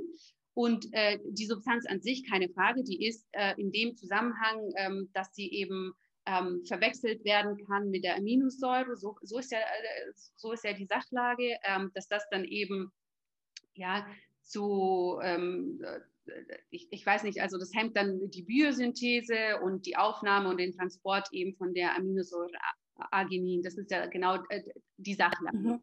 Und 0.55 0.87
äh, 0.93 1.19
die 1.25 1.47
Substanz 1.47 1.87
an 1.87 2.03
sich, 2.03 2.29
keine 2.29 2.51
Frage, 2.51 2.83
die 2.85 3.07
ist 3.07 3.27
äh, 3.33 3.55
in 3.59 3.73
dem 3.73 3.97
Zusammenhang, 3.97 4.73
ähm, 4.77 5.09
dass 5.15 5.35
sie 5.35 5.51
eben 5.51 5.93
ähm, 6.27 6.63
verwechselt 6.67 7.25
werden 7.25 7.57
kann 7.67 7.89
mit 7.91 8.05
der 8.05 8.17
Aminosäure. 8.17 8.97
So, 8.97 9.17
so, 9.23 9.39
ist, 9.39 9.51
ja, 9.51 9.59
äh, 9.59 10.13
so 10.37 10.53
ist 10.53 10.65
ja 10.65 10.75
die 10.75 10.87
Sachlage, 10.87 11.57
ähm, 11.65 11.91
dass 11.95 12.07
das 12.07 12.29
dann 12.31 12.45
eben 12.45 12.93
ja, 13.75 14.07
zu 14.53 15.19
ähm, 15.23 15.83
ich, 16.71 16.89
ich, 16.91 17.05
weiß 17.05 17.25
nicht, 17.25 17.41
also 17.41 17.59
das 17.59 17.73
hemmt 17.75 17.97
dann 17.97 18.31
die 18.31 18.43
Biosynthese 18.43 19.61
und 19.63 19.87
die 19.87 19.97
Aufnahme 19.97 20.51
und 20.51 20.59
den 20.59 20.73
Transport 20.73 21.29
eben 21.33 21.57
von 21.57 21.75
der 21.75 21.97
Aminosäure 21.97 22.53
Arginin. 23.11 23.63
Das 23.63 23.77
ist 23.77 23.91
ja 23.91 24.07
genau 24.07 24.37
äh, 24.49 24.63
die 24.97 25.15
Sache. 25.15 25.45
Mhm. 25.53 25.83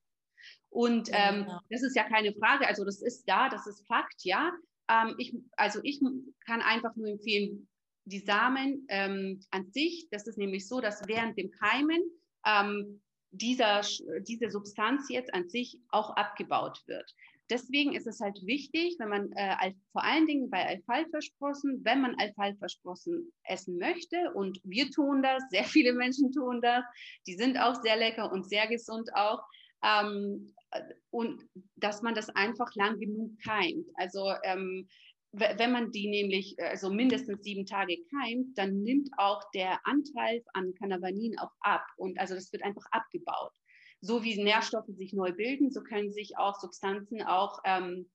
Und 0.69 1.09
ähm, 1.11 1.45
ja. 1.47 1.61
das 1.69 1.83
ist 1.83 1.95
ja 1.95 2.03
keine 2.07 2.33
Frage, 2.33 2.67
also 2.67 2.85
das 2.85 3.01
ist 3.01 3.25
da, 3.25 3.49
das 3.49 3.67
ist 3.67 3.85
Fakt, 3.87 4.23
ja. 4.23 4.53
Ähm, 4.89 5.15
ich, 5.17 5.35
also 5.57 5.79
ich 5.83 5.99
kann 6.45 6.61
einfach 6.61 6.95
nur 6.95 7.07
empfehlen, 7.07 7.67
die 8.05 8.19
Samen 8.19 8.85
ähm, 8.87 9.41
an 9.51 9.69
sich, 9.71 10.07
das 10.11 10.27
ist 10.27 10.37
nämlich 10.37 10.67
so, 10.67 10.79
dass 10.79 11.07
während 11.07 11.37
dem 11.37 11.51
Keimen 11.51 12.01
ähm, 12.45 13.01
dieser, 13.31 13.81
diese 14.21 14.49
Substanz 14.49 15.09
jetzt 15.09 15.33
an 15.33 15.49
sich 15.49 15.79
auch 15.89 16.15
abgebaut 16.15 16.81
wird 16.87 17.13
deswegen 17.49 17.95
ist 17.95 18.07
es 18.07 18.19
halt 18.19 18.39
wichtig, 18.45 18.95
wenn 18.99 19.09
man 19.09 19.31
äh, 19.33 19.73
vor 19.91 20.03
allen 20.03 20.25
Dingen 20.25 20.49
bei 20.49 20.65
Alfalfa-Sprossen, 20.65 21.81
wenn 21.83 22.01
man 22.01 22.15
Alfalfa-Sprossen 22.15 23.31
essen 23.43 23.77
möchte, 23.77 24.31
und 24.33 24.59
wir 24.63 24.89
tun 24.91 25.21
das, 25.21 25.43
sehr 25.49 25.63
viele 25.63 25.93
Menschen 25.93 26.31
tun 26.31 26.61
das, 26.61 26.83
die 27.27 27.35
sind 27.35 27.57
auch 27.57 27.81
sehr 27.81 27.97
lecker 27.97 28.31
und 28.31 28.47
sehr 28.47 28.67
gesund 28.67 29.09
auch, 29.15 29.41
ähm, 29.83 30.53
und 31.09 31.47
dass 31.75 32.01
man 32.01 32.13
das 32.13 32.29
einfach 32.29 32.73
lang 32.75 32.99
genug 32.99 33.31
keimt. 33.43 33.87
Also 33.95 34.33
ähm, 34.43 34.87
wenn 35.31 35.71
man 35.71 35.91
die 35.91 36.07
nämlich 36.09 36.55
also 36.59 36.89
mindestens 36.89 37.43
sieben 37.43 37.65
Tage 37.65 37.97
keimt, 38.09 38.57
dann 38.57 38.81
nimmt 38.81 39.09
auch 39.17 39.43
der 39.53 39.79
Anteil 39.85 40.43
an 40.53 40.73
Cannabanin 40.73 41.37
auch 41.37 41.51
ab 41.59 41.85
und 41.97 42.19
also 42.19 42.33
das 42.33 42.51
wird 42.51 42.63
einfach 42.63 42.85
abgebaut 42.91 43.51
so 44.01 44.23
wie 44.23 44.41
Nährstoffe 44.41 44.89
sich 44.89 45.13
neu 45.13 45.33
bilden, 45.33 45.71
so 45.71 45.81
können 45.81 46.11
sich 46.11 46.37
auch 46.37 46.55
Substanzen 46.59 47.21
auch 47.21 47.59
ähm, 47.65 48.09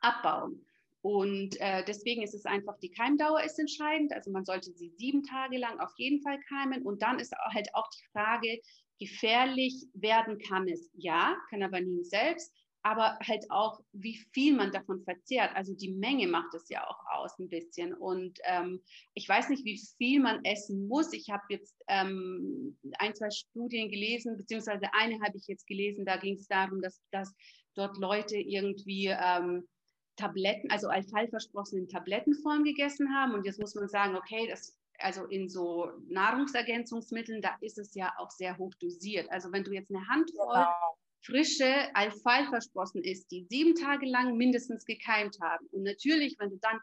abbauen. 0.00 0.64
Und 1.02 1.60
äh, 1.60 1.84
deswegen 1.84 2.22
ist 2.22 2.34
es 2.34 2.46
einfach, 2.46 2.78
die 2.78 2.90
Keimdauer 2.90 3.42
ist 3.42 3.58
entscheidend. 3.58 4.12
Also 4.12 4.30
man 4.32 4.44
sollte 4.44 4.72
sie 4.72 4.90
sieben 4.96 5.22
Tage 5.22 5.56
lang 5.56 5.78
auf 5.78 5.92
jeden 5.96 6.20
Fall 6.20 6.40
keimen. 6.48 6.82
Und 6.82 7.00
dann 7.02 7.20
ist 7.20 7.32
halt 7.54 7.68
auch 7.74 7.88
die 7.90 8.04
Frage, 8.12 8.60
gefährlich 8.98 9.86
werden 9.94 10.38
kann 10.38 10.66
es 10.68 10.90
ja, 10.94 11.36
Cannabanin 11.50 12.02
selbst, 12.02 12.52
aber 12.86 13.18
halt 13.26 13.50
auch, 13.50 13.80
wie 13.90 14.16
viel 14.32 14.54
man 14.54 14.70
davon 14.70 15.02
verzehrt. 15.02 15.50
Also 15.56 15.74
die 15.74 15.90
Menge 15.90 16.28
macht 16.28 16.54
es 16.54 16.68
ja 16.68 16.86
auch 16.86 17.00
aus 17.10 17.36
ein 17.40 17.48
bisschen. 17.48 17.92
Und 17.92 18.38
ähm, 18.44 18.80
ich 19.14 19.28
weiß 19.28 19.48
nicht, 19.48 19.64
wie 19.64 19.80
viel 19.98 20.20
man 20.20 20.44
essen 20.44 20.86
muss. 20.86 21.12
Ich 21.12 21.28
habe 21.28 21.42
jetzt 21.48 21.74
ähm, 21.88 22.78
ein, 22.98 23.12
zwei 23.16 23.28
Studien 23.30 23.90
gelesen, 23.90 24.36
beziehungsweise 24.36 24.86
eine 24.92 25.20
habe 25.20 25.36
ich 25.36 25.48
jetzt 25.48 25.66
gelesen, 25.66 26.04
da 26.04 26.16
ging 26.16 26.34
es 26.34 26.46
darum, 26.46 26.80
dass, 26.80 27.02
dass 27.10 27.34
dort 27.74 27.98
Leute 27.98 28.36
irgendwie 28.36 29.06
ähm, 29.06 29.66
Tabletten, 30.14 30.70
also 30.70 30.86
Alfalfa-Sprossen 30.86 31.80
in 31.80 31.88
Tablettenform 31.88 32.62
gegessen 32.62 33.12
haben. 33.12 33.34
Und 33.34 33.46
jetzt 33.46 33.58
muss 33.58 33.74
man 33.74 33.88
sagen, 33.88 34.14
okay, 34.14 34.46
das 34.48 34.78
also 34.98 35.24
in 35.24 35.48
so 35.48 35.90
Nahrungsergänzungsmitteln, 36.08 37.42
da 37.42 37.56
ist 37.60 37.78
es 37.78 37.96
ja 37.96 38.12
auch 38.16 38.30
sehr 38.30 38.56
hoch 38.58 38.72
dosiert. 38.80 39.28
Also 39.32 39.50
wenn 39.50 39.64
du 39.64 39.72
jetzt 39.72 39.90
eine 39.90 40.06
Handvoll 40.06 40.54
genau 40.54 40.96
frische 41.26 41.94
Alfalfa-Sprossen 41.94 43.02
isst, 43.02 43.30
die 43.30 43.46
sieben 43.50 43.74
Tage 43.74 44.06
lang 44.06 44.36
mindestens 44.36 44.84
gekeimt 44.84 45.38
haben. 45.40 45.66
Und 45.72 45.82
natürlich, 45.82 46.36
wenn 46.38 46.50
du 46.50 46.58
dann 46.58 46.80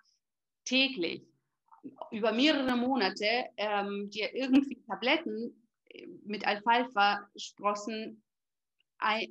täglich 0.65 1.23
über 2.11 2.31
mehrere 2.31 2.75
Monate 2.77 3.45
ähm, 3.57 4.09
dir 4.09 4.33
irgendwie 4.35 4.81
Tabletten 4.87 5.67
äh, 5.89 6.07
mit 6.25 6.45
Alfalfa-Sprossen 6.45 8.23
äh, 9.01 9.27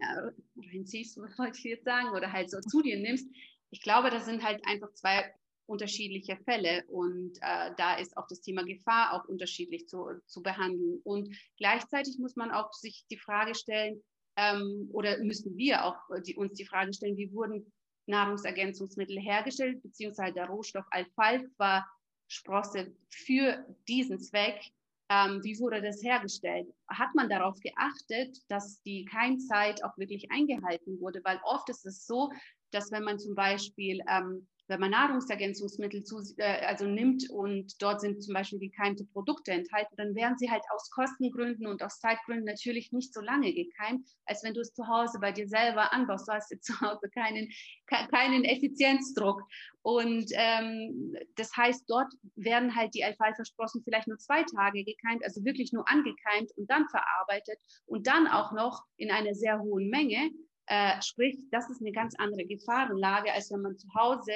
reinziehst, 0.72 1.16
wollte 1.38 1.58
ich 1.58 1.64
jetzt 1.64 1.84
sagen, 1.84 2.10
oder 2.10 2.32
halt 2.32 2.50
so 2.50 2.60
zu 2.60 2.82
dir 2.82 2.98
nimmst, 2.98 3.28
ich 3.70 3.80
glaube, 3.80 4.10
das 4.10 4.26
sind 4.26 4.44
halt 4.44 4.66
einfach 4.66 4.92
zwei 4.92 5.32
unterschiedliche 5.66 6.36
Fälle 6.44 6.84
und 6.88 7.38
äh, 7.40 7.70
da 7.76 7.94
ist 7.94 8.16
auch 8.16 8.26
das 8.28 8.42
Thema 8.42 8.64
Gefahr 8.64 9.14
auch 9.14 9.24
unterschiedlich 9.26 9.88
zu, 9.88 10.10
zu 10.26 10.42
behandeln. 10.42 11.00
Und 11.04 11.34
gleichzeitig 11.56 12.18
muss 12.18 12.36
man 12.36 12.50
auch 12.50 12.72
sich 12.74 13.06
die 13.10 13.16
Frage 13.16 13.54
stellen, 13.54 14.02
ähm, 14.36 14.88
oder 14.92 15.18
müssen 15.18 15.56
wir 15.56 15.84
auch 15.84 16.10
äh, 16.10 16.22
die, 16.22 16.36
uns 16.36 16.54
die 16.54 16.66
Frage 16.66 16.92
stellen, 16.92 17.16
wie 17.16 17.32
wurden 17.32 17.72
Nahrungsergänzungsmittel 18.06 19.18
hergestellt, 19.18 19.82
beziehungsweise 19.82 20.34
der 20.34 20.46
Rohstoff 20.46 20.86
Alfalfa-Sprosse 20.90 22.92
für 23.08 23.64
diesen 23.86 24.18
Zweck, 24.18 24.60
ähm, 25.08 25.42
wie 25.44 25.58
wurde 25.58 25.82
das 25.82 26.02
hergestellt? 26.02 26.68
Hat 26.88 27.14
man 27.14 27.28
darauf 27.28 27.58
geachtet, 27.60 28.38
dass 28.48 28.82
die 28.82 29.04
Keimzeit 29.04 29.84
auch 29.84 29.96
wirklich 29.98 30.30
eingehalten 30.30 31.00
wurde? 31.00 31.20
Weil 31.24 31.40
oft 31.44 31.68
ist 31.68 31.84
es 31.84 32.06
so, 32.06 32.30
dass 32.70 32.90
wenn 32.90 33.04
man 33.04 33.18
zum 33.18 33.34
Beispiel 33.34 34.00
ähm, 34.08 34.48
wenn 34.72 34.80
man 34.80 34.90
Nahrungsergänzungsmittel 34.90 36.02
zu, 36.02 36.22
äh, 36.38 36.64
also 36.64 36.86
nimmt 36.86 37.28
und 37.28 37.80
dort 37.82 38.00
sind 38.00 38.22
zum 38.22 38.32
Beispiel 38.32 38.58
gekeimte 38.58 39.04
Produkte 39.04 39.52
enthalten, 39.52 39.94
dann 39.96 40.14
werden 40.14 40.38
sie 40.38 40.50
halt 40.50 40.62
aus 40.74 40.90
Kostengründen 40.90 41.66
und 41.66 41.82
aus 41.82 42.00
Zeitgründen 42.00 42.46
natürlich 42.46 42.90
nicht 42.90 43.12
so 43.12 43.20
lange 43.20 43.52
gekeimt, 43.52 44.08
als 44.24 44.42
wenn 44.42 44.54
du 44.54 44.60
es 44.60 44.72
zu 44.72 44.88
Hause 44.88 45.18
bei 45.20 45.30
dir 45.30 45.46
selber 45.46 45.92
anbaust. 45.92 46.26
Du 46.26 46.32
hast 46.32 46.50
jetzt 46.50 46.64
zu 46.72 46.80
Hause 46.80 47.10
keinen, 47.10 47.50
keinen 47.86 48.44
Effizienzdruck. 48.44 49.42
Und 49.82 50.30
ähm, 50.32 51.14
das 51.36 51.54
heißt, 51.56 51.84
dort 51.88 52.10
werden 52.36 52.74
halt 52.74 52.94
die 52.94 53.04
Alfalfa-Sprossen 53.04 53.82
vielleicht 53.84 54.08
nur 54.08 54.18
zwei 54.18 54.44
Tage 54.44 54.84
gekeimt, 54.84 55.22
also 55.24 55.44
wirklich 55.44 55.72
nur 55.72 55.86
angekeimt 55.88 56.50
und 56.56 56.70
dann 56.70 56.88
verarbeitet 56.88 57.58
und 57.84 58.06
dann 58.06 58.26
auch 58.26 58.52
noch 58.52 58.84
in 58.96 59.10
einer 59.10 59.34
sehr 59.34 59.60
hohen 59.60 59.90
Menge. 59.90 60.30
Äh, 60.66 61.02
sprich, 61.02 61.36
das 61.50 61.68
ist 61.68 61.80
eine 61.80 61.92
ganz 61.92 62.14
andere 62.18 62.46
Gefahrenlage, 62.46 63.32
als 63.32 63.50
wenn 63.50 63.62
man 63.62 63.76
zu 63.76 63.88
Hause 63.94 64.32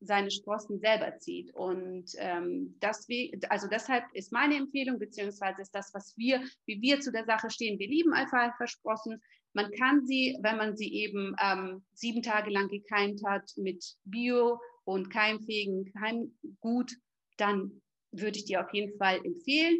seine 0.00 0.30
Sprossen 0.30 0.78
selber 0.78 1.16
zieht. 1.18 1.54
Und 1.54 2.12
ähm, 2.18 2.76
das, 2.80 3.06
also 3.48 3.68
deshalb 3.68 4.04
ist 4.12 4.32
meine 4.32 4.56
Empfehlung, 4.56 4.98
beziehungsweise 4.98 5.62
ist 5.62 5.74
das, 5.74 5.92
was 5.94 6.16
wir, 6.16 6.42
wie 6.66 6.80
wir 6.80 7.00
zu 7.00 7.12
der 7.12 7.24
Sache 7.24 7.50
stehen. 7.50 7.78
Wir 7.78 7.88
lieben 7.88 8.12
Alfalfa-Sprossen. 8.12 9.20
Man 9.54 9.70
kann 9.72 10.06
sie, 10.06 10.36
wenn 10.42 10.58
man 10.58 10.76
sie 10.76 10.92
eben 10.92 11.34
ähm, 11.42 11.82
sieben 11.94 12.22
Tage 12.22 12.50
lang 12.50 12.68
gekeimt 12.68 13.22
hat 13.24 13.50
mit 13.56 13.96
Bio 14.04 14.60
und 14.84 15.10
keimfähigen 15.10 15.92
Keimgut, 15.94 16.92
dann 17.38 17.82
würde 18.12 18.38
ich 18.38 18.44
dir 18.44 18.64
auf 18.64 18.72
jeden 18.72 18.96
Fall 18.98 19.20
empfehlen. 19.24 19.78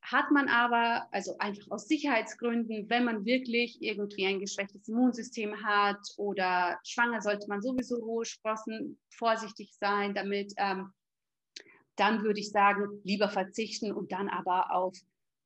Hat 0.00 0.30
man 0.30 0.48
aber, 0.48 1.06
also 1.10 1.36
einfach 1.38 1.70
aus 1.70 1.88
Sicherheitsgründen, 1.88 2.88
wenn 2.88 3.04
man 3.04 3.24
wirklich 3.24 3.82
irgendwie 3.82 4.26
ein 4.26 4.40
geschwächtes 4.40 4.88
Immunsystem 4.88 5.62
hat 5.62 6.00
oder 6.16 6.78
schwanger, 6.84 7.20
sollte 7.20 7.46
man 7.48 7.60
sowieso 7.60 7.96
rohe 7.96 8.24
Sprossen 8.24 8.98
vorsichtig 9.10 9.74
sein 9.78 10.14
damit. 10.14 10.54
Ähm, 10.56 10.92
dann 11.96 12.22
würde 12.22 12.40
ich 12.40 12.50
sagen, 12.50 13.00
lieber 13.02 13.28
verzichten 13.28 13.92
und 13.92 14.12
dann 14.12 14.28
aber 14.28 14.72
auf 14.72 14.96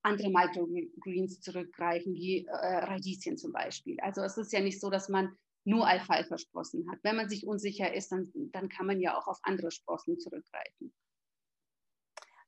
andere 0.02 0.30
Microgreens 0.30 1.40
zurückgreifen, 1.40 2.14
wie 2.14 2.44
äh, 2.44 2.50
Radieschen 2.50 3.38
zum 3.38 3.52
Beispiel. 3.52 3.98
Also 4.00 4.20
es 4.22 4.36
ist 4.36 4.52
ja 4.52 4.60
nicht 4.60 4.80
so, 4.80 4.90
dass 4.90 5.08
man 5.08 5.36
nur 5.64 5.86
Alfalfa-Sprossen 5.86 6.90
hat. 6.90 6.98
Wenn 7.02 7.16
man 7.16 7.28
sich 7.28 7.46
unsicher 7.46 7.94
ist, 7.94 8.10
dann, 8.12 8.30
dann 8.34 8.68
kann 8.68 8.86
man 8.86 9.00
ja 9.00 9.16
auch 9.16 9.28
auf 9.28 9.38
andere 9.42 9.70
Sprossen 9.70 10.18
zurückgreifen. 10.18 10.92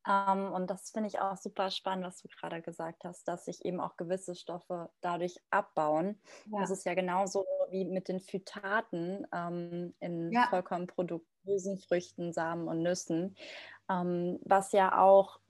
Ähm, 0.06 0.52
und 0.52 0.68
das 0.68 0.90
finde 0.90 1.08
ich 1.08 1.20
auch 1.20 1.36
super 1.36 1.70
spannend, 1.70 2.06
was 2.06 2.20
du 2.20 2.28
gerade 2.28 2.60
gesagt 2.62 3.04
hast, 3.04 3.26
dass 3.26 3.46
sich 3.46 3.64
eben 3.64 3.80
auch 3.80 3.96
gewisse 3.96 4.34
Stoffe 4.34 4.90
dadurch 5.00 5.40
abbauen. 5.50 6.20
Ja. 6.46 6.60
Das 6.60 6.70
ist 6.70 6.84
ja 6.84 6.94
genauso 6.94 7.44
wie 7.70 7.84
mit 7.84 8.08
den 8.08 8.20
Phytaten 8.20 9.26
ähm, 9.32 9.94
in 10.00 10.30
ja. 10.32 10.46
Vollkornprodukten, 10.50 11.28
Hülsenfrüchten, 11.44 12.32
Samen 12.32 12.68
und 12.68 12.82
Nüssen, 12.82 13.36
ähm, 13.90 14.38
was 14.44 14.72
ja 14.72 14.98
auch 15.00 15.40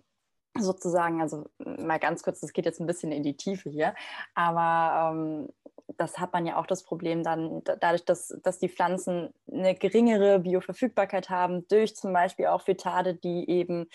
sozusagen, 0.57 1.21
also 1.21 1.47
mal 1.59 1.99
ganz 1.99 2.23
kurz, 2.23 2.41
das 2.41 2.53
geht 2.53 2.65
jetzt 2.65 2.81
ein 2.81 2.87
bisschen 2.87 3.11
in 3.11 3.25
die 3.25 3.37
Tiefe 3.37 3.71
hier, 3.71 3.95
aber 4.35 5.13
ähm, 5.13 5.49
das 5.97 6.19
hat 6.19 6.33
man 6.33 6.47
ja 6.47 6.57
auch 6.57 6.67
das 6.67 6.85
Problem 6.85 7.23
dann 7.23 7.63
dadurch, 7.65 8.05
dass, 8.05 8.35
dass 8.43 8.59
die 8.59 8.69
Pflanzen 8.69 9.35
eine 9.51 9.75
geringere 9.75 10.41
Bioverfügbarkeit 10.41 11.29
haben, 11.29 11.67
durch 11.69 11.95
zum 11.95 12.13
Beispiel 12.13 12.47
auch 12.47 12.63
Phytate, 12.63 13.15
die 13.15 13.49
eben 13.51 13.89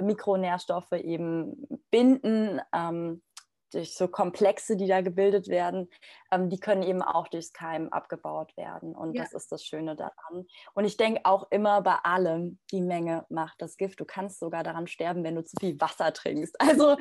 Mikronährstoffe 0.00 0.92
eben 0.92 1.80
binden, 1.90 2.60
ähm, 2.72 3.22
durch 3.72 3.94
so 3.94 4.08
Komplexe, 4.08 4.76
die 4.76 4.86
da 4.86 5.00
gebildet 5.00 5.48
werden, 5.48 5.88
ähm, 6.30 6.48
die 6.48 6.58
können 6.58 6.82
eben 6.82 7.02
auch 7.02 7.28
durchs 7.28 7.52
Keim 7.52 7.88
abgebaut 7.88 8.56
werden. 8.56 8.94
Und 8.94 9.14
ja. 9.14 9.22
das 9.22 9.32
ist 9.32 9.50
das 9.52 9.64
Schöne 9.64 9.96
daran. 9.96 10.46
Und 10.74 10.84
ich 10.84 10.96
denke 10.96 11.20
auch 11.24 11.46
immer 11.50 11.82
bei 11.82 11.96
allem, 12.02 12.58
die 12.70 12.80
Menge 12.80 13.26
macht 13.28 13.60
das 13.60 13.76
Gift. 13.76 14.00
Du 14.00 14.04
kannst 14.04 14.38
sogar 14.40 14.62
daran 14.62 14.86
sterben, 14.86 15.24
wenn 15.24 15.34
du 15.34 15.44
zu 15.44 15.56
viel 15.58 15.80
Wasser 15.80 16.12
trinkst. 16.12 16.56
Also 16.66 16.96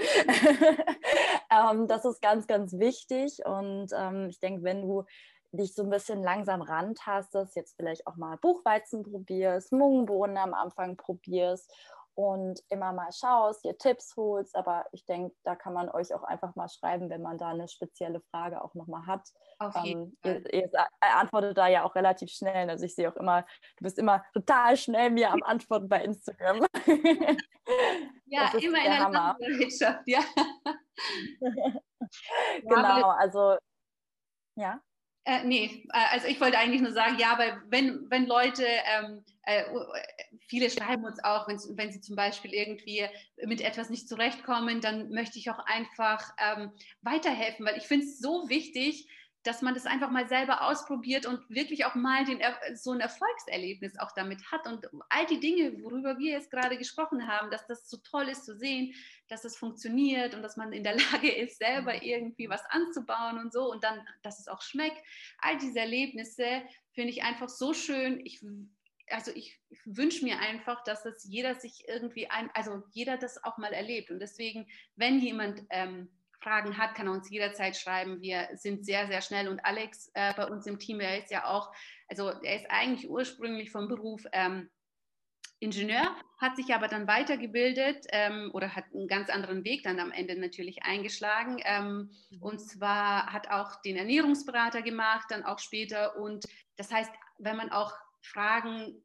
ähm, 1.52 1.88
das 1.88 2.06
ist 2.06 2.22
ganz, 2.22 2.48
ganz 2.48 2.74
wichtig. 2.74 3.40
Und 3.46 3.88
ähm, 3.98 4.28
ich 4.30 4.40
denke, 4.40 4.64
wenn 4.64 4.84
du 4.84 5.04
dich 5.52 5.74
so 5.74 5.84
ein 5.84 5.90
bisschen 5.90 6.22
langsam 6.22 6.62
rantastest, 6.62 7.56
jetzt 7.56 7.76
vielleicht 7.76 8.06
auch 8.08 8.16
mal 8.16 8.38
Buchweizen 8.38 9.04
probierst, 9.04 9.72
Mungbohnen 9.72 10.38
am 10.38 10.54
Anfang 10.54 10.98
probierst 10.98 11.74
und 12.16 12.62
immer 12.70 12.94
mal 12.94 13.12
schaust, 13.12 13.64
dir 13.64 13.78
Tipps 13.78 14.16
holst. 14.16 14.56
Aber 14.56 14.86
ich 14.92 15.06
denke, 15.06 15.36
da 15.44 15.56
kann 15.56 15.74
man 15.74 15.90
euch 15.90 16.14
auch 16.14 16.24
einfach 16.24 16.56
mal 16.56 16.70
schreiben, 16.70 17.10
wenn 17.10 17.22
man 17.22 17.38
da 17.38 17.50
eine 17.50 17.68
spezielle 17.68 18.22
Frage 18.32 18.64
auch 18.64 18.74
nochmal 18.74 19.06
hat. 19.06 19.28
Auf 19.60 19.76
jeden 19.84 20.18
ähm. 20.24 20.46
Ihr, 20.52 20.54
ihr, 20.54 20.72
antwortet 21.00 21.58
da 21.58 21.68
ja 21.68 21.84
auch 21.84 21.94
relativ 21.96 22.32
schnell. 22.32 22.70
Also 22.70 22.86
ich 22.86 22.96
sehe 22.96 23.12
auch 23.12 23.18
immer, 23.18 23.42
du 23.78 23.84
bist 23.84 24.00
immer 24.00 24.24
total 24.34 24.78
schnell 24.78 25.12
mir 25.12 25.32
am 25.32 25.44
Antworten 25.44 25.90
bei 25.90 26.04
Instagram. 26.04 26.66
ja, 28.26 28.52
immer 28.54 28.78
in 28.78 28.92
der 28.92 29.10
Landwirtschaft, 29.10 30.08
ja. 30.08 30.22
genau, 32.62 33.10
also 33.10 33.58
ja. 34.56 34.80
Äh, 35.26 35.44
nee, 35.44 35.84
äh, 35.92 36.06
also 36.12 36.28
ich 36.28 36.40
wollte 36.40 36.58
eigentlich 36.60 36.82
nur 36.82 36.92
sagen, 36.92 37.18
ja, 37.20 37.38
weil 37.38 37.60
wenn, 37.70 38.06
wenn 38.10 38.28
Leute, 38.28 38.64
ähm, 38.66 39.24
äh, 39.44 39.64
viele 40.48 40.70
schreiben 40.70 41.04
uns 41.04 41.24
auch, 41.24 41.48
wenn 41.48 41.92
sie 41.92 42.02
zum 42.02 42.16
Beispiel 42.16 42.54
irgendwie 42.54 43.06
mit 43.44 43.62
etwas 43.62 43.90
nicht 43.90 44.08
zurechtkommen, 44.08 44.82
dann 44.82 45.10
möchte 45.10 45.40
ich 45.40 45.50
auch 45.50 45.60
einfach 45.66 46.32
ähm, 46.38 46.72
weiterhelfen, 47.02 47.66
weil 47.66 47.78
ich 47.78 47.88
finde 47.88 48.06
es 48.06 48.20
so 48.20 48.48
wichtig, 48.50 49.08
dass 49.46 49.62
man 49.62 49.76
das 49.76 49.86
einfach 49.86 50.10
mal 50.10 50.28
selber 50.28 50.64
ausprobiert 50.64 51.28
und 51.28 51.48
wirklich 51.50 51.86
auch 51.86 51.94
mal 51.94 52.26
den, 52.26 52.42
so 52.74 52.92
ein 52.92 53.00
Erfolgserlebnis 53.00 53.98
auch 54.00 54.12
damit 54.12 54.52
hat. 54.52 54.66
Und 54.66 54.88
all 55.10 55.28
die 55.28 55.40
Dinge, 55.40 55.84
worüber 55.84 56.18
wir 56.18 56.32
jetzt 56.32 56.50
gerade 56.50 56.78
gesprochen 56.80 57.28
haben, 57.28 57.52
dass 57.52 57.68
das 57.68 57.88
so 57.88 57.98
toll 57.98 58.28
ist 58.28 58.44
zu 58.44 58.58
sehen, 58.58 58.96
dass 59.28 59.44
das 59.44 59.56
funktioniert 59.56 60.34
und 60.34 60.42
dass 60.42 60.58
man 60.58 60.74
in 60.74 60.84
der 60.84 60.96
Lage 61.12 61.32
ist, 61.32 61.60
selber 61.60 61.94
mhm. 61.94 62.02
irgendwie 62.02 62.50
was 62.50 62.64
anzubauen 62.70 63.38
und 63.38 63.54
so 63.54 63.72
und 63.72 63.84
dann, 63.84 64.06
dass 64.24 64.40
es 64.40 64.48
auch 64.48 64.64
schmeckt. 64.64 64.98
All 65.38 65.58
diese 65.60 65.80
Erlebnisse 65.80 66.64
finde 66.94 67.12
ich 67.12 67.22
einfach 67.22 67.50
so 67.50 67.76
schön. 67.76 68.26
Ich, 68.26 68.44
also 69.12 69.32
ich 69.36 69.60
wünsche 69.86 70.26
mir 70.26 70.40
einfach, 70.40 70.84
dass 70.84 71.04
das 71.04 71.24
jeder 71.24 71.54
sich 71.54 71.88
irgendwie 71.88 72.32
ein, 72.32 72.50
also 72.56 72.82
jeder 72.94 73.18
das 73.18 73.44
auch 73.44 73.60
mal 73.60 73.74
erlebt. 73.74 74.10
Und 74.10 74.20
deswegen, 74.20 74.68
wenn 74.96 75.20
jemand 75.20 75.62
ähm, 75.70 76.10
Fragen 76.46 76.78
hat, 76.78 76.94
kann 76.94 77.08
er 77.08 77.14
uns 77.14 77.30
jederzeit 77.30 77.76
schreiben. 77.76 78.22
Wir 78.22 78.50
sind 78.54 78.86
sehr, 78.86 79.08
sehr 79.08 79.22
schnell. 79.22 79.48
Und 79.48 79.66
Alex 79.66 80.12
äh, 80.14 80.32
bei 80.36 80.46
uns 80.46 80.68
im 80.68 80.78
Team, 80.78 81.00
er 81.00 81.18
ist 81.18 81.32
ja 81.32 81.46
auch, 81.46 81.74
also 82.08 82.30
er 82.30 82.56
ist 82.56 82.70
eigentlich 82.70 83.10
ursprünglich 83.10 83.72
vom 83.72 83.88
Beruf 83.88 84.24
ähm, 84.32 84.70
Ingenieur, 85.60 86.16
hat 86.40 86.56
sich 86.56 86.76
aber 86.76 86.88
dann 86.88 87.08
weitergebildet 87.08 88.06
ähm, 88.10 88.52
oder 88.54 88.76
hat 88.76 88.86
einen 88.94 89.08
ganz 89.08 89.30
anderen 89.32 89.64
Weg 89.64 89.84
dann 89.84 90.00
am 90.00 90.12
Ende 90.12 90.40
natürlich 90.40 90.84
eingeschlagen. 90.84 91.60
Ähm, 91.66 92.12
mhm. 92.30 92.42
und 92.44 92.60
zwar 92.60 93.34
hat 93.34 93.50
auch 93.50 93.82
den 93.82 93.96
Ernährungsberater 93.96 94.84
gemacht, 94.84 95.26
dann 95.30 95.46
auch 95.46 95.58
später. 95.58 96.18
Und 96.18 96.46
das 96.76 96.92
heißt, 96.92 97.12
wenn 97.40 97.58
man 97.58 97.72
auch 97.72 97.94
Fragen 98.22 99.02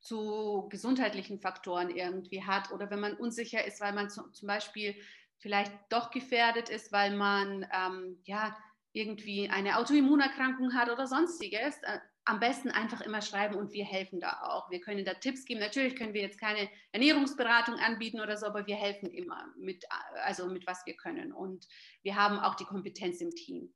zu 0.00 0.68
gesundheitlichen 0.68 1.40
Faktoren 1.40 1.88
irgendwie 1.88 2.44
hat 2.44 2.70
oder 2.70 2.90
wenn 2.90 3.00
man 3.00 3.14
unsicher 3.14 3.64
ist, 3.64 3.80
weil 3.80 3.94
man 3.94 4.10
zu, 4.10 4.30
zum 4.32 4.46
Beispiel 4.46 4.94
vielleicht 5.38 5.72
doch 5.90 6.10
gefährdet 6.10 6.68
ist, 6.68 6.92
weil 6.92 7.16
man 7.16 7.66
ähm, 7.72 8.20
ja 8.24 8.56
irgendwie 8.92 9.50
eine 9.50 9.78
Autoimmunerkrankung 9.78 10.74
hat 10.74 10.88
oder 10.88 11.06
sonstiges, 11.06 11.82
äh, 11.82 11.98
am 12.26 12.40
besten 12.40 12.70
einfach 12.70 13.02
immer 13.02 13.20
schreiben 13.20 13.56
und 13.56 13.72
wir 13.72 13.84
helfen 13.84 14.18
da 14.18 14.40
auch. 14.42 14.70
Wir 14.70 14.80
können 14.80 15.04
da 15.04 15.14
Tipps 15.14 15.44
geben. 15.44 15.60
Natürlich 15.60 15.94
können 15.94 16.14
wir 16.14 16.22
jetzt 16.22 16.40
keine 16.40 16.70
Ernährungsberatung 16.92 17.74
anbieten 17.74 18.20
oder 18.20 18.36
so, 18.36 18.46
aber 18.46 18.66
wir 18.66 18.76
helfen 18.76 19.10
immer 19.10 19.46
mit, 19.58 19.84
also 20.22 20.46
mit 20.46 20.66
was 20.66 20.86
wir 20.86 20.96
können. 20.96 21.34
Und 21.34 21.66
wir 22.02 22.16
haben 22.16 22.38
auch 22.38 22.54
die 22.54 22.64
Kompetenz 22.64 23.20
im 23.20 23.30
Team. 23.30 23.74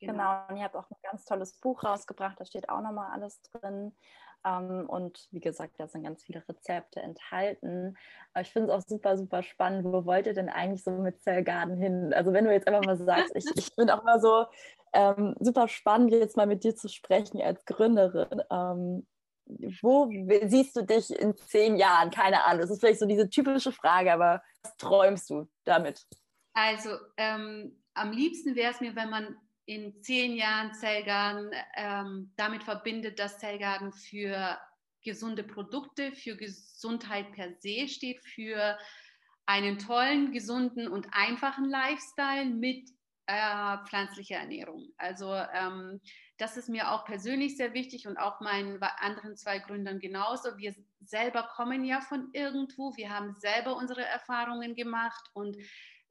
Genau. 0.00 0.12
genau. 0.12 0.46
Und 0.48 0.56
ihr 0.56 0.64
habt 0.64 0.74
auch 0.74 0.90
ein 0.90 0.96
ganz 1.02 1.24
tolles 1.24 1.58
Buch 1.60 1.84
rausgebracht. 1.84 2.38
Da 2.40 2.44
steht 2.44 2.68
auch 2.68 2.80
nochmal 2.80 3.12
alles 3.12 3.40
drin. 3.42 3.96
Ähm, 4.44 4.86
und 4.88 5.28
wie 5.30 5.40
gesagt, 5.40 5.74
da 5.78 5.88
sind 5.88 6.04
ganz 6.04 6.22
viele 6.22 6.42
Rezepte 6.48 7.00
enthalten. 7.00 7.96
Aber 8.32 8.42
ich 8.42 8.52
finde 8.52 8.72
es 8.72 8.74
auch 8.74 8.86
super, 8.86 9.16
super 9.16 9.42
spannend. 9.42 9.84
Wo 9.84 10.04
wollt 10.04 10.26
ihr 10.26 10.34
denn 10.34 10.48
eigentlich 10.48 10.84
so 10.84 10.90
mit 10.90 11.20
Zellgarden 11.22 11.76
hin? 11.76 12.12
Also 12.14 12.32
wenn 12.32 12.44
du 12.44 12.52
jetzt 12.52 12.68
einfach 12.68 12.84
mal 12.84 12.96
sagst, 12.96 13.34
ich, 13.34 13.44
ich 13.56 13.74
bin 13.76 13.90
auch 13.90 14.04
mal 14.04 14.20
so 14.20 14.46
ähm, 14.92 15.34
super 15.40 15.68
spannend, 15.68 16.12
jetzt 16.12 16.36
mal 16.36 16.46
mit 16.46 16.64
dir 16.64 16.74
zu 16.74 16.88
sprechen 16.88 17.40
als 17.40 17.64
Gründerin. 17.64 18.42
Ähm, 18.50 19.06
wo 19.80 20.10
siehst 20.44 20.74
du 20.76 20.82
dich 20.82 21.10
in 21.10 21.36
zehn 21.36 21.76
Jahren? 21.76 22.10
Keine 22.10 22.44
Ahnung. 22.44 22.62
Das 22.62 22.70
ist 22.70 22.80
vielleicht 22.80 22.98
so 22.98 23.06
diese 23.06 23.30
typische 23.30 23.72
Frage, 23.72 24.12
aber 24.12 24.42
was 24.62 24.76
träumst 24.76 25.30
du 25.30 25.48
damit? 25.64 26.04
Also 26.52 26.90
ähm, 27.16 27.82
am 27.94 28.12
liebsten 28.12 28.56
wäre 28.56 28.72
es 28.72 28.80
mir, 28.80 28.96
wenn 28.96 29.10
man 29.10 29.36
in 29.66 30.00
zehn 30.02 30.34
Jahren 30.36 30.72
Zellgarden 30.74 31.50
ähm, 31.76 32.32
damit 32.36 32.62
verbindet, 32.62 33.18
dass 33.18 33.38
Zellgarden 33.38 33.92
für 33.92 34.58
gesunde 35.02 35.44
Produkte, 35.44 36.12
für 36.12 36.36
Gesundheit 36.36 37.32
per 37.32 37.52
se 37.60 37.88
steht, 37.88 38.24
für 38.24 38.78
einen 39.44 39.78
tollen, 39.78 40.32
gesunden 40.32 40.88
und 40.88 41.08
einfachen 41.12 41.68
Lifestyle 41.68 42.46
mit 42.46 42.88
äh, 43.26 43.78
pflanzlicher 43.86 44.36
Ernährung. 44.36 44.92
Also 44.98 45.34
ähm, 45.34 46.00
das 46.38 46.56
ist 46.56 46.68
mir 46.68 46.90
auch 46.90 47.04
persönlich 47.04 47.56
sehr 47.56 47.74
wichtig 47.74 48.06
und 48.06 48.18
auch 48.18 48.40
meinen 48.40 48.80
anderen 48.82 49.36
zwei 49.36 49.58
Gründern 49.58 49.98
genauso. 49.98 50.56
Wir 50.58 50.74
selber 51.00 51.44
kommen 51.54 51.84
ja 51.84 52.00
von 52.00 52.30
irgendwo, 52.32 52.96
wir 52.96 53.10
haben 53.10 53.34
selber 53.34 53.76
unsere 53.76 54.04
Erfahrungen 54.04 54.74
gemacht 54.74 55.28
und 55.32 55.56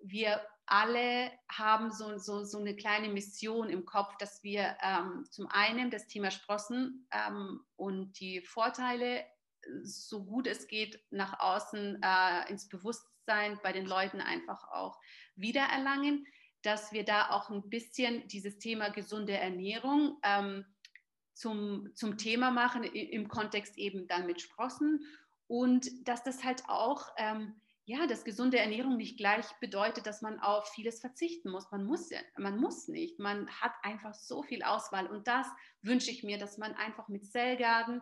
wir 0.10 0.42
alle 0.68 1.32
haben 1.50 1.92
so, 1.92 2.18
so, 2.18 2.44
so 2.44 2.60
eine 2.60 2.76
kleine 2.76 3.10
Mission 3.10 3.70
im 3.70 3.86
Kopf, 3.86 4.16
dass 4.18 4.42
wir 4.44 4.76
ähm, 4.82 5.26
zum 5.30 5.48
einen 5.48 5.92
das 5.92 6.08
Thema 6.08 6.32
Sprossen 6.32 7.08
ähm, 7.12 7.62
und 7.76 8.20
die 8.20 8.42
Vorteile 8.42 9.24
so 9.84 10.24
gut 10.24 10.48
es 10.48 10.68
geht 10.68 11.00
nach 11.12 11.40
außen 11.40 12.02
äh, 12.02 12.50
ins 12.50 12.68
Bewusstsein 12.68 13.60
bei 13.64 13.72
den 13.72 13.86
Leuten 13.86 14.22
einfach 14.22 14.64
auch 14.72 15.00
wiedererlangen, 15.36 16.26
dass 16.62 16.92
wir 16.92 17.04
da 17.04 17.30
auch 17.30 17.50
ein 17.50 17.70
bisschen 17.70 18.28
dieses 18.28 18.58
Thema 18.58 18.90
gesunde 18.90 19.34
Ernährung 19.34 20.20
ähm, 20.24 20.66
zum, 21.34 21.90
zum 21.96 22.18
Thema 22.18 22.52
machen, 22.52 22.84
im 22.84 23.28
Kontext 23.28 23.78
eben 23.78 24.08
dann 24.08 24.26
mit 24.26 24.42
Sprossen. 24.42 25.02
Und 25.48 26.08
dass 26.08 26.24
das 26.24 26.44
halt 26.44 26.64
auch 26.68 27.10
ähm, 27.18 27.62
ja, 27.86 28.08
dass 28.08 28.26
gesunde 28.26 28.58
Ernährung 28.58 28.98
nicht 28.98 29.18
gleich 29.18 29.46
bedeutet, 29.60 30.08
dass 30.08 30.24
man 30.24 30.40
auf 30.40 30.68
vieles 30.74 31.00
verzichten 31.00 31.52
muss. 31.52 31.70
Man 31.72 31.86
muss, 31.86 32.10
man 32.38 32.58
muss 32.58 32.88
nicht. 32.88 33.20
Man 33.20 33.48
hat 33.62 33.74
einfach 33.84 34.16
so 34.16 34.42
viel 34.42 34.64
Auswahl. 34.64 35.06
Und 35.06 35.28
das 35.28 35.48
wünsche 35.84 36.10
ich 36.10 36.24
mir, 36.24 36.40
dass 36.40 36.58
man 36.58 36.74
einfach 36.74 37.08
mit 37.10 37.32
Zellgarden 37.32 38.02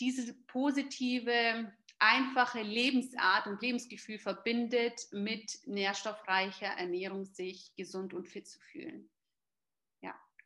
diese 0.00 0.34
positive, 0.48 1.72
einfache 2.00 2.62
Lebensart 2.62 3.46
und 3.46 3.62
Lebensgefühl 3.62 4.18
verbindet 4.18 5.00
mit 5.12 5.58
nährstoffreicher 5.66 6.66
Ernährung, 6.66 7.24
sich 7.24 7.72
gesund 7.76 8.14
und 8.14 8.26
fit 8.26 8.48
zu 8.48 8.58
fühlen. 8.58 9.08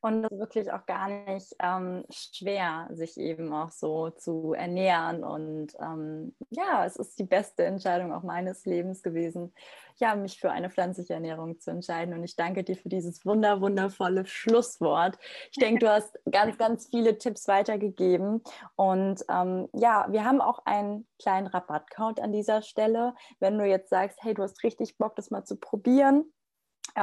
Und 0.05 0.23
es 0.23 0.33
ist 0.33 0.39
wirklich 0.39 0.71
auch 0.71 0.85
gar 0.85 1.09
nicht 1.09 1.57
ähm, 1.61 2.05
schwer, 2.11 2.89
sich 2.93 3.17
eben 3.17 3.51
auch 3.55 3.71
so 3.71 4.11
zu 4.11 4.53
ernähren. 4.53 5.25
Und 5.25 5.69
ähm, 5.81 6.35
ja, 6.51 6.85
es 6.85 6.97
ist 6.97 7.19
die 7.19 7.25
beste 7.25 7.65
Entscheidung 7.65 8.13
auch 8.13 8.23
meines 8.23 8.67
Lebens 8.67 9.03
gewesen, 9.03 9.55
ja, 9.97 10.15
mich 10.15 10.39
für 10.39 10.51
eine 10.51 10.69
pflanzliche 10.69 11.15
Ernährung 11.15 11.59
zu 11.59 11.71
entscheiden. 11.71 12.13
Und 12.13 12.23
ich 12.23 12.37
danke 12.37 12.65
dir 12.65 12.77
für 12.77 12.91
dieses 12.91 13.25
wunder, 13.25 13.63
wundervolle 13.63 14.27
Schlusswort. 14.27 15.17
Ich 15.51 15.59
denke, 15.59 15.87
du 15.87 15.91
hast 15.91 16.19
ganz, 16.31 16.59
ganz 16.59 16.87
viele 16.89 17.17
Tipps 17.17 17.49
weitergegeben. 17.49 18.43
Und 18.77 19.25
ähm, 19.31 19.71
ja, 19.73 20.07
wir 20.11 20.27
haben 20.27 20.43
auch 20.43 20.67
einen 20.67 21.07
kleinen 21.19 21.47
Rabattcode 21.47 22.21
an 22.21 22.31
dieser 22.31 22.61
Stelle. 22.61 23.15
Wenn 23.41 23.57
du 23.57 23.65
jetzt 23.65 23.89
sagst, 23.89 24.19
hey, 24.23 24.35
du 24.35 24.43
hast 24.43 24.65
richtig 24.65 24.99
Bock, 24.99 25.17
das 25.17 25.31
mal 25.31 25.45
zu 25.45 25.57
probieren, 25.57 26.31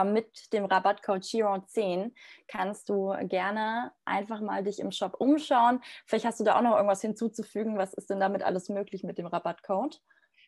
mit 0.05 0.53
dem 0.53 0.65
Rabattcode 0.65 1.23
Chiron10 1.23 2.13
kannst 2.47 2.87
du 2.87 3.13
gerne 3.23 3.91
einfach 4.05 4.39
mal 4.39 4.63
dich 4.63 4.79
im 4.79 4.91
Shop 4.91 5.15
umschauen. 5.19 5.81
Vielleicht 6.05 6.25
hast 6.25 6.39
du 6.39 6.43
da 6.43 6.57
auch 6.57 6.61
noch 6.61 6.75
irgendwas 6.75 7.01
hinzuzufügen. 7.01 7.77
Was 7.77 7.93
ist 7.93 8.09
denn 8.09 8.19
damit 8.19 8.41
alles 8.43 8.69
möglich 8.69 9.03
mit 9.03 9.17
dem 9.17 9.27
Rabattcode? 9.27 10.01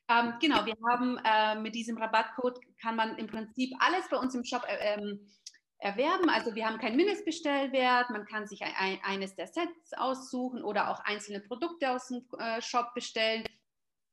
Ähm, 0.09 0.34
genau, 0.41 0.65
wir 0.65 0.75
haben 0.89 1.19
äh, 1.23 1.59
mit 1.59 1.75
diesem 1.75 1.97
Rabattcode 1.97 2.59
kann 2.81 2.95
man 2.95 3.17
im 3.17 3.27
Prinzip 3.27 3.73
alles 3.79 4.09
bei 4.09 4.17
uns 4.17 4.36
im 4.36 4.43
Shop 4.43 4.63
äh, 4.67 4.95
ähm, 4.95 5.31
erwerben. 5.79 6.29
Also 6.29 6.55
wir 6.55 6.65
haben 6.65 6.77
keinen 6.77 6.97
Mindestbestellwert, 6.97 8.09
man 8.09 8.25
kann 8.25 8.47
sich 8.47 8.61
ein, 8.63 8.99
eines 9.03 9.36
der 9.36 9.47
Sets 9.47 9.93
aussuchen 9.95 10.63
oder 10.63 10.89
auch 10.89 10.99
einzelne 11.01 11.39
Produkte 11.39 11.91
aus 11.91 12.07
dem 12.07 12.25
äh, 12.38 12.61
Shop 12.61 12.93
bestellen. 12.93 13.43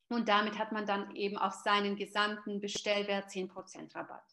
Und 0.09 0.29
damit 0.29 0.59
hat 0.59 0.73
man 0.73 0.87
dann 0.87 1.15
eben 1.15 1.37
auf 1.37 1.55
seinen 1.55 1.97
gesamten 1.97 2.61
Bestellwert 2.61 3.29
10% 3.29 3.95
Rabatt. 3.95 4.25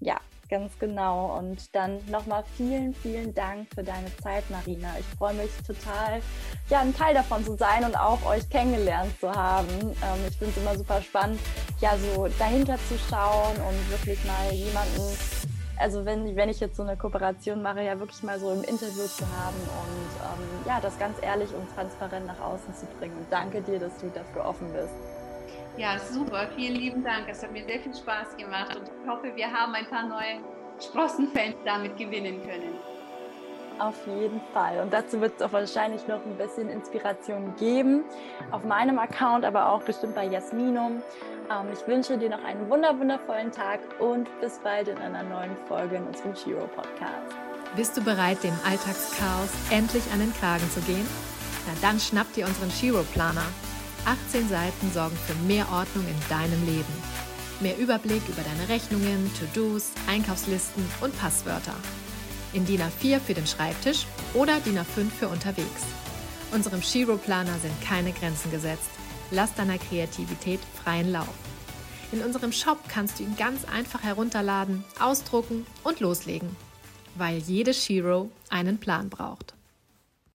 Ja, 0.00 0.16
ganz 0.48 0.72
genau. 0.78 1.38
Und 1.38 1.74
dann 1.74 1.98
nochmal 2.10 2.42
vielen, 2.56 2.94
vielen 2.94 3.34
Dank 3.34 3.68
für 3.74 3.82
deine 3.82 4.14
Zeit, 4.22 4.44
Marina. 4.50 4.88
Ich 4.98 5.06
freue 5.18 5.34
mich 5.34 5.50
total, 5.66 6.20
ja, 6.68 6.80
ein 6.80 6.94
Teil 6.94 7.14
davon 7.14 7.44
zu 7.44 7.56
sein 7.56 7.84
und 7.84 7.94
auch 7.94 8.24
euch 8.26 8.48
kennengelernt 8.48 9.12
zu 9.20 9.30
haben. 9.30 9.68
Ähm, 9.68 10.20
ich 10.28 10.36
finde 10.36 10.54
es 10.56 10.62
immer 10.62 10.76
super 10.76 11.00
spannend, 11.02 11.40
ja, 11.80 11.96
so 11.96 12.28
dahinter 12.38 12.76
zu 12.88 12.98
schauen 13.08 13.56
und 13.56 13.90
wirklich 13.90 14.18
mal 14.24 14.52
jemanden, 14.52 15.16
also 15.78 16.04
wenn, 16.04 16.36
wenn 16.36 16.48
ich 16.48 16.60
jetzt 16.60 16.76
so 16.76 16.82
eine 16.82 16.96
Kooperation 16.96 17.62
mache, 17.62 17.82
ja 17.82 17.98
wirklich 17.98 18.22
mal 18.22 18.38
so 18.38 18.50
im 18.50 18.62
Interview 18.64 19.06
zu 19.06 19.24
haben 19.24 19.56
und 19.56 20.10
ähm, 20.24 20.66
ja, 20.66 20.80
das 20.80 20.98
ganz 20.98 21.16
ehrlich 21.22 21.54
und 21.54 21.72
transparent 21.74 22.26
nach 22.26 22.40
außen 22.40 22.74
zu 22.74 22.86
bringen. 22.98 23.16
Und 23.16 23.26
danke 23.30 23.62
dir, 23.62 23.78
dass 23.78 23.96
du 23.98 24.08
dafür 24.08 24.46
offen 24.46 24.72
bist. 24.72 24.92
Ja, 25.76 25.98
super. 25.98 26.48
Vielen 26.56 26.76
lieben 26.76 27.04
Dank. 27.04 27.26
Es 27.28 27.42
hat 27.42 27.52
mir 27.52 27.64
sehr 27.64 27.80
viel 27.80 27.94
Spaß 27.94 28.36
gemacht 28.36 28.76
und 28.76 28.88
ich 28.88 29.08
hoffe, 29.08 29.34
wir 29.34 29.50
haben 29.50 29.74
ein 29.74 29.86
paar 29.86 30.06
neue 30.06 30.40
Sprossenfans 30.80 31.56
damit 31.64 31.96
gewinnen 31.96 32.42
können. 32.42 32.74
Auf 33.78 33.94
jeden 34.06 34.42
Fall. 34.52 34.80
Und 34.80 34.92
dazu 34.92 35.22
wird 35.22 35.32
es 35.36 35.42
auch 35.42 35.52
wahrscheinlich 35.52 36.06
noch 36.06 36.24
ein 36.26 36.36
bisschen 36.36 36.68
Inspiration 36.68 37.54
geben. 37.58 38.04
Auf 38.50 38.62
meinem 38.62 38.98
Account, 38.98 39.44
aber 39.44 39.72
auch 39.72 39.82
bestimmt 39.82 40.14
bei 40.14 40.26
Jasminum. 40.26 41.02
Ähm, 41.50 41.66
ich 41.72 41.86
wünsche 41.88 42.18
dir 42.18 42.28
noch 42.28 42.44
einen 42.44 42.68
wundervollen 42.68 43.50
Tag 43.50 43.80
und 43.98 44.28
bis 44.40 44.58
bald 44.58 44.88
in 44.88 44.98
einer 44.98 45.22
neuen 45.22 45.56
Folge 45.66 45.96
in 45.96 46.04
unserem 46.04 46.36
Shiro 46.36 46.66
Podcast. 46.66 47.34
Bist 47.74 47.96
du 47.96 48.02
bereit, 48.02 48.42
dem 48.42 48.58
Alltagschaos 48.66 49.50
endlich 49.70 50.04
an 50.12 50.20
den 50.20 50.34
Kragen 50.34 50.70
zu 50.72 50.80
gehen? 50.80 51.06
Na 51.66 51.72
dann 51.80 51.98
schnapp 51.98 52.30
dir 52.34 52.46
unseren 52.46 52.70
Shiro 52.70 53.02
Planer. 53.14 53.46
18 54.06 54.48
Seiten 54.48 54.90
sorgen 54.92 55.16
für 55.26 55.34
mehr 55.46 55.66
Ordnung 55.72 56.04
in 56.06 56.28
deinem 56.28 56.64
Leben. 56.66 56.92
Mehr 57.60 57.76
Überblick 57.78 58.22
über 58.28 58.42
deine 58.42 58.68
Rechnungen, 58.68 59.30
To-Dos, 59.38 59.90
Einkaufslisten 60.08 60.84
und 61.00 61.16
Passwörter. 61.18 61.74
In 62.52 62.64
DIN 62.64 62.80
A4 62.80 63.20
für 63.20 63.34
den 63.34 63.46
Schreibtisch 63.46 64.06
oder 64.34 64.58
DIN 64.60 64.78
A5 64.78 65.10
für 65.10 65.28
unterwegs. 65.28 65.84
Unserem 66.52 66.82
Shiro-Planer 66.82 67.58
sind 67.58 67.80
keine 67.82 68.12
Grenzen 68.12 68.50
gesetzt. 68.50 68.90
Lass 69.30 69.54
deiner 69.54 69.78
Kreativität 69.78 70.60
freien 70.82 71.12
Lauf. 71.12 71.34
In 72.12 72.22
unserem 72.22 72.52
Shop 72.52 72.78
kannst 72.88 73.18
du 73.18 73.22
ihn 73.22 73.36
ganz 73.36 73.64
einfach 73.64 74.02
herunterladen, 74.02 74.82
ausdrucken 74.98 75.64
und 75.84 76.00
loslegen, 76.00 76.56
weil 77.14 77.38
jede 77.38 77.72
Shiro 77.72 78.30
einen 78.48 78.78
Plan 78.78 79.08
braucht. 79.10 79.54